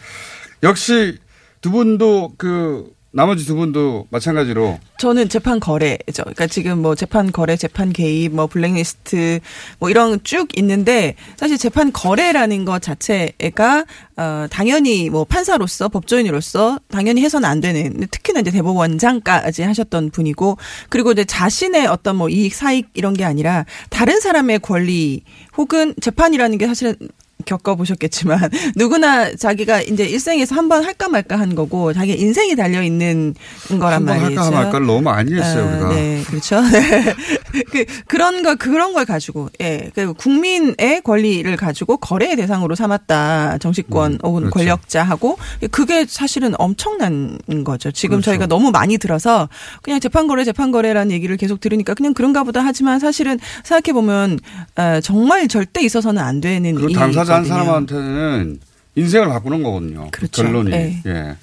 역시 0.63 1.19
두 1.61 1.71
분도 1.71 2.33
그 2.39 2.87
나머지 3.15 3.47
두 3.47 3.55
분도 3.55 4.09
마찬가지로 4.11 4.81
저는 4.99 5.29
재판 5.29 5.61
거래죠. 5.61 6.25
그러니까 6.25 6.49
지금 6.49 6.83
뭐 6.83 6.97
재판 6.97 7.31
거래, 7.31 7.57
재판 7.57 7.93
개입, 7.93 8.35
뭐 8.35 8.49
블랙리스트 8.49 9.39
뭐 9.79 9.89
이런 9.89 10.19
쭉 10.25 10.49
있는데 10.59 11.15
사실 11.37 11.57
재판 11.57 11.93
거래라는 11.93 12.65
것 12.65 12.83
자체가 12.83 13.85
어 14.17 14.47
당연히 14.51 15.11
뭐 15.11 15.25
판사로서 15.25 15.89
법조인으로서 15.89 16.81
당연히 16.89 17.23
해서는 17.23 17.49
안 17.49 17.61
되는 17.61 18.09
특히나 18.11 18.41
이제 18.41 18.51
대법원장까지 18.51 19.63
하셨던 19.63 20.11
분이고 20.11 20.59
그리고 20.89 21.13
이제 21.13 21.25
자신의 21.25 21.87
어떤 21.87 22.17
뭐 22.17 22.29
이익 22.29 22.53
사익 22.53 22.89
이런 22.95 23.15
게 23.15 23.25
아니라 23.25 23.65
다른 23.91 24.19
사람의 24.19 24.59
권리 24.59 25.23
혹은 25.57 25.95
재판이라는 26.01 26.59
게 26.59 26.67
사실은 26.67 26.97
겪어보셨겠지만 27.45 28.51
누구나 28.77 29.35
자기가 29.35 29.83
이제 29.83 30.05
일생에서 30.07 30.55
한 30.55 30.65
번 30.65 30.83
할까 30.83 31.09
말까 31.11 31.39
한 31.39 31.55
거고 31.55 31.93
자기 31.93 32.15
인생이 32.15 32.57
달려 32.57 32.83
있는 32.83 33.35
거란 33.79 34.05
말이죠. 34.05 34.41
할까 34.41 34.51
말까를 34.51 34.87
너무 34.87 35.03
많이 35.03 35.35
했어요, 35.35 35.69
아, 35.69 35.73
우리가. 35.77 35.89
네, 35.95 36.23
그렇죠. 36.27 36.63
그 37.71 37.85
그런 38.07 38.43
거 38.43 38.55
그런 38.57 38.93
걸 38.95 39.05
가지고 39.05 39.51
예, 39.61 39.91
그 39.95 40.13
국민의 40.15 41.03
권리를 41.05 41.55
가지고 41.57 41.99
거래의 41.99 42.37
대상으로 42.37 42.75
삼았다 42.75 43.59
정치권 43.59 44.13
음, 44.15 44.19
혹은 44.23 44.41
그렇죠. 44.43 44.55
권력자하고 44.59 45.39
그게 45.71 46.07
사실은 46.09 46.55
엄청난 46.59 47.39
거죠. 47.65 47.91
지금 47.93 48.17
그렇죠. 48.17 48.31
저희가 48.31 48.47
너무 48.47 48.71
많이 48.71 48.99
들어서 48.99 49.49
그냥 49.83 50.01
재판 50.01 50.27
거래 50.27 50.45
재판 50.45 50.71
거래라는 50.71 51.13
얘기를 51.13 51.37
계속 51.37 51.61
들으니까 51.61 51.95
그냥 51.95 52.15
그런가 52.15 52.43
보다 52.43 52.61
하지만 52.65 52.99
사실은 52.99 53.39
생각해 53.65 53.93
보면 53.93 54.39
어, 54.77 55.01
정말 55.03 55.47
절대 55.49 55.83
있어서는 55.83 56.23
안 56.23 56.41
되는 56.41 56.75
그 56.75 56.81
일이거든요. 56.85 56.99
당사자 56.99 57.34
한 57.35 57.45
사람한테는 57.45 58.61
인생을 58.97 59.29
바꾸는 59.29 59.63
거거든요. 59.63 60.09
그 60.11 60.21
그렇죠. 60.21 60.43
결론이. 60.43 60.71
네. 60.71 61.03
예. 61.07 61.37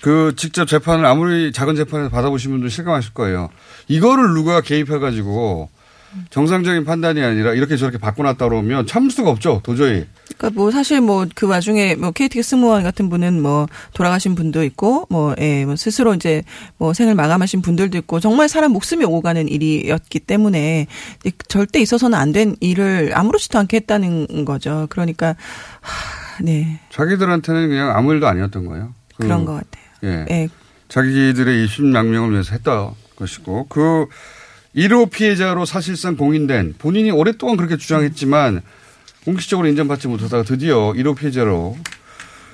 그 0.00 0.34
직접 0.36 0.66
재판을 0.66 1.04
아무리 1.04 1.52
작은 1.52 1.76
재판에서 1.76 2.08
받아보신 2.10 2.50
분들 2.52 2.70
실감하실 2.70 3.12
거예요. 3.14 3.50
이거를 3.88 4.32
누가 4.34 4.60
개입해가지고 4.60 5.68
정상적인 6.30 6.84
판단이 6.84 7.22
아니라 7.22 7.52
이렇게 7.52 7.76
저렇게 7.76 7.98
바꿔놨다 7.98 8.48
그러면 8.48 8.86
참을 8.86 9.10
수가 9.10 9.30
없죠. 9.30 9.60
도저히. 9.62 10.06
그러니까 10.36 10.50
뭐 10.50 10.70
사실 10.70 11.00
뭐 11.00 11.26
그 11.34 11.46
와중에 11.46 11.94
뭐 11.94 12.10
KTX 12.10 12.50
승무원 12.50 12.82
같은 12.82 13.08
분은 13.08 13.40
뭐 13.42 13.66
돌아가신 13.94 14.34
분도 14.34 14.64
있고 14.64 15.06
뭐, 15.10 15.34
예, 15.38 15.64
뭐 15.64 15.76
스스로 15.76 16.14
이제 16.14 16.42
뭐 16.78 16.92
생을 16.92 17.14
마감하신 17.14 17.62
분들도 17.62 17.98
있고 17.98 18.18
정말 18.20 18.48
사람 18.48 18.72
목숨이 18.72 19.04
오고 19.04 19.20
가는 19.20 19.48
일이었기 19.48 20.20
때문에 20.20 20.86
절대 21.48 21.80
있어서는 21.80 22.18
안 22.18 22.30
된 22.32 22.54
일을 22.60 23.10
아무렇지도 23.14 23.58
않게 23.58 23.78
했다는 23.78 24.44
거죠. 24.44 24.86
그러니까 24.90 25.34
하, 25.80 26.42
네 26.42 26.80
자기들한테는 26.90 27.68
그냥 27.68 27.96
아무 27.96 28.12
일도 28.12 28.26
아니었던 28.28 28.66
거예요. 28.66 28.94
그, 29.16 29.24
그런 29.24 29.44
것 29.44 29.54
같아요. 29.54 29.84
예. 30.04 30.26
예. 30.30 30.48
자기들의 30.88 31.64
입신양명을 31.64 32.32
위해서 32.32 32.52
했다 32.52 32.92
것이고 33.16 33.66
그 33.68 34.06
1호 34.76 35.10
피해자로 35.10 35.64
사실상 35.66 36.16
공인된 36.16 36.74
본인이 36.78 37.10
오랫동안 37.10 37.56
그렇게 37.56 37.76
주장했지만 37.76 38.62
공식적으로 39.24 39.68
인정받지 39.68 40.08
못하다가 40.08 40.44
드디어 40.44 40.92
1호 40.92 41.16
피해자로 41.16 41.76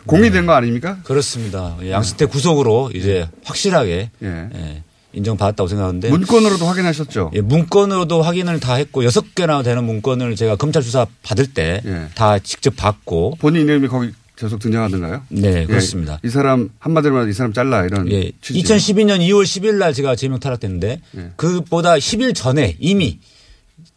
공인된 0.07 0.47
거 0.47 0.53
아닙니까? 0.55 0.99
그렇습니다. 1.05 1.77
양승태 1.89 2.27
구속으로 2.27 2.91
이제 2.95 3.29
확실하게 3.45 4.11
예. 4.23 4.49
예, 4.55 4.83
인정받았다고 5.12 5.67
생각하는데 5.69 6.09
문건으로도 6.11 6.64
확인하셨죠? 6.64 7.33
예, 7.35 7.41
문건으로도 7.41 8.23
확인을 8.23 8.61
다 8.61 8.75
했고 8.75 9.05
여섯 9.05 9.35
개나 9.35 9.62
되는 9.62 9.83
문건을 9.85 10.37
제가 10.37 10.57
검찰 10.57 10.83
수사 10.83 11.07
받을 11.23 11.53
때 11.53 11.83
다 12.14 12.39
직접 12.39 12.75
받고 12.77 13.37
본인 13.41 13.62
이름이 13.67 13.89
거기 13.89 14.12
계속 14.37 14.59
등장하던가요? 14.59 15.22
네 15.30 15.62
예, 15.62 15.66
그렇습니다. 15.66 16.20
이 16.22 16.28
사람 16.28 16.68
한마디로 16.78 17.14
말해서 17.14 17.30
이 17.30 17.32
사람 17.32 17.53
잘라 17.53 17.84
이런 17.87 18.11
예, 18.12 18.30
취지. 18.43 18.62
2012년 18.62 19.18
2월 19.20 19.45
10일 19.45 19.76
날 19.76 19.95
제가 19.95 20.14
제명 20.14 20.39
탈락됐는데 20.39 21.01
예. 21.16 21.30
그보다 21.37 21.95
10일 21.95 22.34
전에 22.34 22.76
이미 22.78 23.18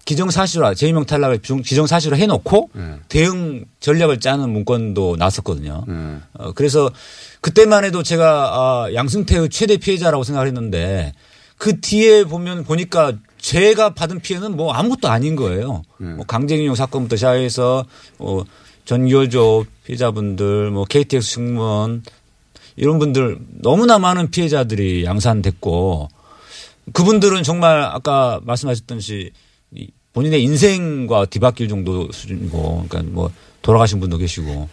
기정사실화 0.06 0.74
제명 0.74 1.06
탈락을 1.06 1.40
중- 1.40 1.62
기정사실화 1.62 2.16
해놓고 2.18 2.70
예. 2.78 2.96
대응 3.10 3.66
전략을 3.80 4.20
짜는 4.20 4.50
문건도 4.50 5.18
나왔었거든요. 5.18 5.86
예. 5.88 5.94
어, 6.34 6.52
그래서 6.54 6.90
그때만 7.42 7.84
해도 7.84 8.02
제가 8.02 8.26
아, 8.86 8.94
양승태의 8.94 9.50
최대 9.50 9.78
피해자라고 9.78 10.24
생각했는데 10.24 11.14
그 11.58 11.80
뒤에 11.82 12.24
보면 12.24 12.64
보니까 12.64 13.14
제가 13.40 13.94
받은 13.94 14.22
피해는 14.22 14.56
뭐 14.56 14.72
아무것도 14.74 15.10
아닌 15.10 15.36
거예요. 15.36 15.84
뭐 15.98 16.26
강제징용 16.26 16.76
사건부터 16.76 17.16
시작해서 17.18 17.86
뭐 18.18 18.46
전교조 18.90 19.68
피해자분들, 19.86 20.72
뭐 20.72 20.84
KTX 20.84 21.36
승무원 21.36 22.02
이런 22.76 22.98
분들 22.98 23.38
너무나 23.62 24.00
많은 24.00 24.32
피해자들이 24.32 25.06
양산됐고 25.06 26.10
그분들은 26.94 27.44
정말 27.44 27.84
아까 27.84 28.40
말씀하셨듯이 28.42 29.32
이 29.76 29.92
본인의 30.14 30.42
인생과 30.42 31.26
뒤바뀔 31.26 31.68
정도 31.68 32.12
수준이고 32.12 32.88
그러니까 32.90 33.14
뭐 33.14 33.32
돌아가신 33.62 34.00
분도 34.00 34.18
계시고 34.18 34.68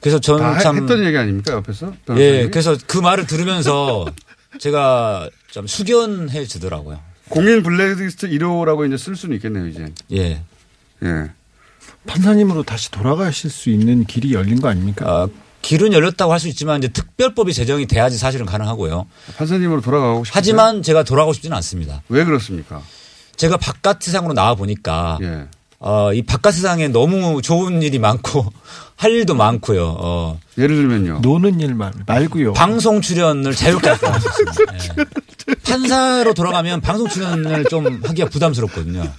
그래서 0.00 0.18
저는 0.18 0.40
다참 0.40 0.76
했던 0.76 1.04
얘기 1.04 1.14
아닙니까 1.18 1.52
옆에서? 1.52 1.92
예? 2.16 2.48
그래서 2.48 2.74
그 2.86 2.96
말을 2.96 3.26
들으면서 3.26 4.06
제가 4.58 5.28
좀 5.50 5.66
숙연해지더라고요. 5.66 6.98
공인 7.28 7.62
블랙리스트 7.62 8.30
1호라고 8.30 8.86
이제 8.86 8.96
쓸 8.96 9.14
수는 9.14 9.36
있겠네요 9.36 9.66
이제. 9.66 9.92
예. 10.12 10.42
예. 11.02 11.30
판사님으로 12.06 12.62
다시 12.62 12.90
돌아가실 12.90 13.50
수 13.50 13.70
있는 13.70 14.04
길이 14.04 14.32
열린 14.34 14.60
거 14.60 14.68
아닙니까? 14.68 15.06
아, 15.08 15.28
길은 15.62 15.92
열렸다고 15.92 16.32
할 16.32 16.40
수 16.40 16.48
있지만 16.48 16.78
이제 16.78 16.88
특별법이 16.88 17.52
제정이 17.52 17.86
돼야지 17.86 18.16
사실은 18.16 18.46
가능하고요. 18.46 19.06
판사님으로 19.36 19.80
돌아가고 19.82 20.24
싶으세요? 20.24 20.32
하지만 20.34 20.82
제가 20.82 21.02
돌아가고 21.02 21.32
싶지는 21.34 21.54
않습니다. 21.58 22.02
왜 22.08 22.24
그렇습니까? 22.24 22.80
제가 23.36 23.56
바깥 23.58 24.02
세상으로 24.02 24.32
나와 24.32 24.54
보니까 24.54 25.18
예. 25.22 25.44
어, 25.78 26.12
이 26.14 26.22
바깥 26.22 26.54
세상에 26.54 26.88
너무 26.88 27.42
좋은 27.42 27.82
일이 27.82 27.98
많고 27.98 28.50
할 28.96 29.12
일도 29.12 29.34
많고요. 29.34 29.96
어. 29.98 30.40
예를 30.58 30.76
들면요. 30.76 31.20
노는 31.22 31.60
일만 31.60 31.92
말고요. 32.06 32.52
방송 32.54 33.00
출연을 33.02 33.54
자유롭게 33.54 33.88
할수 33.88 34.06
있습니다. 34.06 34.74
예. 35.00 35.54
판사로 35.64 36.34
돌아가면 36.34 36.80
방송 36.80 37.08
출연을 37.08 37.64
좀 37.66 38.02
하기가 38.04 38.28
부담스럽거든요. 38.28 39.10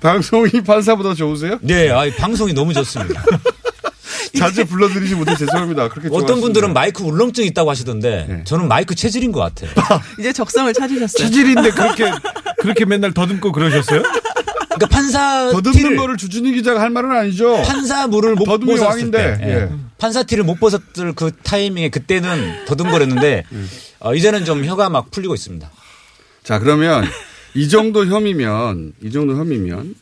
방송이 0.00 0.62
판사보다 0.62 1.14
좋으세요? 1.14 1.58
네, 1.62 1.90
아, 1.90 2.04
방송이 2.18 2.52
너무 2.52 2.72
좋습니다. 2.74 3.22
자주 4.38 4.66
불러드리지 4.66 5.14
못해 5.14 5.34
죄송합니다. 5.34 5.88
그렇게 5.88 6.08
어떤. 6.12 6.40
분들은 6.40 6.72
마이크 6.72 7.02
울렁증 7.02 7.44
있다고 7.46 7.70
하시던데 7.70 8.26
네. 8.28 8.44
저는 8.44 8.68
마이크 8.68 8.94
체질인 8.94 9.32
것 9.32 9.40
같아요. 9.40 9.70
이제 10.20 10.32
적성을 10.32 10.72
찾으셨어요. 10.72 11.26
체질인데 11.26 11.70
그렇게 11.70 12.10
그렇게 12.60 12.84
맨날 12.84 13.12
더듬고 13.12 13.52
그러셨어요? 13.52 14.02
그러니까 14.02 14.86
판사 14.90 15.50
더듬는 15.50 15.96
거를 15.96 16.16
주준희 16.18 16.52
기자가 16.52 16.80
할 16.80 16.90
말은 16.90 17.10
아니죠. 17.10 17.62
판사 17.62 18.06
물을 18.06 18.34
못 18.34 18.44
더듬이 18.44 18.72
벗었을 18.72 18.86
왕인데. 18.86 19.38
때, 19.38 19.46
예. 19.46 19.52
예. 19.52 19.68
판사 19.98 20.22
티를 20.22 20.44
못 20.44 20.60
벗었을 20.60 21.14
그 21.14 21.30
타이밍에 21.42 21.88
그때는 21.88 22.66
더듬거렸는데 22.66 23.44
어, 24.00 24.14
이제는 24.14 24.44
좀 24.44 24.64
혀가 24.64 24.90
막 24.90 25.10
풀리고 25.10 25.34
있습니다. 25.34 25.70
자, 26.44 26.58
그러면 26.58 27.04
이 27.56 27.68
정도 27.70 28.04
혐의면, 28.04 28.92
이 29.02 29.10
정도 29.10 29.34
혐의면, 29.34 29.94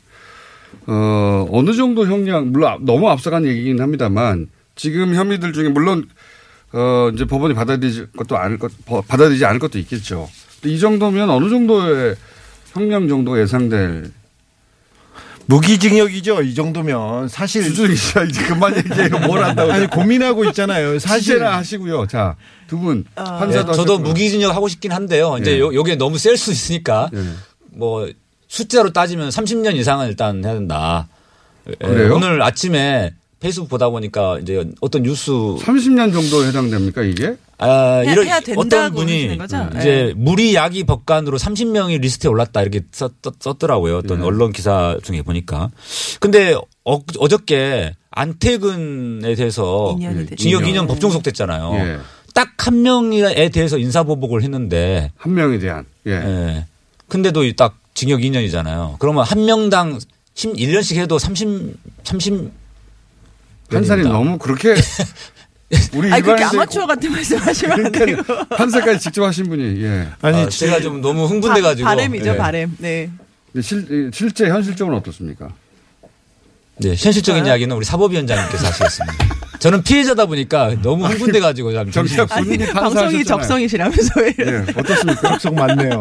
어, 0.89 1.47
어느 1.53 1.73
정도 1.73 2.05
형량, 2.05 2.51
물론 2.51 2.69
앞- 2.73 2.83
너무 2.83 3.09
앞서간 3.09 3.47
얘기긴 3.47 3.81
합니다만, 3.81 4.49
지금 4.75 5.15
혐의들 5.15 5.53
중에 5.53 5.69
물론, 5.69 6.09
어, 6.73 7.11
이제 7.15 7.25
법원이 7.25 7.55
받아들이지 7.55 8.07
것도 8.17 8.37
않을 8.37 8.59
것, 8.59 8.73
버- 8.87 9.03
받아들이지 9.03 9.45
않을 9.45 9.61
것도 9.61 9.79
있겠죠. 9.79 10.29
이 10.65 10.81
정도면 10.81 11.31
어느 11.31 11.49
정도의 11.49 12.17
형량 12.73 13.07
정도 13.07 13.39
예상될 13.41 14.11
무기징역이죠. 15.47 16.43
이 16.43 16.55
정도면 16.55 17.29
사실 17.29 17.65
주준희 17.65 17.95
기자 17.95 18.23
이제 18.25 18.43
그만 18.43 18.77
얘기해요. 18.77 19.19
뭘 19.27 19.45
한다고. 19.45 19.73
아니 19.73 19.87
고민하고 19.87 20.45
있잖아요. 20.47 20.99
사실 20.99 21.45
하시고요. 21.45 22.07
자, 22.07 22.37
두 22.67 22.79
분. 22.79 23.05
예, 23.11 23.15
판사도 23.23 23.73
저도 23.73 23.93
하셨고요. 23.95 23.99
무기징역 24.09 24.55
하고 24.55 24.69
싶긴 24.69 24.93
한데요. 24.93 25.37
이제 25.41 25.57
예. 25.57 25.61
요, 25.61 25.73
요게 25.75 25.97
너무 25.97 26.19
셀 26.19 26.37
수 26.37 26.51
있으니까 26.53 27.11
뭐 27.71 28.11
숫자로 28.49 28.93
따지면 28.93 29.29
30년 29.31 29.77
이상은 29.77 30.09
일단 30.09 30.45
해야 30.45 30.55
된다. 30.55 31.09
예, 31.69 31.75
그래요? 31.87 32.15
오늘 32.17 32.43
아침에 32.43 33.13
페이스북 33.45 33.69
보다 33.69 33.91
보니까 33.91 34.39
이제 34.39 34.65
어떤 34.81 35.03
뉴스 35.03 35.31
30년 35.31 36.15
정도 36.15 36.47
해당됩니까, 36.47 37.03
이게? 37.03 37.37
아, 37.59 37.99
해야- 37.99 38.13
이런 38.15 38.27
해야 38.27 38.41
된다고 38.41 38.61
어떤 38.63 38.95
분이 38.95 39.13
하시는 39.13 39.37
거죠? 39.39 39.69
이제 39.79 39.85
네. 40.07 40.13
물의 40.17 40.55
야기 40.55 40.83
법관으로 40.85 41.37
30명이 41.37 42.01
리스트에 42.01 42.31
올랐다 42.31 42.63
이렇게 42.63 42.81
썼, 42.91 43.13
더라고요 43.59 43.99
어떤 43.99 44.21
네. 44.21 44.25
언론 44.25 44.51
기사 44.51 44.97
중에 45.03 45.21
보니까. 45.21 45.69
근데 46.21 46.55
어, 46.87 47.01
어저께 47.19 47.95
안태근에 48.13 49.35
대해서 49.35 49.95
됐죠. 50.01 50.37
징역 50.37 50.67
2년. 50.67 50.87
2년 50.87 50.89
법정 50.89 51.11
구속됐잖아요. 51.11 51.73
예. 51.75 51.99
딱 52.33 52.60
한 52.60 52.81
명에 52.81 53.51
대해서 53.51 53.77
인사보복을 53.77 54.43
했는데 54.43 55.13
한 55.19 55.35
명에 55.35 55.59
대한. 55.59 55.85
예. 56.07 56.13
예. 56.13 56.67
근데도 57.09 57.43
딱 57.57 57.77
징역 57.93 58.21
2년이잖아요. 58.21 58.99
그러면 58.99 59.25
한 59.25 59.45
명당 59.45 59.99
1년씩 60.35 60.97
해도 60.97 61.19
30 61.19 61.75
30 62.05 62.64
판사님 63.71 64.05
너무 64.05 64.39
그렇게 64.39 64.75
우리 65.95 66.13
아니 66.13 66.23
그렇게 66.23 66.45
아마추어 66.45 66.87
같은 66.87 67.11
말씀하시면 67.11 67.87
안 67.87 67.93
되고. 67.93 68.23
판사까지 68.57 69.01
직접 69.01 69.25
하신 69.25 69.49
분이 69.49 69.83
예. 69.83 70.09
아니 70.21 70.43
아, 70.43 70.49
제가 70.49 70.81
좀 70.81 71.01
너무 71.01 71.27
흥분돼가지고 71.27 71.87
바 71.87 71.95
램이죠 71.95 72.31
예. 72.31 72.37
바램. 72.37 72.77
네. 72.79 73.11
근데 73.53 73.63
실, 73.67 74.11
실제 74.13 74.49
현실적으로 74.49 74.97
어떻습니까? 74.97 75.49
네, 76.77 76.89
현실적인 76.91 77.47
이야기는 77.47 77.75
우리 77.75 77.85
사법위원장님께서 77.85 78.67
하시겠습니다. 78.67 79.15
저는 79.61 79.83
피해자다 79.85 80.27
보니까 80.27 80.75
너무 80.83 81.07
흥분돼가지고 81.07 81.73
참 81.73 81.91
정치학 81.91 82.29
본인이 82.29 82.67
방송이 82.67 82.73
판사하셨잖아요. 82.73 83.25
적성이시라면서 83.25 84.21
왜 84.21 84.35
이래. 84.37 84.53
예, 84.53 84.57
어떻습니까? 84.77 85.29
적성 85.39 85.55
많네요. 85.55 86.01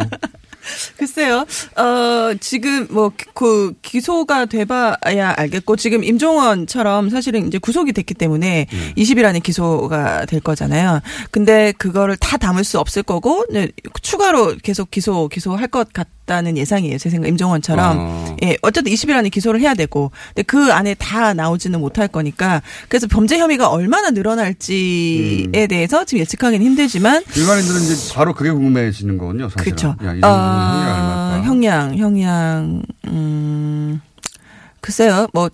글쎄요. 0.97 1.45
어, 1.77 2.33
지금 2.39 2.87
뭐 2.89 3.11
그 3.33 3.73
기소가 3.81 4.45
돼봐야 4.45 5.33
알겠고 5.35 5.75
지금 5.75 6.03
임종원처럼 6.03 7.09
사실은 7.09 7.47
이제 7.47 7.57
구속이 7.57 7.93
됐기 7.93 8.13
때문에 8.13 8.67
음. 8.71 8.93
20일 8.95 9.25
안에 9.25 9.39
기소가 9.39 10.25
될 10.25 10.39
거잖아요. 10.39 11.01
근데 11.31 11.73
그거를 11.73 12.15
다 12.17 12.37
담을 12.37 12.63
수 12.63 12.79
없을 12.79 13.03
거고 13.03 13.45
네, 13.51 13.69
추가로 14.01 14.55
계속 14.63 14.91
기소 14.91 15.27
기소할 15.27 15.67
것 15.67 15.89
같 15.93 16.07
다는 16.25 16.57
예상이에요. 16.57 16.97
제 16.97 17.09
생각 17.09 17.27
임종원처럼. 17.27 17.97
어. 17.99 18.35
예, 18.43 18.57
어쨌든 18.61 18.91
20일 18.91 19.11
안에 19.11 19.29
기소를 19.29 19.59
해야 19.59 19.73
되고, 19.73 20.11
근데 20.29 20.43
그 20.43 20.71
안에 20.71 20.93
다 20.95 21.33
나오지는 21.33 21.79
못할 21.79 22.07
거니까, 22.07 22.61
그래서 22.87 23.07
범죄 23.07 23.37
혐의가 23.37 23.69
얼마나 23.69 24.09
늘어날지에 24.11 25.45
음. 25.45 25.67
대해서 25.67 26.05
지금 26.05 26.21
예측하기는 26.21 26.65
힘들지만, 26.65 27.23
일반인들은 27.35 27.81
이제 27.81 28.13
바로 28.13 28.33
그게 28.33 28.51
궁금해지는 28.51 29.17
거군요. 29.17 29.49
그렇죠. 29.49 29.95
야, 30.03 30.09
얼마일까? 30.09 31.41
형량, 31.43 31.97
형량, 31.97 32.83
음, 33.07 34.01
글쎄요, 34.79 35.27
뭐, 35.33 35.49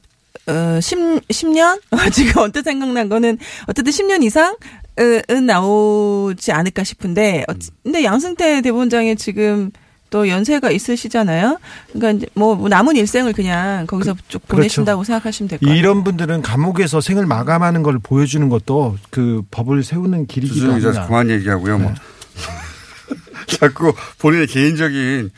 어, 0.47 0.79
10, 0.79 1.27
10년? 1.29 1.81
지금 2.13 2.43
언뜻 2.43 2.63
생각난 2.63 3.09
거는, 3.09 3.37
어쨌든 3.67 3.91
10년 3.91 4.23
이상? 4.23 4.55
은 4.99 5.45
나오지 5.45 6.51
않을까 6.51 6.83
싶은데, 6.83 7.45
어, 7.47 7.53
근데 7.83 8.03
양승태 8.03 8.59
대본장이 8.61 9.15
지금 9.15 9.71
또 10.09 10.27
연세가 10.27 10.71
있으시잖아요. 10.71 11.59
그러니까 11.93 12.11
이제 12.11 12.27
뭐 12.33 12.67
남은 12.67 12.95
일생을 12.95 13.33
그냥 13.33 13.85
거기서 13.87 14.13
쭉 14.27 14.39
그렇죠. 14.39 14.47
보내신다고 14.47 15.03
생각하시면 15.03 15.47
될 15.49 15.59
것 15.59 15.65
같아요. 15.65 15.77
이런 15.79 16.03
분들은 16.03 16.41
감옥에서 16.41 17.01
생을 17.01 17.25
마감하는 17.25 17.83
걸 17.83 17.99
보여주는 17.99 18.47
것도 18.49 18.97
그 19.11 19.43
법을 19.51 19.83
세우는 19.83 20.27
길이기도 20.27 20.71
합니다. 20.73 21.05
그만 21.07 21.29
얘기하고요. 21.29 21.77
네. 21.77 21.83
뭐. 21.83 21.93
자꾸 23.47 23.93
본인의 24.19 24.47
개인적인 24.47 25.29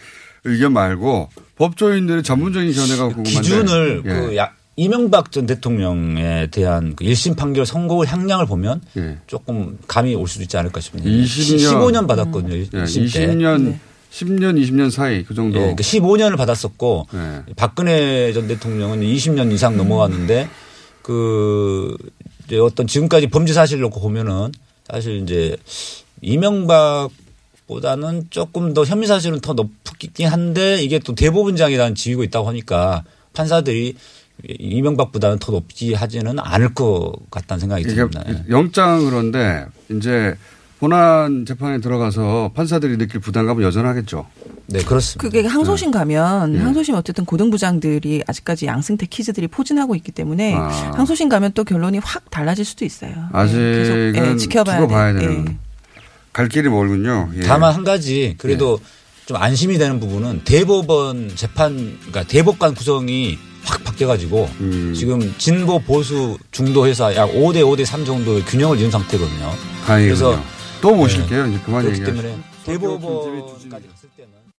의견 0.43 0.73
말고 0.73 1.29
법조인들의 1.57 2.23
전문적인 2.23 2.73
견해가 2.73 3.03
궁금한데. 3.09 3.29
기준을 3.29 4.01
예. 4.05 4.09
그 4.09 4.35
야, 4.37 4.51
이명박 4.75 5.31
전 5.31 5.45
대통령에 5.45 6.47
대한 6.47 6.95
그 6.95 7.03
1심 7.05 7.35
판결 7.37 7.65
선고 7.65 8.05
향량을 8.05 8.47
보면 8.47 8.81
예. 8.97 9.17
조금 9.27 9.77
감이 9.87 10.15
올 10.15 10.27
수도 10.27 10.43
있지 10.43 10.57
않을까 10.57 10.79
싶네요. 10.81 11.05
20년 11.05 11.57
15년 11.73 12.07
받았거든요. 12.07 12.55
예, 12.55 12.63
1심 12.65 13.13
때. 13.13 13.27
20년, 13.27 13.77
10년, 14.11 14.61
20년 14.61 14.91
사이 14.91 15.23
그 15.23 15.33
정도. 15.33 15.57
예, 15.57 15.61
그러니까 15.61 15.83
15년을 15.83 16.37
받았었고 16.37 17.07
예. 17.13 17.43
박근혜 17.55 18.33
전 18.33 18.47
대통령은 18.47 19.01
20년 19.01 19.51
이상 19.51 19.77
넘어갔는데 19.77 20.49
그 21.01 21.95
이제 22.45 22.59
어떤 22.59 22.87
지금까지 22.87 23.27
범죄 23.27 23.53
사실을 23.53 23.81
놓고 23.83 24.01
보면은 24.01 24.51
사실 24.89 25.23
이제 25.23 25.55
이명박보다는 26.21 28.27
조금 28.29 28.73
더 28.73 28.83
혐의 28.83 29.07
사실은 29.07 29.39
더 29.39 29.53
높긴 29.53 30.27
한데 30.27 30.83
이게 30.83 30.99
또 30.99 31.15
대법원장이라는 31.15 31.95
지위가 31.95 32.23
있다고 32.25 32.49
하니까 32.49 33.05
판사들이 33.33 33.95
이명박보다는 34.43 35.39
더 35.39 35.53
높지 35.53 35.93
하지는 35.93 36.37
않을 36.37 36.73
것 36.73 37.13
같다는 37.31 37.61
생각이 37.61 37.85
듭니다. 37.85 38.23
예. 38.27 38.43
영장 38.49 39.05
그런데 39.05 39.65
이제 39.89 40.35
본안 40.81 41.45
재판에 41.45 41.79
들어가서 41.79 42.53
판사들이 42.55 42.97
느낄 42.97 43.21
부담감은 43.21 43.61
여전하겠죠. 43.63 44.25
네, 44.65 44.81
그렇습니다. 44.81 45.21
그게 45.21 45.47
항소심 45.47 45.91
가면 45.91 46.55
예. 46.55 46.59
항소심 46.59 46.95
어쨌든 46.95 47.23
고등부장들이 47.23 48.23
아직까지 48.25 48.65
양승태 48.65 49.05
키즈들이 49.05 49.47
포진하고 49.47 49.95
있기 49.97 50.11
때문에 50.11 50.55
아. 50.55 50.91
항소심 50.95 51.29
가면 51.29 51.51
또 51.53 51.63
결론이 51.63 51.99
확 51.99 52.31
달라질 52.31 52.65
수도 52.65 52.83
있어요. 52.83 53.11
예, 53.11 53.37
아직은 53.37 54.13
계속, 54.13 54.25
예, 54.31 54.37
지켜봐야 54.37 54.87
봐야. 54.87 55.13
되는 55.13 55.45
예. 55.49 55.55
갈 56.33 56.49
길이 56.49 56.67
멀군요. 56.67 57.29
예. 57.35 57.41
다만 57.41 57.75
한 57.75 57.83
가지 57.83 58.33
그래도 58.39 58.79
좀 59.27 59.37
안심이 59.37 59.77
되는 59.77 59.99
부분은 59.99 60.41
대법원 60.45 61.33
재판 61.35 61.75
그러니까 61.99 62.23
대법관 62.23 62.73
구성이 62.73 63.37
확 63.65 63.83
바뀌어가지고 63.83 64.49
음. 64.61 64.93
지금 64.97 65.31
진보 65.37 65.77
보수 65.77 66.39
중도해서 66.49 67.15
약 67.15 67.29
5대 67.33 67.57
5대 67.57 67.85
3 67.85 68.03
정도의 68.03 68.43
균형을 68.45 68.79
이룬 68.79 68.89
상태거든요. 68.89 69.51
다행이군요. 69.85 70.15
그래서 70.15 70.60
또 70.81 70.95
모실게요. 70.95 71.45
이제 71.47 71.59
그만. 71.63 71.85
때문에 71.93 72.37
대법원까지 72.65 73.89